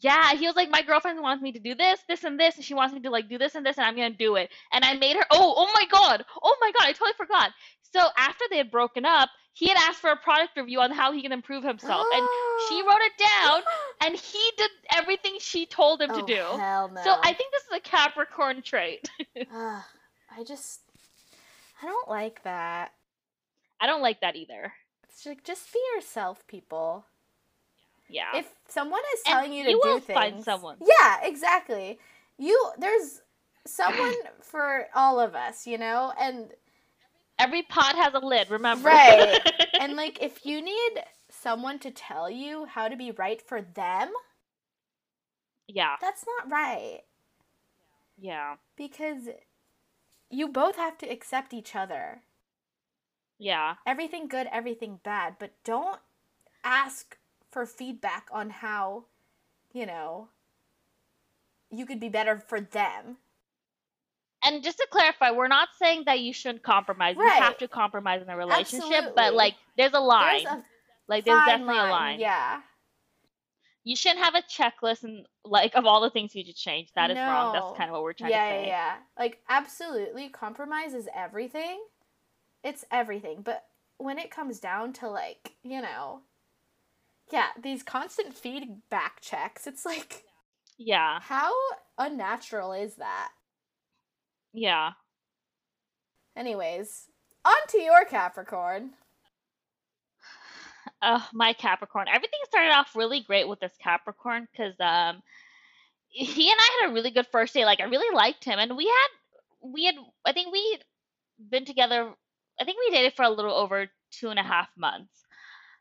Yeah, 0.00 0.34
he 0.34 0.46
was 0.46 0.56
like, 0.56 0.70
my 0.70 0.82
girlfriend 0.82 1.20
wants 1.20 1.42
me 1.42 1.52
to 1.52 1.58
do 1.60 1.74
this, 1.74 2.00
this, 2.08 2.24
and 2.24 2.38
this, 2.38 2.56
and 2.56 2.64
she 2.64 2.74
wants 2.74 2.92
me 2.94 3.00
to 3.00 3.10
like 3.10 3.28
do 3.28 3.38
this 3.38 3.54
and 3.54 3.64
this, 3.64 3.78
and 3.78 3.86
I'm 3.86 3.94
gonna 3.96 4.10
do 4.10 4.36
it. 4.36 4.50
And 4.72 4.84
I 4.84 4.94
made 4.94 5.16
her. 5.16 5.24
Oh, 5.30 5.54
oh 5.56 5.70
my 5.72 5.84
god, 5.90 6.24
oh 6.42 6.56
my 6.60 6.72
god, 6.72 6.88
I 6.88 6.92
totally 6.92 7.12
forgot. 7.16 7.50
So 7.92 8.00
after 8.18 8.44
they 8.50 8.56
had 8.56 8.70
broken 8.72 9.04
up, 9.04 9.28
he 9.52 9.68
had 9.68 9.76
asked 9.78 10.00
for 10.00 10.10
a 10.10 10.16
product 10.16 10.56
review 10.56 10.80
on 10.80 10.90
how 10.90 11.12
he 11.12 11.22
can 11.22 11.30
improve 11.30 11.62
himself, 11.62 12.04
and 12.12 12.28
she 12.68 12.82
wrote 12.86 13.00
it 13.02 13.12
down, 13.18 13.62
and 14.02 14.16
he 14.16 14.50
did 14.56 14.70
everything 14.96 15.36
she 15.38 15.64
told 15.64 16.02
him 16.02 16.08
to 16.10 16.22
Oh, 16.22 16.26
do. 16.26 16.58
Hell 16.58 16.90
no. 16.92 17.00
So 17.02 17.14
I 17.22 17.32
think 17.32 17.52
this 17.52 17.62
is 17.62 17.76
a 17.76 17.80
Capricorn 17.80 18.62
trait. 18.62 19.08
Ugh, 19.36 19.82
I 20.36 20.44
just 20.44 20.80
I 21.80 21.86
don't 21.86 22.08
like 22.08 22.42
that. 22.42 22.90
I 23.80 23.86
don't 23.86 24.02
like 24.02 24.20
that 24.22 24.34
either. 24.34 24.72
It's 25.14 25.26
like 25.26 25.44
just 25.44 25.72
be 25.72 25.78
yourself, 25.94 26.44
people. 26.48 27.06
Yeah. 28.08 28.36
If 28.36 28.52
someone 28.68 29.00
is 29.14 29.22
And 29.26 29.32
telling 29.34 29.52
you 29.52 29.64
to 29.64 29.70
you 29.70 29.80
do 29.82 29.88
will 29.88 30.00
things, 30.00 30.18
find 30.18 30.44
someone. 30.44 30.76
Yeah, 30.80 31.18
exactly. 31.22 31.98
You 32.38 32.70
there's 32.78 33.22
someone 33.66 34.14
for 34.42 34.86
all 34.94 35.20
of 35.20 35.34
us, 35.34 35.66
you 35.66 35.78
know, 35.78 36.12
and 36.20 36.48
Every 37.38 37.62
pot 37.62 37.96
has 37.96 38.14
a 38.14 38.20
lid. 38.24 38.50
Remember. 38.50 38.88
Right. 38.88 39.40
and 39.80 39.96
like 39.96 40.22
if 40.22 40.44
you 40.46 40.62
need 40.62 41.02
someone 41.30 41.78
to 41.80 41.90
tell 41.90 42.30
you 42.30 42.66
how 42.66 42.88
to 42.88 42.96
be 42.96 43.10
right 43.12 43.40
for 43.42 43.60
them, 43.62 44.12
yeah. 45.66 45.96
that's 46.00 46.24
not 46.38 46.50
right 46.50 47.00
Yeah. 48.18 48.56
because 48.76 49.28
you 50.30 50.48
both 50.48 50.76
have 50.76 50.98
to 50.98 51.06
accept 51.08 51.52
each 51.52 51.74
other. 51.74 52.22
Yeah. 53.44 53.74
Everything 53.86 54.26
good, 54.26 54.48
everything 54.50 55.00
bad, 55.04 55.34
but 55.38 55.50
don't 55.64 56.00
ask 56.64 57.18
for 57.50 57.66
feedback 57.66 58.26
on 58.32 58.48
how, 58.48 59.04
you 59.74 59.84
know, 59.84 60.28
you 61.70 61.84
could 61.84 62.00
be 62.00 62.08
better 62.08 62.38
for 62.38 62.62
them. 62.62 63.18
And 64.46 64.62
just 64.62 64.78
to 64.78 64.86
clarify, 64.90 65.30
we're 65.30 65.48
not 65.48 65.68
saying 65.78 66.04
that 66.06 66.20
you 66.20 66.32
shouldn't 66.32 66.62
compromise. 66.62 67.16
You 67.18 67.28
have 67.28 67.58
to 67.58 67.68
compromise 67.68 68.22
in 68.22 68.30
a 68.30 68.36
relationship, 68.36 68.82
Absolutely. 68.82 69.12
but 69.14 69.34
like 69.34 69.56
there's 69.76 69.92
a 69.92 70.00
line. 70.00 70.44
There's 70.44 70.56
a 70.56 70.64
like 71.06 71.24
there's 71.26 71.46
definitely 71.46 71.78
a 71.78 71.90
line. 71.90 72.20
Yeah. 72.20 72.60
You 73.84 73.94
shouldn't 73.94 74.24
have 74.24 74.34
a 74.34 74.42
checklist 74.42 75.02
and 75.02 75.26
like 75.44 75.74
of 75.74 75.84
all 75.84 76.00
the 76.00 76.08
things 76.08 76.34
you 76.34 76.44
should 76.46 76.56
change. 76.56 76.88
That 76.94 77.10
is 77.10 77.18
wrong. 77.18 77.52
That's 77.52 77.76
kind 77.76 77.90
of 77.90 77.92
what 77.92 78.04
we're 78.04 78.14
trying 78.14 78.30
yeah, 78.30 78.48
to 78.48 78.54
yeah, 78.54 78.62
say. 78.62 78.68
yeah. 78.68 78.94
Like 79.18 79.42
absolutely 79.50 80.30
compromise 80.30 80.94
is 80.94 81.08
everything. 81.14 81.78
It's 82.64 82.84
everything. 82.90 83.42
But 83.42 83.64
when 83.98 84.18
it 84.18 84.30
comes 84.32 84.58
down 84.58 84.92
to 84.94 85.08
like, 85.08 85.52
you 85.62 85.80
know, 85.80 86.22
yeah, 87.30 87.48
these 87.62 87.82
constant 87.84 88.34
feedback 88.34 89.20
checks, 89.20 89.66
it's 89.66 89.84
like 89.84 90.24
Yeah. 90.78 91.20
how 91.20 91.52
unnatural 91.98 92.72
is 92.72 92.96
that? 92.96 93.30
Yeah. 94.52 94.92
Anyways, 96.36 97.10
on 97.44 97.54
to 97.68 97.78
your 97.80 98.04
Capricorn. 98.04 98.92
Oh, 101.02 101.28
my 101.32 101.52
Capricorn. 101.52 102.08
Everything 102.08 102.40
started 102.44 102.70
off 102.72 102.96
really 102.96 103.20
great 103.20 103.46
with 103.48 103.60
this 103.60 103.76
Capricorn 103.82 104.48
because 104.50 104.74
um 104.80 105.22
he 106.08 106.50
and 106.50 106.58
I 106.60 106.78
had 106.80 106.90
a 106.90 106.94
really 106.94 107.10
good 107.10 107.26
first 107.26 107.52
date. 107.54 107.64
Like 107.66 107.80
I 107.80 107.84
really 107.84 108.14
liked 108.14 108.44
him 108.44 108.58
and 108.58 108.76
we 108.76 108.86
had 108.86 109.08
we 109.72 109.84
had 109.84 109.96
I 110.24 110.32
think 110.32 110.52
we 110.52 110.78
been 111.50 111.64
together 111.64 112.12
I 112.60 112.64
think 112.64 112.78
we 112.78 112.94
dated 112.94 113.14
for 113.14 113.24
a 113.24 113.30
little 113.30 113.54
over 113.54 113.86
two 114.10 114.28
and 114.30 114.38
a 114.38 114.42
half 114.42 114.68
months. 114.76 115.12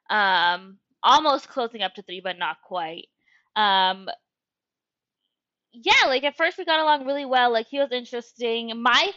Um 0.09 0.78
almost 1.03 1.49
closing 1.49 1.82
up 1.82 1.93
to 1.95 2.01
three, 2.01 2.21
but 2.24 2.38
not 2.38 2.57
quite. 2.63 3.07
Um 3.55 4.09
yeah, 5.74 6.07
like 6.07 6.24
at 6.24 6.38
first 6.38 6.57
we 6.57 6.65
got 6.65 6.80
along 6.80 7.05
really 7.05 7.26
well. 7.26 7.51
Like 7.51 7.67
he 7.67 7.80
was 7.80 7.91
interesting. 7.91 8.71
My 8.82 9.11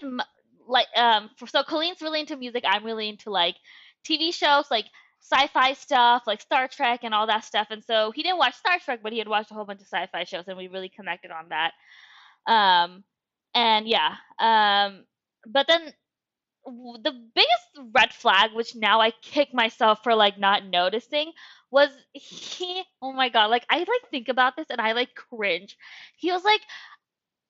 like 0.67 0.87
um 0.97 1.31
for, 1.37 1.47
so 1.47 1.63
Colleen's 1.63 2.01
really 2.01 2.21
into 2.21 2.37
music. 2.37 2.65
I'm 2.67 2.85
really 2.85 3.09
into 3.09 3.31
like 3.31 3.57
TV 4.05 4.33
shows, 4.33 4.71
like 4.71 4.87
sci-fi 5.21 5.73
stuff, 5.73 6.23
like 6.27 6.41
Star 6.41 6.69
Trek 6.69 7.01
and 7.03 7.13
all 7.15 7.27
that 7.27 7.45
stuff. 7.45 7.69
And 7.71 7.83
so 7.85 8.13
he 8.15 8.23
didn't 8.23 8.39
watch 8.39 8.55
Star 8.55 8.79
Trek, 8.79 9.01
but 9.03 9.13
he 9.13 9.19
had 9.19 9.29
watched 9.29 9.51
a 9.51 9.55
whole 9.55 9.65
bunch 9.65 9.81
of 9.81 9.87
sci-fi 9.89 10.25
shows, 10.25 10.45
and 10.47 10.57
we 10.57 10.69
really 10.69 10.89
connected 10.89 11.31
on 11.31 11.49
that. 11.51 11.73
Um, 12.51 13.05
and 13.55 13.89
yeah, 13.89 14.15
um, 14.39 15.05
but 15.47 15.67
then 15.67 15.93
the 16.67 17.13
biggest 17.35 17.93
red 17.95 18.13
flag, 18.13 18.51
which 18.53 18.75
now 18.75 19.01
I 19.01 19.13
kick 19.23 19.55
myself 19.55 20.03
for 20.03 20.15
like 20.15 20.39
not 20.39 20.67
noticing, 20.67 21.33
was 21.71 21.91
he. 22.13 22.83
Oh 23.01 23.13
my 23.13 23.29
god! 23.29 23.47
Like 23.47 23.65
I 23.71 23.79
like 23.79 24.11
think 24.11 24.29
about 24.29 24.57
this 24.57 24.67
and 24.71 24.81
I 24.81 24.93
like 24.93 25.15
cringe. 25.15 25.77
He 26.17 26.31
was 26.33 26.45
like. 26.45 26.61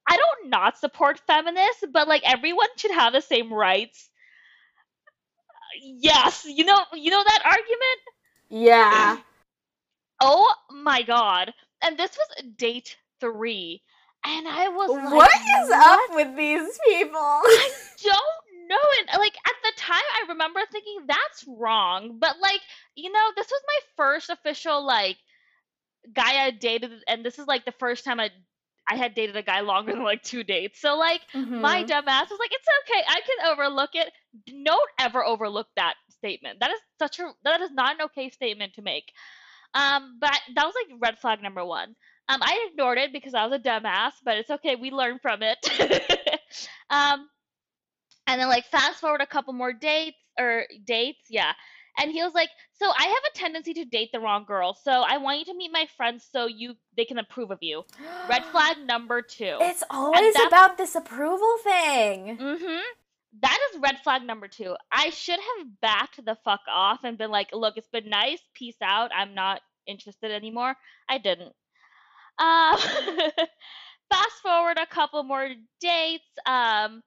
I 0.09 0.17
don't 0.17 0.51
not 0.51 0.79
support 0.79 1.19
feminists, 1.27 1.83
but 1.93 2.07
like 2.07 2.23
everyone 2.25 2.69
should 2.77 2.93
have 2.93 3.13
the 3.13 3.21
same 3.21 3.53
rights. 3.53 4.09
Yes, 5.83 6.47
you 6.49 6.65
know, 6.65 6.79
you 6.93 7.11
know 7.11 7.25
that 7.25 7.43
argument? 7.45 8.01
Yeah. 8.49 9.19
Oh 10.21 10.53
my 10.71 11.03
god. 11.03 11.53
And 11.83 11.99
this 11.99 12.17
was 12.17 12.45
date 12.57 12.97
3. 13.21 13.83
And 14.25 14.49
I 14.49 14.69
was 14.69 14.91
like, 14.91 15.13
what 15.13 15.31
is 15.31 15.71
up 15.71 16.01
with 16.15 16.37
these 16.37 16.79
people? 16.87 17.21
I 17.21 17.71
don't 18.03 18.46
know 18.69 18.79
And 19.01 19.19
Like 19.21 19.37
at 19.47 19.55
the 19.63 19.73
time 19.77 20.03
I 20.17 20.27
remember 20.29 20.61
thinking 20.71 21.07
that's 21.07 21.45
wrong, 21.49 22.19
but 22.21 22.39
like, 22.41 22.61
you 22.95 23.11
know, 23.13 23.31
this 23.37 23.51
was 23.51 23.63
my 23.67 23.79
first 23.97 24.31
official 24.31 24.85
like 24.87 25.17
guy 26.13 26.45
I 26.47 26.51
dated 26.51 26.93
and 27.09 27.25
this 27.25 27.39
is 27.39 27.47
like 27.47 27.65
the 27.65 27.73
first 27.73 28.05
time 28.05 28.21
I 28.21 28.31
I 28.89 28.97
had 28.97 29.15
dated 29.15 29.37
a 29.37 29.43
guy 29.43 29.61
longer 29.61 29.93
than 29.93 30.05
like 30.05 30.23
two 30.23 30.45
dates. 30.45 30.81
So 30.81 30.97
like 30.97 31.21
my 31.57 31.83
Mhm. 31.83 31.89
dumb 31.89 32.09
ass 32.09 32.31
was 32.31 32.39
like, 32.39 32.51
it's 32.53 32.69
okay, 32.83 33.03
I 33.09 33.21
can 33.21 33.53
overlook 33.53 33.91
it. 33.95 34.13
Don't 34.65 34.91
ever 34.99 35.25
overlook 35.25 35.69
that 35.77 35.95
statement. 36.11 36.61
That 36.61 36.71
is 36.71 36.81
such 36.99 37.19
a 37.19 37.33
that 37.45 37.61
is 37.61 37.73
not 37.73 37.97
an 37.97 38.03
okay 38.07 38.31
statement 38.31 38.75
to 38.75 38.83
make. 38.83 39.13
Um, 39.75 40.19
but 40.21 40.39
that 40.55 40.65
was 40.65 40.75
like 40.75 40.99
red 41.01 41.19
flag 41.19 41.43
number 41.43 41.65
one. 41.65 41.95
Um, 42.29 42.41
I 42.43 42.69
ignored 42.71 42.99
it 42.99 43.13
because 43.13 43.35
I 43.35 43.47
was 43.47 43.59
a 43.59 43.63
dumbass, 43.63 44.13
but 44.25 44.39
it's 44.39 44.51
okay. 44.51 44.77
We 44.77 44.91
learned 44.91 45.21
from 45.23 45.41
it. 45.43 45.59
um, 46.91 47.29
and 48.27 48.41
then 48.41 48.49
like 48.49 48.67
fast 48.67 49.01
forward 49.01 49.21
a 49.21 49.27
couple 49.27 49.53
more 49.53 49.73
dates 49.73 50.17
or 50.39 50.65
dates, 50.85 51.27
yeah. 51.31 51.53
And 51.99 52.11
he 52.11 52.23
was 52.23 52.35
like, 52.35 52.51
"So 52.75 52.87
I 52.87 53.05
have 53.05 53.23
a 53.33 53.39
tendency 53.39 53.73
to 53.75 53.85
date 53.87 54.11
the 54.13 54.21
wrong 54.21 54.45
girl. 54.47 54.75
So 54.75 54.91
I 54.91 55.17
want 55.17 55.39
you 55.39 55.45
to 55.47 55.55
meet 55.55 55.73
my 55.73 55.87
friends 55.97 56.29
so 56.31 56.47
you 56.47 56.75
they 56.97 57.07
can 57.07 57.19
approve 57.19 57.51
of 57.51 57.59
you." 57.63 57.85
Red 58.29 58.45
flag 58.53 58.77
number 58.85 59.23
two. 59.23 59.57
It's 59.61 59.83
always 59.91 60.35
about 60.47 60.77
this 60.77 60.95
approval 60.95 61.57
thing. 61.63 62.37
Mm-hmm. 62.39 62.81
That 63.43 63.59
is 63.71 63.81
red 63.81 63.99
flag 64.03 64.23
number 64.23 64.49
two. 64.49 64.77
I 64.91 65.11
should 65.11 65.39
have 65.39 65.81
backed 65.81 66.25
the 66.25 66.37
fuck 66.45 66.61
off 66.71 67.01
and 67.05 67.19
been 67.19 67.31
like, 67.31 67.51
look, 67.53 67.77
it's 67.77 67.89
been 67.89 68.09
nice. 68.09 68.41
Peace 68.55 68.77
out. 68.83 69.11
I'm 69.15 69.35
not 69.35 69.61
interested 69.87 70.31
anymore. 70.31 70.75
I 71.09 71.19
didn't. 71.19 71.53
Um, 72.39 72.79
fast 74.11 74.43
forward 74.43 74.79
a 74.79 74.87
couple 74.87 75.23
more 75.23 75.49
dates. 75.81 76.25
Um, 76.47 77.03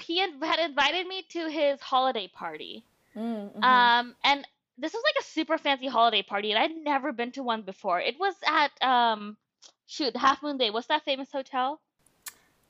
he 0.00 0.18
had, 0.18 0.30
invited 0.60 1.06
me 1.06 1.22
to 1.30 1.48
his 1.48 1.80
holiday 1.80 2.28
party. 2.28 2.84
Mm, 3.16 3.52
mhm. 3.56 3.64
Um, 3.64 4.14
and 4.24 4.46
this 4.78 4.92
was 4.92 5.02
like 5.04 5.16
a 5.20 5.24
super 5.24 5.58
fancy 5.58 5.86
holiday 5.86 6.22
party, 6.22 6.52
and 6.52 6.58
I'd 6.58 6.76
never 6.84 7.12
been 7.12 7.32
to 7.32 7.42
one 7.42 7.62
before. 7.62 8.00
It 8.00 8.18
was 8.18 8.34
at 8.46 8.70
um, 8.82 9.36
shoot, 9.86 10.12
the 10.12 10.18
Half 10.18 10.42
Moon 10.42 10.56
Bay. 10.56 10.70
What's 10.70 10.86
that 10.88 11.04
famous 11.04 11.30
hotel? 11.30 11.80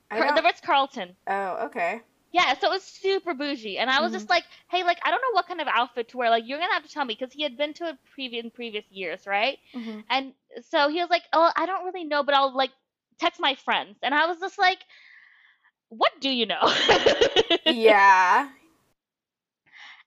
The 0.09 0.41
Ritz 0.43 0.61
Carlton. 0.61 1.15
oh, 1.27 1.65
okay. 1.67 2.01
Yeah, 2.33 2.53
so 2.59 2.67
it 2.67 2.71
was 2.71 2.83
super 2.83 3.33
bougie, 3.33 3.77
and 3.77 3.89
I 3.89 3.99
was 4.01 4.11
Mhm. 4.11 4.15
just 4.15 4.29
like, 4.29 4.45
"Hey, 4.69 4.83
like, 4.83 4.99
I 5.03 5.11
don't 5.11 5.21
know 5.21 5.33
what 5.33 5.47
kind 5.47 5.59
of 5.59 5.67
outfit 5.67 6.09
to 6.09 6.17
wear. 6.17 6.29
Like, 6.29 6.45
you're 6.45 6.59
gonna 6.59 6.73
have 6.73 6.83
to 6.83 6.89
tell 6.89 7.03
me 7.03 7.13
because 7.17 7.33
he 7.33 7.43
had 7.43 7.57
been 7.57 7.73
to 7.75 7.89
it 7.89 7.97
previous 8.13 8.43
in 8.43 8.51
previous 8.51 8.85
years, 8.89 9.27
right? 9.27 9.59
Mhm. 9.73 10.03
And 10.09 10.33
so 10.69 10.87
he 10.89 11.01
was 11.01 11.09
like, 11.09 11.23
"Oh, 11.33 11.51
I 11.55 11.65
don't 11.65 11.85
really 11.85 12.05
know, 12.05 12.23
but 12.23 12.33
I'll 12.35 12.53
like 12.55 12.71
text 13.19 13.39
my 13.41 13.55
friends." 13.55 13.97
And 14.01 14.13
I 14.13 14.27
was 14.27 14.39
just 14.39 14.57
like, 14.57 14.79
"What 15.91 16.13
do 16.21 16.29
you 16.29 16.47
know?" 16.47 16.61
Yeah. 17.65 18.49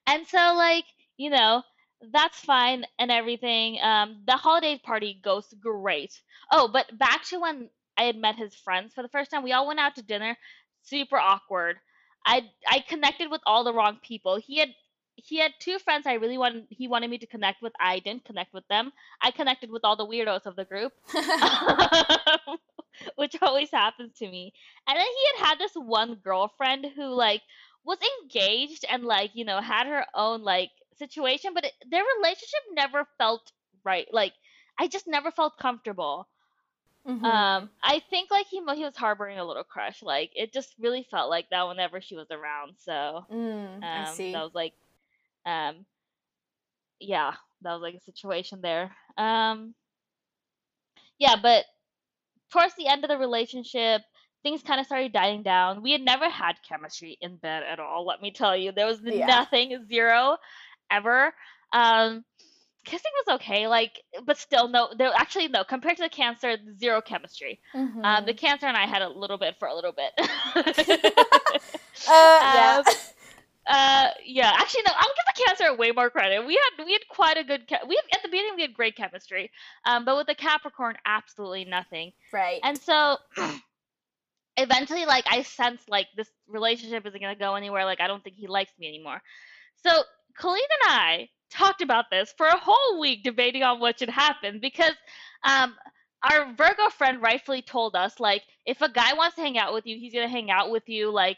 And 0.07 0.27
so 0.27 0.53
like, 0.55 0.85
you 1.17 1.29
know, 1.29 1.63
that's 2.11 2.39
fine 2.39 2.85
and 2.99 3.11
everything. 3.11 3.79
Um, 3.81 4.23
the 4.25 4.33
holiday 4.37 4.77
party 4.83 5.19
goes 5.23 5.53
great. 5.59 6.21
Oh, 6.51 6.67
but 6.67 6.97
back 6.97 7.23
to 7.25 7.39
when 7.39 7.69
I 7.97 8.03
had 8.03 8.17
met 8.17 8.35
his 8.35 8.55
friends 8.55 8.93
for 8.93 9.01
the 9.01 9.09
first 9.09 9.31
time. 9.31 9.43
We 9.43 9.53
all 9.53 9.67
went 9.67 9.79
out 9.79 9.95
to 9.95 10.03
dinner. 10.03 10.37
Super 10.83 11.17
awkward. 11.17 11.77
I 12.25 12.49
I 12.67 12.79
connected 12.79 13.29
with 13.31 13.41
all 13.45 13.63
the 13.63 13.73
wrong 13.73 13.99
people. 14.03 14.37
He 14.37 14.57
had 14.59 14.69
he 15.15 15.37
had 15.39 15.53
two 15.59 15.79
friends 15.79 16.05
I 16.07 16.13
really 16.13 16.37
wanted 16.37 16.65
he 16.69 16.87
wanted 16.87 17.09
me 17.09 17.17
to 17.19 17.27
connect 17.27 17.61
with. 17.61 17.73
I 17.79 17.99
didn't 17.99 18.25
connect 18.25 18.53
with 18.53 18.67
them. 18.67 18.91
I 19.21 19.31
connected 19.31 19.71
with 19.71 19.83
all 19.83 19.95
the 19.95 20.05
weirdos 20.07 20.45
of 20.45 20.55
the 20.55 20.65
group. 20.65 20.93
which 23.15 23.35
always 23.41 23.71
happens 23.71 24.13
to 24.17 24.27
me. 24.27 24.53
And 24.87 24.97
then 24.97 25.05
he 25.05 25.37
had 25.37 25.47
had 25.47 25.59
this 25.59 25.73
one 25.75 26.15
girlfriend 26.15 26.85
who 26.95 27.07
like 27.13 27.41
was 27.83 27.99
engaged 28.21 28.85
and 28.89 29.03
like 29.03 29.31
you 29.33 29.45
know 29.45 29.61
had 29.61 29.87
her 29.87 30.05
own 30.13 30.43
like 30.43 30.71
situation, 30.97 31.53
but 31.53 31.65
it, 31.65 31.73
their 31.89 32.03
relationship 32.19 32.61
never 32.73 33.07
felt 33.17 33.51
right. 33.83 34.07
Like 34.11 34.33
I 34.79 34.87
just 34.87 35.07
never 35.07 35.31
felt 35.31 35.57
comfortable. 35.59 36.27
Mhm. 37.05 37.23
Um, 37.23 37.69
I 37.83 38.01
think 38.09 38.29
like 38.31 38.47
he 38.47 38.57
he 38.75 38.83
was 38.83 38.95
harboring 38.95 39.39
a 39.39 39.45
little 39.45 39.63
crush. 39.63 40.01
Like 40.03 40.31
it 40.35 40.53
just 40.53 40.73
really 40.79 41.05
felt 41.09 41.29
like 41.29 41.49
that 41.49 41.67
whenever 41.67 42.01
she 42.01 42.15
was 42.15 42.29
around. 42.31 42.75
So 42.79 43.25
Mm, 43.31 43.87
I 43.93 44.03
um, 44.03 44.15
see. 44.15 44.33
that 44.33 44.43
was 44.43 44.53
like, 44.53 44.73
um, 45.45 45.85
yeah, 46.99 47.33
that 47.61 47.73
was 47.73 47.81
like 47.81 47.95
a 47.95 47.99
situation 48.01 48.61
there. 48.61 48.91
Um, 49.17 49.73
yeah, 51.19 51.35
but 51.41 51.65
towards 52.51 52.75
the 52.75 52.87
end 52.87 53.03
of 53.03 53.09
the 53.09 53.17
relationship, 53.17 54.01
things 54.43 54.61
kind 54.63 54.79
of 54.79 54.85
started 54.85 55.13
dying 55.13 55.43
down. 55.43 55.81
We 55.83 55.91
had 55.91 56.01
never 56.01 56.29
had 56.29 56.55
chemistry 56.67 57.17
in 57.21 57.37
bed 57.37 57.63
at 57.63 57.79
all. 57.79 58.05
Let 58.05 58.21
me 58.21 58.31
tell 58.31 58.55
you, 58.55 58.71
there 58.71 58.85
was 58.87 59.01
Yeah. 59.05 59.27
nothing, 59.27 59.85
zero, 59.89 60.37
ever. 60.91 61.33
Um, 61.73 62.23
kissing 62.85 63.11
was 63.27 63.35
okay, 63.37 63.67
like, 63.67 64.01
but 64.25 64.37
still, 64.37 64.67
no. 64.69 64.89
There 64.97 65.11
actually 65.15 65.47
no 65.49 65.63
compared 65.63 65.97
to 65.97 66.03
the 66.03 66.09
cancer, 66.09 66.57
zero 66.79 67.01
chemistry. 67.01 67.59
Um, 68.03 68.25
the 68.25 68.33
Mhm. 68.33 68.35
cancer 68.35 68.67
and 68.67 68.77
I 68.77 68.87
had 68.87 69.01
a 69.01 69.09
little 69.09 69.37
bit 69.37 69.55
for 69.59 69.67
a 69.67 69.75
little 69.75 69.93
bit. 69.93 70.11
Uh, 72.07 72.41
yeah. 72.41 72.83
Uh, 73.67 74.09
yeah. 74.23 74.51
Actually, 74.55 74.83
no. 74.85 74.91
I'll 74.95 75.07
give 75.15 75.35
the 75.35 75.43
cancer 75.45 75.75
way 75.75 75.91
more 75.91 76.09
credit. 76.09 76.45
We 76.45 76.53
had 76.53 76.85
we 76.85 76.93
had 76.93 77.07
quite 77.09 77.37
a 77.37 77.43
good. 77.43 77.61
We 77.87 77.95
had, 77.95 78.17
at 78.17 78.23
the 78.23 78.29
beginning 78.29 78.53
we 78.55 78.61
had 78.61 78.73
great 78.73 78.95
chemistry, 78.95 79.51
um, 79.85 80.05
but 80.05 80.17
with 80.17 80.27
the 80.27 80.35
Capricorn, 80.35 80.95
absolutely 81.05 81.65
nothing. 81.65 82.11
right. 82.31 82.59
And 82.63 82.77
so, 82.77 83.17
eventually, 84.57 85.05
like 85.05 85.25
I 85.27 85.41
sensed 85.41 85.89
like 85.89 86.07
this 86.15 86.29
relationship 86.47 87.05
isn't 87.05 87.21
gonna 87.21 87.35
go 87.35 87.55
anywhere. 87.55 87.85
Like 87.85 88.01
I 88.01 88.07
don't 88.07 88.23
think 88.23 88.35
he 88.35 88.47
likes 88.47 88.71
me 88.79 88.87
anymore. 88.87 89.21
So 89.83 90.03
Colleen 90.37 90.63
and 90.81 90.91
I 90.93 91.29
talked 91.49 91.81
about 91.81 92.05
this 92.11 92.33
for 92.37 92.45
a 92.47 92.57
whole 92.57 92.99
week, 92.99 93.23
debating 93.23 93.63
on 93.63 93.79
what 93.79 93.99
should 93.99 94.09
happen 94.09 94.59
because 94.59 94.93
um, 95.43 95.75
our 96.23 96.53
Virgo 96.53 96.89
friend 96.89 97.21
rightfully 97.21 97.61
told 97.61 97.95
us 97.95 98.19
like 98.19 98.43
if 98.65 98.81
a 98.81 98.89
guy 98.89 99.13
wants 99.13 99.35
to 99.35 99.41
hang 99.41 99.57
out 99.57 99.73
with 99.73 99.85
you, 99.85 99.97
he's 99.97 100.13
gonna 100.13 100.27
hang 100.27 100.51
out 100.51 100.71
with 100.71 100.87
you, 100.87 101.11
like 101.11 101.37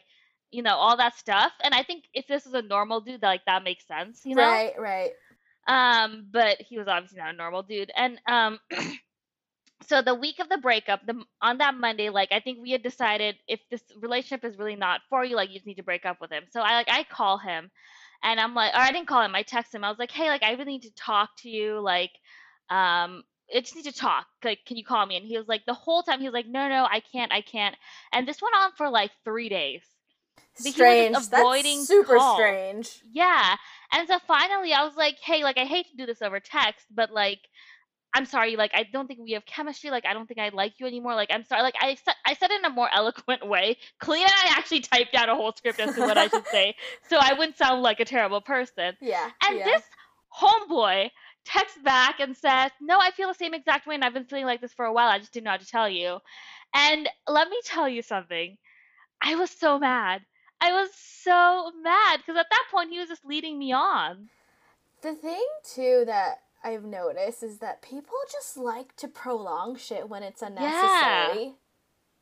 you 0.52 0.62
know 0.62 0.76
all 0.76 0.98
that 0.98 1.18
stuff. 1.18 1.52
And 1.64 1.74
I 1.74 1.84
think 1.84 2.06
if 2.14 2.28
this 2.28 2.46
is 2.46 2.54
a 2.54 2.62
normal 2.62 3.02
dude, 3.02 3.22
like 3.22 3.46
that 3.46 3.64
makes 3.64 3.86
sense, 3.88 4.22
you 4.26 4.36
know. 4.36 4.44
Right, 4.44 4.74
right. 4.80 5.12
Um, 5.68 6.28
but 6.32 6.62
he 6.62 6.78
was 6.78 6.88
obviously 6.88 7.20
not 7.20 7.34
a 7.34 7.38
normal 7.38 7.64
dude. 7.64 7.92
And 7.96 8.20
um, 8.28 8.60
so 9.88 10.02
the 10.02 10.16
week 10.16 10.40
of 10.40 10.50
the 10.50 10.58
breakup, 10.58 11.06
the 11.06 11.22
on 11.42 11.58
that 11.58 11.76
Monday, 11.76 12.10
like 12.10 12.32
I 12.32 12.40
think 12.40 12.60
we 12.62 12.72
had 12.72 12.84
decided 12.84 13.36
if 13.48 13.60
this 13.70 13.82
relationship 14.00 14.46
is 14.46 14.58
really 14.58 14.76
not 14.76 15.02
for 15.10 15.24
you, 15.26 15.36
like 15.36 15.50
you 15.50 15.56
just 15.56 15.68
need 15.68 15.76
to 15.78 15.84
break 15.84 16.06
up 16.06 16.22
with 16.22 16.32
him. 16.32 16.44
So 16.50 16.62
I 16.62 16.74
like 16.74 16.88
I 16.90 17.04
call 17.04 17.38
him, 17.38 17.70
and 18.24 18.40
I'm 18.40 18.56
like, 18.56 18.74
or 18.74 18.80
I 18.80 18.92
didn't 18.92 19.08
call 19.08 19.22
him, 19.24 19.36
I 19.36 19.44
text 19.44 19.76
him. 19.76 19.84
I 19.84 19.90
was 19.90 20.00
like, 20.00 20.12
hey, 20.12 20.30
like 20.30 20.44
I 20.44 20.52
really 20.52 20.74
need 20.74 20.84
to 20.84 20.96
talk 20.96 21.30
to 21.40 21.50
you, 21.50 21.80
like, 21.80 22.12
um. 22.70 23.24
I 23.56 23.62
just 23.62 23.78
need 23.78 23.86
to 23.86 23.94
talk. 23.94 24.26
Like, 24.44 24.60
can 24.66 24.76
you 24.76 24.84
call 24.84 25.06
me? 25.06 25.16
And 25.16 25.26
he 25.26 25.38
was 25.38 25.48
like, 25.48 25.66
the 25.66 25.74
whole 25.74 26.04
time 26.04 26.20
he 26.20 26.28
was 26.28 26.34
like, 26.34 26.48
no, 26.48 26.68
no, 26.68 26.84
I 26.84 27.00
can't, 27.00 27.32
I 27.32 27.40
can't. 27.40 27.78
And 28.12 28.28
this 28.28 28.42
went 28.42 28.54
on 28.58 28.74
for 28.74 28.90
like 28.90 29.10
three 29.24 29.48
days. 29.48 29.84
Strange. 30.58 31.16
avoiding 31.16 31.78
That's 31.80 31.88
super 31.88 32.18
calls. 32.18 32.38
strange. 32.38 33.02
Yeah. 33.12 33.56
And 33.92 34.08
so 34.08 34.20
finally 34.28 34.74
I 34.74 34.84
was 34.84 34.96
like, 34.96 35.18
hey, 35.22 35.44
like 35.44 35.58
I 35.58 35.66
hate 35.66 35.90
to 35.92 35.98
do 35.98 36.06
this 36.06 36.22
over 36.22 36.40
text, 36.40 36.86
but 36.94 37.12
like 37.12 37.40
I'm 38.14 38.26
sorry, 38.26 38.56
like 38.56 38.72
I 38.74 38.84
don't 38.84 39.08
think 39.08 39.20
we 39.20 39.34
have 39.34 39.46
chemistry, 39.46 39.92
like 39.92 40.06
I 40.06 40.14
don't 40.14 40.28
think 40.28 40.40
I 40.40 40.50
like 40.50 40.80
you 40.80 40.88
anymore. 40.88 41.14
Like 41.14 41.30
I'm 41.32 41.44
sorry. 41.44 41.62
Like 41.62 41.76
I 41.80 41.96
said 41.96 42.16
I 42.26 42.34
said 42.34 42.52
in 42.52 42.66
a 42.66 42.70
more 42.70 42.90
eloquent 42.94 43.48
way. 43.48 43.78
Colleen 44.00 44.24
and 44.24 44.32
I 44.32 44.58
actually 44.58 44.82
typed 44.82 45.16
out 45.16 45.30
a 45.30 45.36
whole 45.36 45.54
script 45.56 45.80
as 45.80 45.96
to 45.96 46.02
what 46.02 46.18
I 46.18 46.28
should 46.28 46.48
say. 46.52 46.76
So 47.10 47.18
I 47.20 47.34
wouldn't 47.34 47.58
sound 47.58 47.82
like 47.82 48.00
a 48.00 48.06
terrible 48.06 48.42
person. 48.42 48.96
Yeah. 49.02 49.30
And 49.48 49.60
yeah. 49.60 49.66
this 49.66 49.84
homeboy 50.42 51.10
texts 51.46 51.80
back 51.84 52.20
and 52.20 52.36
says, 52.36 52.72
No, 52.82 52.98
I 53.00 53.12
feel 53.12 53.28
the 53.28 53.36
same 53.36 53.54
exact 53.54 53.88
way 53.88 53.96
and 53.96 54.04
I've 54.04 54.14
been 54.14 54.26
feeling 54.26 54.46
like 54.46 54.62
this 54.62 54.74
for 54.74 54.86
a 54.86 54.94
while. 54.94 55.10
I 55.10 55.20
just 55.20 55.34
didn't 55.34 55.46
know 55.46 55.52
how 55.52 55.58
to 55.58 55.68
tell 55.68 55.90
you. 55.90 56.20
And 56.74 57.10
let 57.28 57.50
me 57.50 57.60
tell 57.66 57.88
you 57.88 58.02
something. 58.02 58.58
I 59.22 59.36
was 59.36 59.50
so 59.52 59.80
mad. 59.80 60.22
I 60.62 60.72
was 60.74 60.90
so 60.94 61.72
mad 61.84 62.18
because 62.18 62.38
at 62.38 62.48
that 62.50 62.66
point 62.72 62.92
he 62.92 63.00
was 63.00 63.10
just 63.10 63.26
leading 63.26 63.60
me 63.60 63.74
on. 63.74 64.30
The 65.02 65.14
thing 65.14 65.46
too 65.64 66.04
that 66.08 66.42
I've 66.64 66.84
noticed 66.84 67.44
is 67.44 67.60
that 67.60 67.82
people 67.82 68.16
just 68.32 68.58
like 68.58 68.96
to 68.98 69.08
prolong 69.08 69.76
shit 69.78 70.10
when 70.10 70.24
it's 70.24 70.42
unnecessary. 70.42 71.46
Yeah. 71.46 71.52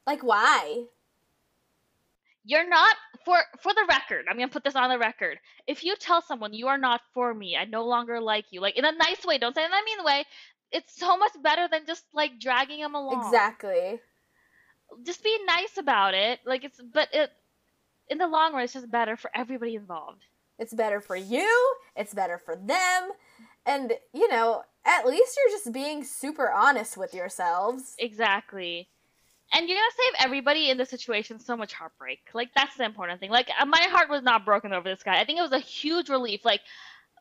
Like 0.06 0.24
why? 0.24 0.86
You're 2.44 2.68
not 2.70 2.96
for 3.24 3.38
for 3.62 3.74
the 3.74 3.86
record. 3.90 4.26
I'm 4.30 4.38
gonna 4.38 4.50
put 4.50 4.64
this 4.64 4.76
on 4.76 4.90
the 4.90 5.00
record. 5.00 5.40
If 5.68 5.84
you 5.84 5.96
tell 5.96 6.22
someone 6.22 6.54
you 6.54 6.68
are 6.68 6.78
not 6.78 7.02
for 7.14 7.34
me, 7.34 7.58
I 7.58 7.66
no 7.66 7.86
longer 7.86 8.20
like 8.22 8.46
you, 8.52 8.62
like 8.62 8.78
in 8.78 8.86
a 8.86 8.92
nice 8.92 9.26
way, 9.26 9.38
don't 9.38 9.56
say 9.56 9.64
it 9.64 9.68
in 9.68 9.72
a 9.72 9.84
mean 9.86 10.06
way. 10.06 10.26
It's 10.72 10.96
so 10.98 11.18
much 11.18 11.32
better 11.42 11.68
than 11.72 11.86
just 11.88 12.04
like 12.14 12.40
dragging 12.40 12.82
them 12.82 12.96
along. 12.96 13.26
Exactly. 13.26 14.00
just 15.04 15.24
be 15.24 15.38
nice 15.46 15.78
about 15.78 16.14
it. 16.14 16.40
Like 16.46 16.64
it's, 16.64 16.82
but 16.94 17.10
it, 17.14 17.32
in 18.10 18.18
the 18.18 18.28
long 18.28 18.53
run, 18.53 18.64
it's 18.64 18.74
just 18.74 18.91
better 18.91 19.18
for 19.18 19.32
everybody 19.36 19.76
involved. 19.76 20.24
It's 20.58 20.74
better 20.74 21.01
for 21.01 21.16
you, 21.16 21.76
it's 21.95 22.14
better 22.14 22.38
for 22.38 22.56
them, 22.56 23.12
and 23.66 23.93
you 24.14 24.30
know, 24.30 24.64
at 24.86 25.06
least 25.06 25.38
you're 25.38 25.58
just 25.58 25.74
being 25.74 26.03
super 26.03 26.49
honest 26.49 26.95
with 26.97 27.14
yourselves. 27.14 27.95
Exactly. 27.99 28.88
And 29.53 29.68
you're 29.68 29.78
gonna 29.78 29.91
save 29.97 30.26
everybody 30.26 30.70
in 30.70 30.78
the 30.78 30.86
situation 30.86 31.39
so 31.39 31.58
much 31.58 31.74
heartbreak. 31.74 32.20
Like 32.34 32.49
that's 32.56 32.78
the 32.78 32.86
important 32.86 33.20
thing. 33.20 33.32
Like 33.32 33.49
uh, 33.60 33.66
my 33.66 33.82
heart 33.89 34.10
was 34.10 34.24
not 34.24 34.45
broken 34.45 34.74
over 34.74 34.89
this 34.89 35.03
guy. 35.03 35.20
I 35.20 35.26
think 35.26 35.39
it 35.39 35.43
was 35.43 35.51
a 35.51 35.60
huge 35.60 36.10
relief. 36.10 36.45
Like 36.45 36.62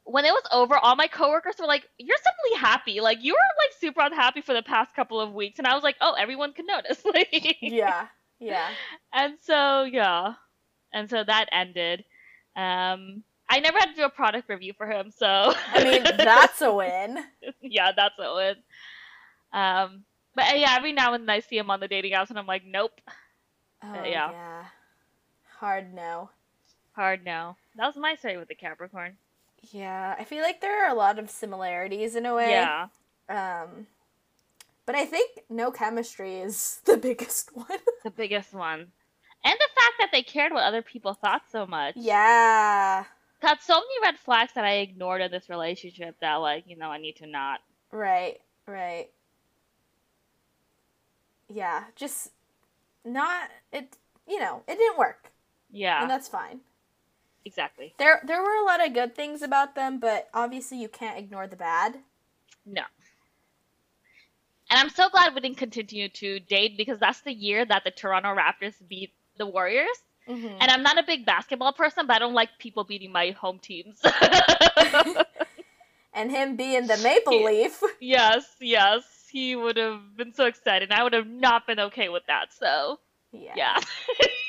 when 0.05 0.24
it 0.24 0.32
was 0.32 0.45
over, 0.53 0.76
all 0.76 0.97
my 0.97 1.07
coworkers 1.07 1.57
were 1.59 1.66
like, 1.66 1.89
"You're 1.99 2.16
suddenly 2.18 2.61
happy. 2.61 3.01
Like 3.01 3.18
you 3.22 3.32
were 3.32 3.62
like 3.62 3.72
super 3.80 4.01
unhappy 4.03 4.43
for 4.43 4.55
the 4.55 4.62
past 4.62 4.95
couple 4.95 5.20
of 5.20 5.32
weeks." 5.32 5.59
And 5.59 5.66
I 5.66 5.74
was 5.74 5.82
like, 5.82 5.97
"Oh, 6.01 6.14
everyone 6.14 6.53
can 6.53 6.66
notice." 6.66 7.05
like, 7.14 7.57
Yeah, 7.61 8.07
yeah. 8.39 8.68
And 9.12 9.35
so 9.41 9.85
yeah, 9.85 10.35
and 10.95 11.11
so 11.11 11.22
that 11.24 11.49
ended. 11.53 12.05
Um, 12.57 13.22
I 13.51 13.61
never 13.61 13.78
had 13.78 13.90
to 13.90 13.95
do 13.95 14.05
a 14.05 14.09
product 14.11 14.49
review 14.49 14.72
for 14.72 14.86
him, 14.90 15.11
so 15.11 15.26
I 15.74 15.84
mean, 15.84 16.03
that's 16.16 16.62
a 16.62 16.72
win. 16.72 17.18
yeah, 17.61 17.92
that's 17.95 18.14
a 18.18 18.34
win. 18.34 18.55
Um, 19.53 20.05
but 20.34 20.51
uh, 20.53 20.55
yeah, 20.57 20.74
every 20.76 20.92
now 20.92 21.12
and 21.12 21.24
then 21.28 21.30
I 21.30 21.40
see 21.40 21.59
him 21.59 21.70
on 21.70 21.80
the 21.80 21.88
dating 21.88 22.12
apps, 22.14 22.30
and 22.30 22.38
I'm 22.38 22.47
like, 22.47 22.62
nope, 22.66 23.01
Oh, 23.82 23.92
yeah. 24.05 24.30
yeah. 24.30 24.64
Hard 25.59 25.92
no. 25.95 26.30
hard 26.92 27.24
no. 27.24 27.57
That 27.76 27.86
was 27.86 27.97
my 27.97 28.14
story 28.14 28.36
with 28.38 28.49
the 28.49 28.55
Capricorn. 28.55 29.16
Yeah, 29.72 30.14
I 30.18 30.24
feel 30.24 30.42
like 30.42 30.61
there 30.61 30.84
are 30.86 30.90
a 30.90 30.95
lot 30.99 31.18
of 31.18 31.30
similarities 31.30 32.16
in 32.16 32.26
a 32.26 32.34
way. 32.34 32.51
Yeah, 32.51 32.88
Um, 33.28 33.86
but 34.86 34.95
I 34.95 35.05
think 35.07 35.40
no 35.49 35.70
chemistry 35.70 36.36
is 36.36 36.80
the 36.84 36.97
biggest 36.97 37.55
one. 37.55 37.78
the 38.05 38.11
biggest 38.11 38.53
one, 38.55 38.88
and 39.45 39.55
the 39.55 39.68
fact 39.80 39.95
that 40.01 40.09
they 40.12 40.22
cared 40.22 40.53
what 40.53 40.64
other 40.64 40.82
people 40.82 41.14
thought 41.14 41.42
so 41.51 41.66
much. 41.66 41.95
yeah, 41.97 43.05
got 43.42 43.62
so 43.62 43.74
many 43.74 43.95
red 44.03 44.18
flags 44.18 44.53
that 44.55 44.64
I 44.64 44.76
ignored 44.76 45.20
in 45.22 45.30
this 45.30 45.49
relationship 45.51 46.16
that 46.20 46.36
like 46.36 46.64
you 46.66 46.76
know 46.76 46.88
I 46.90 46.99
need 46.99 47.16
to 47.16 47.26
not. 47.26 47.61
right, 47.90 48.40
right. 48.66 49.09
Yeah, 51.49 51.84
just 51.95 52.30
not 53.05 53.51
it. 53.72 53.97
You 54.26 54.40
know, 54.40 54.62
it 54.66 54.76
didn't 54.78 54.97
work, 54.99 55.30
Yeah, 55.70 56.01
and 56.01 56.11
that's 56.11 56.28
fine. 56.28 56.61
exactly. 57.45 57.95
There, 57.99 58.22
there 58.24 58.40
were 58.42 58.57
a 58.57 58.64
lot 58.64 58.84
of 58.84 58.95
good 58.95 59.14
things 59.14 59.42
about 59.42 59.74
them, 59.74 59.99
but 60.01 60.28
obviously 60.32 60.80
you 60.80 60.88
can't 60.88 61.18
ignore 61.18 61.47
the 61.47 61.57
bad. 61.57 61.99
No. 62.64 62.80
And 64.70 64.80
I'm 64.80 64.88
so 64.88 65.11
glad 65.11 65.34
we 65.34 65.42
didn't 65.42 65.59
continue 65.59 66.09
to 66.09 66.40
date 66.40 66.78
because 66.78 66.99
that's 66.99 67.20
the 67.20 67.34
year 67.34 67.66
that 67.66 67.84
the 67.84 67.90
Toronto 67.90 68.34
Raptors 68.34 68.76
beat 68.88 69.12
the 69.39 69.47
Warriors. 69.47 69.97
Mm-hmm. 70.28 70.57
And 70.61 70.70
I'm 70.70 70.82
not 70.82 70.99
a 70.99 71.03
big 71.03 71.26
basketball 71.26 71.72
person, 71.74 72.07
but 72.07 72.16
I 72.16 72.18
don't 72.18 72.32
like 72.35 72.49
people 72.59 72.85
beating 72.85 73.12
my 73.12 73.30
home 73.32 73.59
teams. 73.59 74.01
And 76.14 76.30
him 76.30 76.55
being 76.57 76.87
the 76.87 76.97
Maple 76.99 77.45
Leaf. 77.45 77.80
yes, 78.01 78.47
yes. 78.61 79.03
He 79.30 79.57
would 79.57 79.76
have 79.76 80.16
been 80.16 80.32
so 80.32 80.45
excited. 80.47 80.93
I 80.93 81.03
would 81.03 81.12
have 81.12 81.26
not 81.26 81.66
been 81.66 81.80
okay 81.80 82.09
with 82.09 82.22
that. 82.28 82.53
So, 82.55 83.01
Yeah. 83.32 83.53
yeah. 83.57 83.80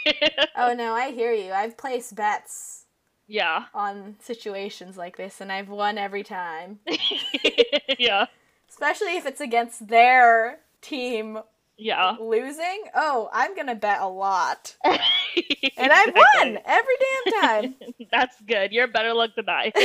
Oh 0.55 0.75
no, 0.75 0.93
I 0.93 1.09
hear 1.11 1.33
you. 1.33 1.51
I've 1.51 1.75
placed 1.75 2.13
bets 2.15 2.86
yeah. 3.27 3.65
on 3.73 4.17
situations 4.21 4.95
like 4.95 5.17
this, 5.17 5.41
and 5.41 5.51
I've 5.51 5.67
won 5.69 5.97
every 5.97 6.21
time. 6.23 6.77
yeah. 7.97 8.27
Especially 8.69 9.17
if 9.17 9.25
it's 9.25 9.41
against 9.41 9.88
their 9.88 10.59
team 10.81 11.39
Yeah. 11.78 12.15
losing. 12.19 12.84
Oh, 12.95 13.30
I'm 13.34 13.55
gonna 13.55 13.76
bet 13.76 14.01
a 14.01 14.07
lot, 14.07 14.76
and 14.86 15.91
I've 15.91 16.13
won 16.15 16.59
every 16.65 16.93
damn 17.34 17.41
time. 17.41 17.76
That's 18.11 18.39
good. 18.41 18.71
You're 18.71 18.88
better 18.88 19.13
luck 19.13 19.32
than 19.36 19.49
I. 19.49 19.71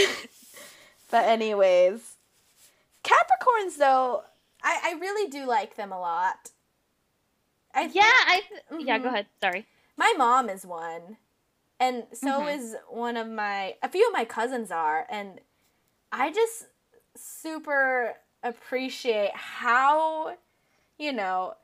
But 1.10 1.24
anyways, 1.24 2.14
Capricorns 3.02 3.76
though, 3.78 4.22
I, 4.62 4.92
I 4.94 4.98
really 5.00 5.28
do 5.28 5.44
like 5.44 5.74
them 5.74 5.90
a 5.90 5.98
lot. 5.98 6.50
I 7.74 7.82
yeah, 7.92 8.02
I. 8.04 8.42
Th- 8.70 8.86
Yeah, 8.86 8.98
Mhm. 8.98 9.02
go 9.02 9.08
ahead. 9.08 9.26
Sorry. 9.42 9.66
my 9.96 10.14
mom 10.16 10.48
is 10.48 10.64
one, 10.64 11.16
and 11.80 12.04
so 12.12 12.42
Mhm. 12.42 12.54
is 12.56 12.76
one 12.88 13.16
of 13.16 13.28
my 13.28 13.74
a 13.82 13.88
few 13.88 14.06
of 14.06 14.12
my 14.12 14.24
cousins 14.24 14.70
are, 14.70 15.04
and 15.10 15.40
I 16.12 16.30
just 16.30 16.66
super 17.16 18.14
appreciate 18.44 19.32
how, 19.34 20.36
you 20.98 21.12
know, 21.12 21.54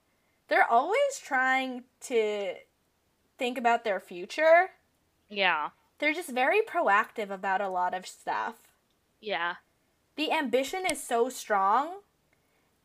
they're 0.49 0.71
always 0.71 1.19
trying 1.23 1.85
to 2.03 2.55
think 3.39 3.59
about 3.59 3.85
their 3.85 4.01
future. 4.01 4.71
Yeah. 5.29 5.71
They're 5.99 6.15
just 6.15 6.31
very 6.31 6.61
proactive 6.63 7.31
about 7.31 7.61
a 7.61 7.69
lot 7.69 7.95
of 7.95 8.07
stuff. 8.07 8.57
Yeah. 9.21 9.57
the 10.17 10.33
ambition 10.33 10.85
is 10.91 11.03
so 11.03 11.29
strong 11.29 12.01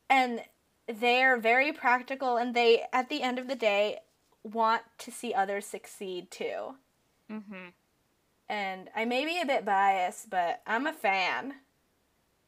and 0.09 0.41
they're 0.87 1.37
very 1.37 1.71
practical 1.71 2.35
and 2.37 2.53
they 2.53 2.83
at 2.91 3.07
the 3.09 3.21
end 3.21 3.39
of 3.39 3.47
the 3.47 3.55
day 3.55 3.99
want 4.43 4.81
to 4.97 5.11
see 5.11 5.33
others 5.33 5.65
succeed 5.65 6.29
too 6.31 6.75
Mhm. 7.29 7.71
and 8.49 8.89
i 8.95 9.05
may 9.05 9.23
be 9.25 9.39
a 9.39 9.45
bit 9.45 9.63
biased 9.63 10.29
but 10.29 10.61
i'm 10.67 10.85
a 10.87 10.91
fan 10.93 11.61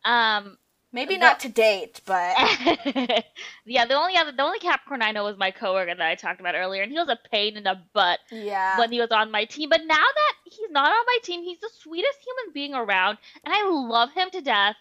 Um. 0.04 0.58
Maybe 0.94 1.18
not 1.18 1.40
to 1.42 1.50
date 1.50 2.00
but 2.06 2.36
yeah. 3.66 3.86
The 3.86 3.94
only 3.96 4.16
other, 4.16 4.32
the 4.32 4.44
only 4.44 4.60
Capricorn 4.60 5.02
I 5.02 5.12
know 5.12 5.26
was 5.26 5.38
my 5.38 5.52
coworker 5.52 5.94
that 5.96 6.02
I 6.08 6.16
talked 6.16 6.40
about 6.40 6.56
earlier, 6.56 6.84
and 6.84 6.92
he 6.92 6.98
was 6.98 7.10
a 7.10 7.20
pain 7.32 7.58
in 7.58 7.64
the 7.64 7.80
butt 7.94 8.20
yeah 8.32 8.78
when 8.80 8.92
he 8.92 9.00
was 9.02 9.12
on 9.12 9.32
my 9.32 9.46
team. 9.46 9.70
But 9.70 9.82
now 9.86 9.96
that 9.96 10.34
he's 10.46 10.70
not 10.72 10.90
on 10.92 11.06
my 11.08 11.18
team, 11.24 11.44
he's 11.44 11.60
the 11.60 11.70
sweetest 11.82 12.20
human 12.26 12.54
being 12.54 12.74
around, 12.74 13.18
and 13.44 13.54
I 13.54 13.68
love 13.70 14.12
him 14.14 14.30
to 14.32 14.42
death. 14.42 14.76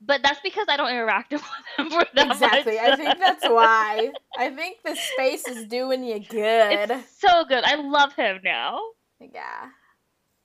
But 0.00 0.22
that's 0.22 0.40
because 0.40 0.66
I 0.68 0.76
don't 0.76 0.90
interact 0.90 1.32
with 1.32 1.42
him 1.78 1.90
for 1.90 2.04
that 2.14 2.30
exactly 2.30 2.76
much. 2.76 2.84
i 2.92 2.96
think 2.96 3.18
that's 3.18 3.44
why 3.48 4.10
i 4.36 4.50
think 4.50 4.78
the 4.84 4.94
space 4.94 5.48
is 5.48 5.66
doing 5.66 6.04
you 6.04 6.20
good 6.20 6.90
It's 6.90 7.18
so 7.20 7.44
good. 7.48 7.64
I 7.64 7.76
love 7.76 8.12
him 8.14 8.40
now. 8.44 8.78
yeah 9.20 9.70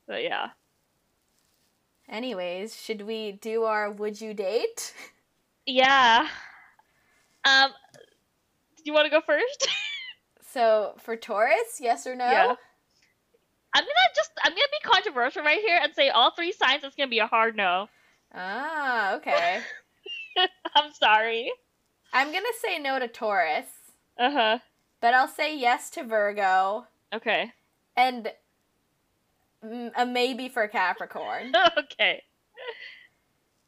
But 0.07 0.23
yeah. 0.23 0.49
anyways 2.09 2.75
should 2.81 3.01
we 3.01 3.33
do 3.33 3.63
our 3.63 3.91
would 3.91 4.19
you 4.21 4.33
date 4.33 4.93
Yeah. 5.65 6.27
Um. 7.45 7.71
Do 8.77 8.83
you 8.85 8.93
want 8.93 9.05
to 9.05 9.11
go 9.11 9.21
first? 9.21 9.67
so 10.51 10.95
for 10.99 11.15
taurus 11.15 11.79
yes 11.79 12.05
or 12.05 12.13
no 12.15 12.25
Yeah. 12.25 12.55
I'm 13.73 13.83
gonna 13.83 14.13
just 14.15 14.31
I'm 14.43 14.51
gonna 14.51 14.61
be 14.81 14.89
controversial 14.89 15.43
right 15.43 15.61
here 15.61 15.79
and 15.81 15.93
say 15.95 16.09
all 16.09 16.31
three 16.31 16.51
signs 16.51 16.83
it's 16.83 16.95
gonna 16.95 17.09
be 17.09 17.19
a 17.19 17.27
hard 17.27 17.55
no. 17.55 17.87
ah 18.35 19.13
okay 19.15 19.61
I'm 20.75 20.91
sorry. 20.93 21.51
I'm 22.11 22.33
gonna 22.33 22.45
say 22.61 22.79
no 22.79 22.99
to 22.99 23.07
Taurus, 23.07 23.67
Uh 24.19 24.31
huh. 24.31 24.59
but 24.99 25.13
I'll 25.13 25.27
say 25.29 25.57
yes 25.57 25.89
to 25.91 26.03
Virgo 26.03 26.85
Okay. 27.13 27.53
and 27.95 28.31
a 29.95 30.05
maybe 30.05 30.49
for 30.49 30.67
Capricorn. 30.67 31.53
okay. 31.77 32.23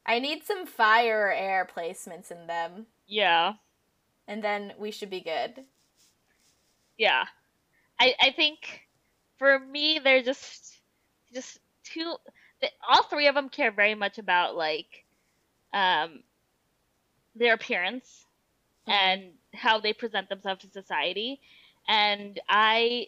I 0.06 0.20
need 0.20 0.44
some 0.44 0.66
fire 0.66 1.28
or 1.28 1.32
air 1.34 1.66
placements 1.66 2.32
in 2.32 2.48
them, 2.48 2.88
Yeah. 3.08 3.56
and 4.28 4.44
then 4.44 4.74
we 4.78 4.92
should 4.92 5.10
be 5.10 5.22
good. 5.22 5.66
Yeah. 6.98 7.26
I 8.00 8.16
I 8.22 8.32
think 8.32 8.82
for 9.38 9.60
me 9.60 10.00
they're 10.04 10.24
just 10.24 10.80
just 11.34 11.60
two. 11.84 12.16
All 12.90 13.04
three 13.04 13.28
of 13.28 13.36
them 13.36 13.50
care 13.50 13.72
very 13.72 13.96
much 13.96 14.18
about 14.18 14.56
like 14.56 15.06
um 15.74 16.24
their 17.36 17.54
appearance 17.54 18.26
and 18.88 19.34
how 19.54 19.80
they 19.80 19.94
present 19.94 20.30
themselves 20.30 20.62
to 20.64 20.70
society, 20.72 21.40
and 21.88 22.40
I 22.50 23.08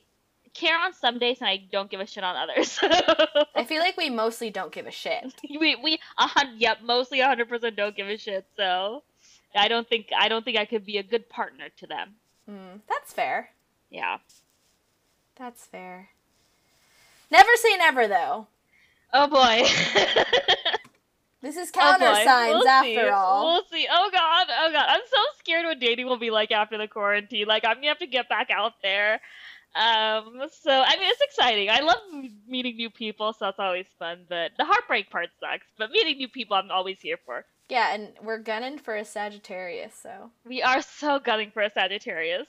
care 0.55 0.79
on 0.79 0.93
some 0.93 1.19
days 1.19 1.37
and 1.41 1.47
I 1.49 1.57
don't 1.71 1.89
give 1.91 1.99
a 1.99 2.07
shit 2.07 2.23
on 2.23 2.35
others. 2.35 2.79
I 2.81 3.63
feel 3.67 3.81
like 3.81 3.97
we 3.97 4.09
mostly 4.09 4.49
don't 4.49 4.71
give 4.71 4.87
a 4.87 4.91
shit. 4.91 5.35
we 5.49 5.75
we 5.75 5.99
a 6.17 6.27
hundred 6.27 6.59
yep 6.59 6.79
mostly 6.81 7.19
a 7.19 7.27
hundred 7.27 7.49
percent 7.49 7.75
don't 7.75 7.95
give 7.95 8.07
a 8.07 8.17
shit. 8.17 8.45
So 8.57 9.03
I 9.55 9.67
don't 9.67 9.87
think 9.87 10.07
I 10.17 10.27
don't 10.29 10.43
think 10.43 10.57
I 10.57 10.65
could 10.65 10.85
be 10.85 10.97
a 10.97 11.03
good 11.03 11.29
partner 11.29 11.65
to 11.77 11.87
them. 11.87 12.15
Mm, 12.49 12.81
that's 12.89 13.13
fair. 13.13 13.49
Yeah. 13.91 14.17
That's 15.35 15.65
fair. 15.67 16.09
Never 17.29 17.49
say 17.57 17.75
never, 17.77 18.07
though. 18.07 18.47
Oh 19.13 19.27
boy. 19.27 19.67
This 21.45 21.57
is 21.57 21.69
Oh, 21.75 21.79
counter 21.79 22.05
signs 22.23 22.53
We'll 22.55 22.67
after 22.67 22.89
see. 22.89 23.09
all. 23.09 23.45
We'll 23.53 23.65
see. 23.71 23.87
Oh 23.87 24.09
god. 24.11 24.47
Oh 24.49 24.71
god. 24.71 24.85
I'm 24.87 25.01
so 25.07 25.17
scared 25.37 25.63
what 25.65 25.79
dating 25.79 26.07
will 26.07 26.17
be 26.17 26.31
like 26.31 26.51
after 26.51 26.75
the 26.75 26.87
quarantine. 26.87 27.45
Like 27.45 27.63
I'm 27.63 27.75
gonna 27.75 27.89
have 27.89 27.99
to 27.99 28.07
get 28.07 28.27
back 28.27 28.49
out 28.49 28.73
there. 28.81 29.21
Um. 29.75 30.41
So 30.61 30.71
I 30.71 30.95
mean, 30.97 31.09
it's 31.09 31.21
exciting. 31.21 31.69
I 31.69 31.81
love 31.81 31.97
meeting 32.47 32.77
new 32.77 32.89
people, 32.89 33.33
so 33.33 33.45
that's 33.45 33.59
always 33.59 33.87
fun. 33.99 34.25
But 34.29 34.51
the 34.57 34.65
heartbreak 34.65 35.09
part 35.09 35.29
sucks. 35.39 35.67
But 35.77 35.91
meeting 35.91 36.17
new 36.17 36.29
people, 36.29 36.55
I'm 36.55 36.71
always 36.71 36.99
here 37.01 37.17
for. 37.25 37.45
Yeah, 37.67 37.93
and 37.93 38.09
we're 38.23 38.37
gunning 38.37 38.77
for 38.77 38.95
a 38.95 39.03
Sagittarius, 39.03 39.93
so. 40.01 40.29
We 40.45 40.61
are 40.61 40.81
so 40.81 41.19
gunning 41.19 41.51
for 41.51 41.61
a 41.63 41.69
Sagittarius. 41.71 42.47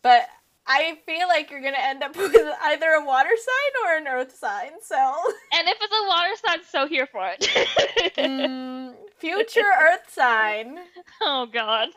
But 0.00 0.28
I 0.64 0.98
feel 1.06 1.26
like 1.28 1.50
you're 1.50 1.60
gonna 1.60 1.76
end 1.80 2.02
up 2.04 2.16
with 2.16 2.34
either 2.62 2.86
a 2.90 3.04
water 3.04 3.30
sign 3.36 3.84
or 3.84 3.96
an 3.98 4.06
earth 4.06 4.36
sign. 4.36 4.70
So, 4.82 4.96
And 5.54 5.66
if 5.68 5.76
it's 5.80 5.94
a 5.94 6.08
water 6.08 6.34
sign, 6.46 6.58
so 6.70 6.86
here 6.86 7.06
for 7.06 7.28
it. 7.28 7.40
mm, 8.16 8.94
future 9.18 9.60
earth 9.82 10.12
sign. 10.12 10.78
oh 11.20 11.46
God. 11.52 11.88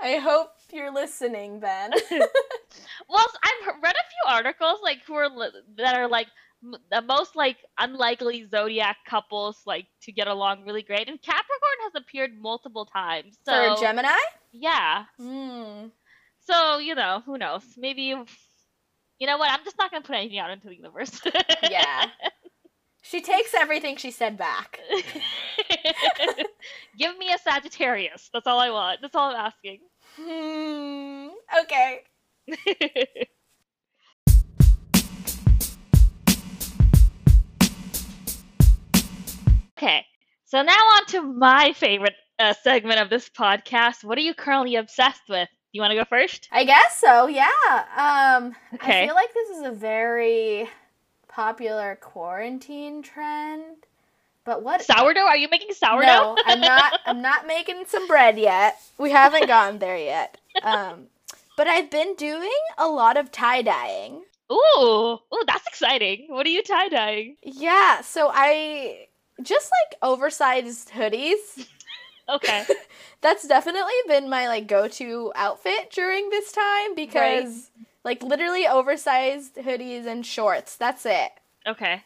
I 0.00 0.16
hope 0.16 0.52
you're 0.72 0.92
listening, 0.92 1.60
Ben. 1.60 1.92
Well, 3.08 3.24
I've 3.42 3.74
read 3.82 3.94
a 3.94 4.10
few 4.10 4.34
articles 4.34 4.78
like 4.82 4.98
who 5.06 5.14
are 5.14 5.28
li- 5.28 5.50
that 5.76 5.96
are 5.96 6.08
like 6.08 6.26
m- 6.62 6.74
the 6.90 7.00
most 7.02 7.36
like 7.36 7.56
unlikely 7.78 8.46
zodiac 8.50 8.96
couples 9.08 9.62
like 9.66 9.86
to 10.02 10.12
get 10.12 10.26
along 10.28 10.64
really 10.66 10.82
great, 10.82 11.08
and 11.08 11.20
Capricorn 11.22 11.78
has 11.84 11.92
appeared 12.02 12.32
multiple 12.40 12.84
times. 12.86 13.38
So 13.44 13.74
For 13.76 13.80
Gemini. 13.82 14.16
yeah, 14.52 15.04
Hmm. 15.18 15.86
so 16.40 16.78
you 16.78 16.94
know 16.94 17.22
who 17.24 17.38
knows? 17.38 17.62
Maybe 17.76 18.02
you 18.02 18.26
you 19.18 19.26
know 19.26 19.38
what? 19.38 19.50
I'm 19.50 19.64
just 19.64 19.78
not 19.78 19.90
gonna 19.90 20.04
put 20.04 20.16
anything 20.16 20.38
out 20.38 20.50
into 20.50 20.66
the 20.68 20.76
universe. 20.76 21.20
Yeah. 21.70 22.06
She 23.08 23.20
takes 23.20 23.54
everything 23.54 23.96
she 23.98 24.10
said 24.10 24.36
back. 24.36 24.80
Give 26.98 27.16
me 27.18 27.32
a 27.32 27.38
Sagittarius. 27.38 28.30
That's 28.32 28.48
all 28.48 28.58
I 28.58 28.70
want. 28.70 28.98
That's 29.00 29.14
all 29.14 29.30
I'm 29.30 29.36
asking. 29.36 29.78
Hmm. 30.18 31.28
Okay. 31.60 32.00
okay, 39.76 40.06
so 40.46 40.62
now 40.62 40.72
on 40.72 41.06
to 41.08 41.20
my 41.22 41.74
favorite 41.74 42.14
uh, 42.38 42.54
segment 42.62 42.98
of 43.00 43.10
this 43.10 43.28
podcast. 43.28 44.04
What 44.04 44.16
are 44.16 44.22
you 44.22 44.32
currently 44.32 44.76
obsessed 44.76 45.20
with? 45.28 45.50
You 45.72 45.82
want 45.82 45.90
to 45.90 45.96
go 45.96 46.04
first? 46.04 46.48
I 46.50 46.64
guess 46.64 46.96
so. 46.98 47.26
Yeah. 47.26 47.48
Um. 47.68 48.56
I 48.80 49.04
feel 49.04 49.14
like 49.14 49.34
this 49.34 49.50
is 49.50 49.66
a 49.66 49.72
very 49.72 50.66
popular 51.28 51.98
quarantine 52.00 53.02
trend. 53.02 53.86
But 54.46 54.62
what? 54.62 54.82
Sourdough? 54.82 55.26
Are 55.26 55.36
you 55.36 55.48
making 55.50 55.74
sourdough? 55.74 56.06
No, 56.06 56.36
I'm 56.46 56.60
not. 56.60 57.00
I'm 57.06 57.20
not 57.20 57.46
making 57.46 57.84
some 57.88 58.06
bread 58.06 58.38
yet. 58.38 58.80
We 58.96 59.10
haven't 59.10 59.46
gotten 59.46 59.78
there 59.78 59.98
yet. 59.98 60.38
Um. 60.62 61.08
But 61.56 61.66
I've 61.66 61.90
been 61.90 62.14
doing 62.14 62.50
a 62.78 62.86
lot 62.86 63.16
of 63.16 63.32
tie 63.32 63.62
dyeing. 63.62 64.22
Ooh, 64.52 65.18
ooh, 65.34 65.44
that's 65.46 65.66
exciting. 65.66 66.26
What 66.28 66.46
are 66.46 66.50
you 66.50 66.62
tie 66.62 66.88
dyeing? 66.88 67.36
Yeah. 67.42 68.02
So 68.02 68.30
I 68.32 69.08
just 69.42 69.70
like 69.70 69.98
oversized 70.02 70.90
hoodies. 70.90 71.66
Okay. 72.28 72.64
That's 73.20 73.46
definitely 73.46 73.94
been 74.08 74.28
my 74.28 74.48
like 74.48 74.66
go-to 74.66 75.32
outfit 75.36 75.92
during 75.92 76.28
this 76.30 76.50
time 76.50 76.96
because 76.96 77.70
like 78.04 78.20
literally 78.20 78.66
oversized 78.66 79.54
hoodies 79.54 80.06
and 80.06 80.26
shorts. 80.26 80.74
That's 80.76 81.06
it. 81.06 81.30
Okay. 81.68 82.02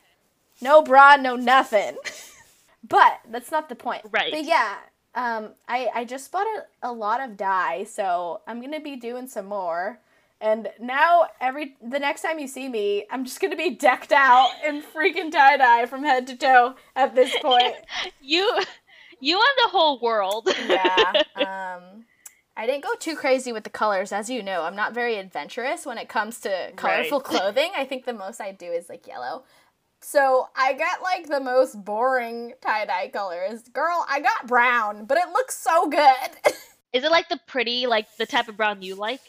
No 0.60 0.82
bra, 0.82 1.16
no 1.16 1.36
nothing. 1.36 1.96
but 2.88 3.20
that's 3.30 3.50
not 3.50 3.68
the 3.68 3.74
point. 3.74 4.02
Right. 4.10 4.32
But 4.32 4.44
yeah, 4.44 4.76
um 5.14 5.50
I 5.68 5.88
I 5.94 6.04
just 6.04 6.30
bought 6.32 6.46
a, 6.46 6.90
a 6.90 6.92
lot 6.92 7.20
of 7.20 7.36
dye, 7.36 7.84
so 7.84 8.40
I'm 8.46 8.60
going 8.60 8.72
to 8.72 8.80
be 8.80 8.96
doing 8.96 9.26
some 9.28 9.46
more. 9.46 10.00
And 10.42 10.68
now 10.80 11.26
every 11.40 11.76
the 11.86 11.98
next 11.98 12.22
time 12.22 12.38
you 12.38 12.46
see 12.48 12.68
me, 12.68 13.04
I'm 13.10 13.24
just 13.24 13.40
going 13.40 13.50
to 13.50 13.56
be 13.56 13.70
decked 13.70 14.12
out 14.12 14.50
in 14.66 14.82
freaking 14.82 15.30
tie-dye 15.30 15.84
from 15.86 16.02
head 16.02 16.26
to 16.28 16.36
toe 16.36 16.76
at 16.96 17.14
this 17.14 17.34
point. 17.42 17.74
You, 18.22 18.50
you 19.20 19.36
and 19.36 19.64
the 19.64 19.68
whole 19.70 20.00
world. 20.00 20.48
yeah. 20.66 21.12
Um, 21.36 22.06
I 22.56 22.66
didn't 22.66 22.84
go 22.84 22.94
too 22.98 23.16
crazy 23.16 23.52
with 23.52 23.64
the 23.64 23.70
colors, 23.70 24.12
as 24.12 24.30
you 24.30 24.42
know. 24.42 24.62
I'm 24.62 24.76
not 24.76 24.94
very 24.94 25.16
adventurous 25.16 25.84
when 25.84 25.98
it 25.98 26.08
comes 26.08 26.40
to 26.40 26.72
colorful 26.74 27.18
Right. 27.18 27.24
clothing. 27.26 27.70
I 27.76 27.84
think 27.84 28.06
the 28.06 28.14
most 28.14 28.40
I 28.40 28.52
do 28.52 28.66
is 28.66 28.88
like 28.88 29.06
yellow. 29.06 29.44
So 30.00 30.48
I 30.56 30.72
got 30.72 31.02
like 31.02 31.28
the 31.28 31.40
most 31.40 31.84
boring 31.84 32.54
tie 32.60 32.86
dye 32.86 33.08
colors. 33.08 33.62
Girl, 33.68 34.04
I 34.08 34.20
got 34.20 34.46
brown, 34.46 35.04
but 35.04 35.18
it 35.18 35.28
looks 35.32 35.56
so 35.58 35.88
good. 35.88 36.30
Is 36.92 37.04
it 37.04 37.10
like 37.10 37.28
the 37.28 37.38
pretty, 37.46 37.86
like 37.86 38.06
the 38.16 38.26
type 38.26 38.48
of 38.48 38.56
brown 38.56 38.82
you 38.82 38.94
like? 38.94 39.20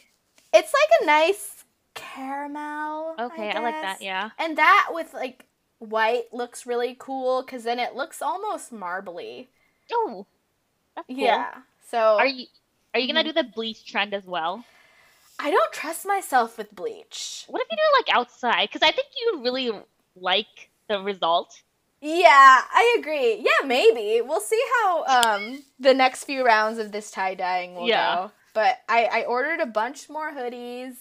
it's 0.54 0.74
like 0.74 1.02
a 1.02 1.06
nice 1.06 1.64
caramel. 1.94 3.16
Okay, 3.20 3.52
I, 3.52 3.60
like 3.60 3.82
that. 3.82 4.02
Yeah. 4.02 4.32
And 4.40 4.58
that 4.58 4.90
with 4.92 5.14
like 5.14 5.46
white 5.80 6.34
looks 6.34 6.66
really 6.66 6.96
cool 7.00 7.42
because 7.44 7.64
then 7.64 7.80
it 7.80 7.96
looks 7.96 8.22
almost 8.22 8.72
marbly. 8.72 9.50
Oh, 9.92 10.26
cool. 10.96 11.06
Yeah. 11.08 11.54
So 11.90 12.18
Are 12.18 12.26
you 12.26 12.48
are 12.94 13.00
you 13.00 13.08
gonna 13.08 13.22
Mhm. 13.22 13.34
do 13.34 13.34
the 13.34 13.44
bleach 13.44 13.86
trend 13.86 14.14
as 14.14 14.26
well? 14.26 14.66
I 15.40 15.50
don't 15.52 15.74
trust 15.74 16.06
myself 16.06 16.58
with 16.58 16.74
bleach. 16.76 17.46
What 17.48 17.62
if 17.62 17.68
you 17.72 17.78
do 17.78 17.82
it 17.84 18.08
like 18.08 18.16
outside? 18.16 18.70
Because 18.70 18.88
I 18.88 18.92
think 18.92 19.08
you 19.20 19.42
really 19.44 19.72
like 20.16 20.70
the 20.90 21.00
result. 21.00 21.62
Yeah, 22.02 22.62
I 22.74 22.96
agree. 23.00 23.36
Yeah, 23.36 23.68
maybe. 23.68 24.22
We'll 24.22 24.40
see 24.40 24.62
how 24.82 25.06
um 25.06 25.64
the 25.80 25.94
next 25.94 26.24
few 26.24 26.46
rounds 26.46 26.80
of 26.80 26.92
this 26.92 27.12
tie 27.12 27.36
dyeing 27.36 27.76
will 27.76 27.88
Yeah. 27.88 28.16
go. 28.16 28.32
But 28.54 28.80
I 28.90 29.06
I 29.06 29.24
ordered 29.26 29.60
a 29.60 29.66
bunch 29.66 30.10
more 30.10 30.32
hoodies 30.32 30.96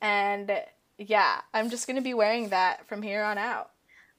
and 0.00 0.50
yeah, 0.98 1.40
I'm 1.54 1.70
just 1.70 1.86
going 1.86 1.96
to 1.96 2.02
be 2.02 2.14
wearing 2.14 2.48
that 2.50 2.86
from 2.86 3.02
here 3.02 3.22
on 3.22 3.38
out. 3.38 3.70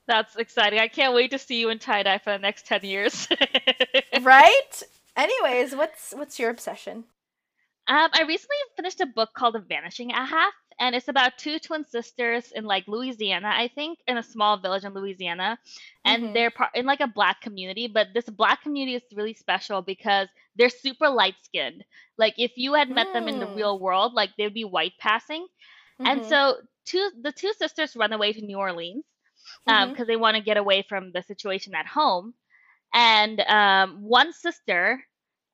That's 0.06 0.36
exciting. 0.38 0.80
I 0.80 0.88
can't 0.88 1.14
wait 1.14 1.32
to 1.32 1.40
see 1.40 1.60
you 1.60 1.70
in 1.70 1.80
tie 1.80 2.04
dye 2.04 2.20
for 2.20 2.32
the 2.32 2.40
next 2.40 2.66
ten 2.66 2.82
years. 2.84 3.28
right? 4.22 4.84
Anyways, 5.16 5.76
what's 5.76 6.14
what's 6.16 6.40
your 6.40 6.50
obsession? 6.50 7.04
Um, 7.90 8.10
I 8.14 8.24
recently 8.28 8.58
finished 8.76 9.02
a 9.02 9.06
book 9.06 9.30
called 9.34 9.56
The 9.56 9.60
Vanishing 9.60 10.12
a 10.12 10.26
Half, 10.26 10.54
and 10.80 10.96
it's 10.96 11.08
about 11.08 11.38
two 11.38 11.60
twin 11.60 11.84
sisters 11.86 12.52
in 12.52 12.66
like 12.66 12.88
Louisiana, 12.88 13.50
I 13.50 13.68
think, 13.74 14.00
in 14.08 14.18
a 14.18 14.24
small 14.24 14.58
village 14.58 14.84
in 14.84 14.94
Louisiana, 14.94 15.58
and 16.06 16.26
Mhm. 16.26 16.34
they're 16.34 16.52
part 16.52 16.72
in 16.76 16.86
like 16.86 17.00
a 17.02 17.08
black 17.08 17.42
community. 17.42 17.88
But 17.88 18.08
this 18.14 18.30
black 18.30 18.62
community 18.64 18.96
is 18.96 19.04
really 19.16 19.34
special 19.34 19.82
because 19.82 20.30
they're 20.56 20.70
super 20.70 21.10
light 21.10 21.36
skinned. 21.44 21.84
Like 22.18 22.36
if 22.38 22.52
you 22.56 22.74
had 22.74 22.90
met 22.90 23.08
them 23.14 23.28
in 23.28 23.40
the 23.40 23.48
Mm. 23.48 23.56
real 23.56 23.80
world, 23.80 24.14
like 24.14 24.32
they'd 24.38 24.54
be 24.54 24.66
white 24.66 24.94
passing. 25.00 25.48
And 26.06 26.24
Mhm. 26.24 26.24
so 26.24 26.56
two 26.86 27.10
the 27.22 27.32
two 27.32 27.54
sisters 27.54 27.96
run 27.96 28.14
away 28.14 28.34
to 28.34 28.42
New 28.42 28.58
Orleans 28.58 29.06
because 29.66 30.06
Mhm. 30.06 30.08
they 30.08 30.16
want 30.18 30.36
to 30.36 30.44
get 30.44 30.58
away 30.58 30.82
from 30.88 31.12
the 31.12 31.22
situation 31.22 31.74
at 31.76 31.86
home. 31.88 32.34
And 32.94 33.40
um, 33.42 34.02
one 34.02 34.32
sister 34.34 35.04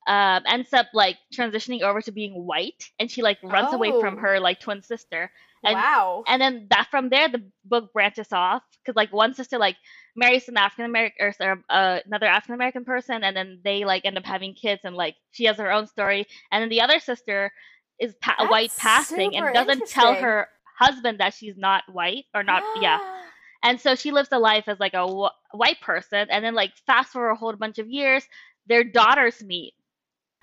um, 0.07 0.43
ends 0.45 0.73
up 0.73 0.87
like 0.93 1.17
transitioning 1.33 1.81
over 1.81 2.01
to 2.01 2.11
being 2.11 2.33
white, 2.45 2.83
and 2.99 3.09
she 3.09 3.21
like 3.21 3.37
runs 3.43 3.73
away 3.73 3.91
from 4.01 4.15
Oh. 4.17 4.21
her 4.21 4.39
like 4.39 4.59
twin 4.59 4.81
sister. 4.81 5.31
and- 5.65 5.75
wow. 5.75 6.23
And 6.27 6.41
then 6.41 6.67
that 6.71 6.87
from 6.91 7.07
there, 7.09 7.29
the 7.29 7.41
book 7.63 7.93
branches 7.93 8.33
off 8.33 8.63
because 8.83 8.97
like 8.97 9.13
one 9.13 9.33
sister 9.33 9.57
like 9.57 9.77
marries 10.15 10.49
an 10.49 10.57
African 10.57 10.85
American 10.85 11.33
or 11.39 11.63
uh, 11.69 11.99
another 12.05 12.25
African 12.27 12.55
American 12.55 12.83
person, 12.83 13.23
and 13.23 13.35
then 13.35 13.59
they 13.63 13.85
like 13.85 14.03
end 14.05 14.17
up 14.17 14.25
having 14.25 14.53
kids, 14.55 14.81
and 14.83 14.95
like 14.95 15.15
she 15.31 15.45
has 15.45 15.57
her 15.57 15.71
own 15.71 15.87
story, 15.87 16.27
and 16.51 16.61
then 16.61 16.69
the 16.69 16.81
other 16.81 16.99
sister 16.99 17.51
is 17.99 18.13
pa- 18.21 18.47
white 18.49 18.71
passing 18.77 19.35
and 19.37 19.53
doesn't 19.53 19.87
tell 19.87 20.15
her 20.15 20.47
husband 20.77 21.19
that 21.19 21.33
she's 21.33 21.55
not 21.55 21.83
white 21.87 22.25
or 22.33 22.41
not 22.43 22.63
yeah 22.81 22.97
and 23.63 23.79
so 23.79 23.93
she 23.95 24.09
lives 24.11 24.29
a 24.31 24.39
life 24.39 24.63
as 24.67 24.79
like 24.79 24.95
a 24.95 25.07
wh- 25.07 25.55
white 25.55 25.79
person 25.79 26.27
and 26.31 26.43
then 26.43 26.55
like 26.55 26.71
fast 26.87 27.11
forward 27.13 27.29
a 27.29 27.35
whole 27.35 27.53
bunch 27.55 27.77
of 27.77 27.87
years 27.87 28.25
their 28.65 28.83
daughters 28.83 29.43
meet 29.43 29.73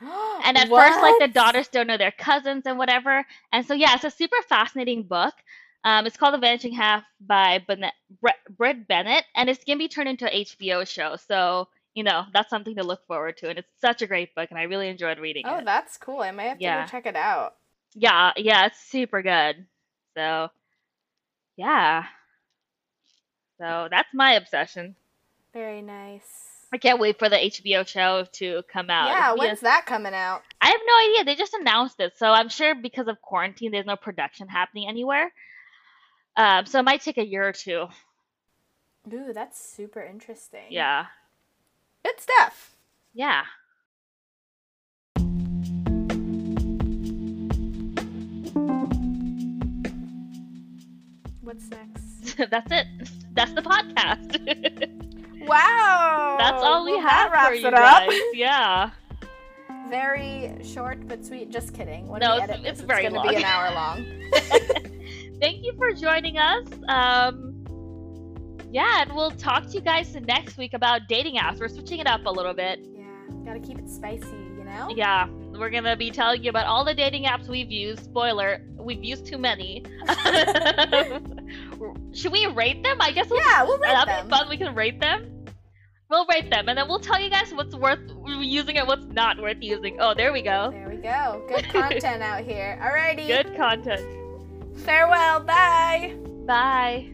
and 0.45 0.57
at 0.57 0.69
first 0.69 1.03
like 1.03 1.19
the 1.19 1.29
daughters 1.29 1.69
don't 1.69 1.87
know 1.87 1.97
their 1.99 2.13
cousins 2.13 2.65
and 2.67 2.79
whatever 2.79 3.25
and 3.53 3.67
so 3.67 3.75
yeah 3.75 3.95
it's 3.95 4.05
a 4.05 4.11
super 4.11 4.37
fascinating 4.49 5.03
book 5.03 5.35
um, 5.85 6.07
it's 6.07 6.17
called 6.17 6.35
the 6.35 6.39
vanishing 6.39 6.75
half 6.75 7.05
by 7.21 7.59
Bennett, 7.67 7.95
Brit, 8.21 8.87
bennett 8.89 9.25
and 9.35 9.49
it's 9.49 9.65
going 9.65 9.79
to 9.79 9.83
be 9.83 9.89
turned 9.89 10.09
into 10.09 10.31
an 10.33 10.45
hbo 10.45 10.87
show 10.87 11.17
so 11.17 11.69
you 11.95 12.03
know 12.05 12.25
that's 12.33 12.51
something 12.51 12.77
to 12.77 12.83
look 12.85 13.07
forward 13.07 13.37
to 13.39 13.49
and 13.49 13.59
it's 13.59 13.69
such 13.81 14.03
a 14.03 14.07
great 14.07 14.35
book 14.35 14.49
and 14.51 14.59
i 14.59 14.65
really 14.65 14.89
enjoyed 14.89 15.19
reading 15.19 15.45
Oh, 15.47 15.57
it 15.57 15.63
Oh, 15.63 15.65
that's 15.65 15.97
cool. 15.97 16.21
I 16.21 16.31
might 16.31 16.45
have 16.45 16.59
to 16.59 16.65
Yeah. 16.65 16.85
go 16.85 16.91
check 16.91 17.07
it 17.07 17.17
out. 17.17 17.57
yeah 17.95 18.33
yeah 18.37 18.67
it's 18.67 18.81
super 18.81 19.23
good 19.23 19.67
so 20.17 20.49
yeah 21.57 22.05
so 23.59 23.89
that's 23.91 24.13
my 24.15 24.33
obsession 24.35 24.97
Very 25.53 25.83
nice. 25.83 26.50
I 26.73 26.79
can't 26.79 27.01
wait 27.01 27.19
for 27.19 27.29
the 27.29 27.37
HBO 27.37 27.85
show 27.87 28.25
to 28.35 28.63
come 28.73 28.91
out. 28.91 29.09
Yeah, 29.09 29.27
It'll 29.33 29.37
be 29.39 29.45
a- 29.47 29.49
when's 29.49 29.61
that 29.61 29.87
coming 29.87 30.15
out? 30.15 30.43
I 30.61 30.69
have 30.69 30.81
no 30.87 30.99
idea. 31.11 31.25
They 31.25 31.35
just 31.35 31.55
announced 31.55 31.99
it, 32.01 32.17
so 32.17 32.27
I'm 32.31 32.49
sure 32.49 32.75
because 32.75 33.09
of 33.09 33.21
quarantine, 33.21 33.73
there's 33.73 33.87
no 33.87 33.97
production 33.97 34.47
happening 34.49 34.89
anywhere. 34.89 35.33
Um, 36.37 36.67
so 36.67 36.79
it 36.79 36.85
might 36.85 37.01
take 37.01 37.19
a 37.19 37.27
year 37.27 37.47
or 37.49 37.53
two. 37.53 37.87
Ooh, 39.13 39.33
that's 39.33 39.61
super 39.61 40.01
interesting. 40.01 40.67
Yeah, 40.71 41.07
Good 42.05 42.21
stuff. 42.21 42.75
yeah. 43.15 43.43
What's 51.41 51.69
next? 51.71 52.37
That's 52.51 52.71
it. 52.73 52.87
That's 53.35 53.53
the 53.55 53.63
podcast. 53.63 55.07
Wow. 55.43 56.37
That's 56.39 56.63
all 56.63 56.85
we 56.85 56.93
Well, 56.93 57.01
have 57.09 57.31
that 57.31 57.33
wraps 57.33 57.49
for 57.49 57.55
you 57.55 57.67
it 57.69 57.75
up. 57.75 58.09
guys. 58.09 58.21
Yeah. 58.35 58.91
Very 59.91 60.55
short 60.63 61.07
but 61.09 61.25
sweet. 61.25 61.51
Just 61.51 61.75
kidding. 61.75 62.07
When 62.07 62.21
No, 62.21 62.37
it's- 62.37 62.61
it's 62.65 62.79
this, 62.79 62.87
very 62.87 63.05
it's 63.07 63.15
gonna 63.15 63.29
be 63.29 63.35
long. 63.35 63.43
an 63.43 63.45
hour 63.45 63.75
long. 63.75 64.07
Thank 65.41 65.65
you 65.65 65.73
for 65.77 65.93
joining 65.93 66.39
us. 66.39 66.67
Um, 66.89 67.47
yeah, 68.71 69.03
and 69.03 69.13
we'll 69.15 69.33
talk 69.33 69.65
to 69.67 69.71
you 69.73 69.81
guys 69.81 70.15
next 70.15 70.57
week 70.59 70.75
about 70.75 71.03
dating 71.09 71.37
apps. 71.37 71.59
We're 71.59 71.69
switching 71.69 71.99
it 71.99 72.07
up 72.07 72.25
a 72.27 72.31
little 72.31 72.55
bit. 72.55 72.87
Yeah, 72.95 73.05
gotta 73.45 73.59
keep 73.61 73.79
it 73.79 73.89
spicy, 73.89 74.27
you 74.57 74.65
know? 74.65 74.91
Yeah, 74.95 75.27
we're 75.29 75.71
gonna 75.71 75.97
be 75.97 76.11
telling 76.13 76.45
you 76.45 76.51
about 76.51 76.67
all 76.67 76.85
the 76.85 76.95
dating 76.95 77.25
apps 77.25 77.49
we've 77.49 77.71
used. 77.71 78.05
Spoiler, 78.05 78.63
we've 78.77 79.03
used 79.03 79.27
too 79.27 79.39
many. 79.39 79.83
Should 82.13 82.33
we 82.33 82.47
rate 82.47 82.83
them? 82.83 82.99
I 83.01 83.13
guess 83.13 83.29
we'll, 83.31 83.41
Yeah, 83.41 83.63
we'll 83.65 83.79
rate 83.79 83.89
that'd 83.89 84.09
them. 84.09 84.27
be 84.27 84.31
fun. 84.31 84.49
We 84.49 84.57
can 84.57 84.75
rate 84.75 85.01
them. 85.01 85.45
We'll 86.11 86.27
rate 86.27 86.51
them, 86.51 86.69
and 86.69 86.77
then 86.77 86.89
we'll 86.89 86.99
tell 86.99 87.21
you 87.21 87.31
guys 87.31 87.55
what's 87.55 87.75
worth 87.77 88.01
using 88.27 88.79
and 88.79 88.89
what's 88.89 89.07
not 89.07 89.41
worth 89.41 89.59
using. 89.61 89.97
Oh, 90.01 90.13
there 90.13 90.33
we 90.33 90.43
go. 90.43 90.71
There 90.73 90.89
we 90.89 90.97
go. 90.97 91.43
Good 91.49 91.65
content 91.71 92.21
out 92.23 92.43
here. 92.43 92.79
Alrighty. 92.83 93.29
Good 93.29 93.57
content. 93.57 94.05
Farewell. 94.79 95.41
Bye. 95.45 96.17
Bye. 96.47 97.11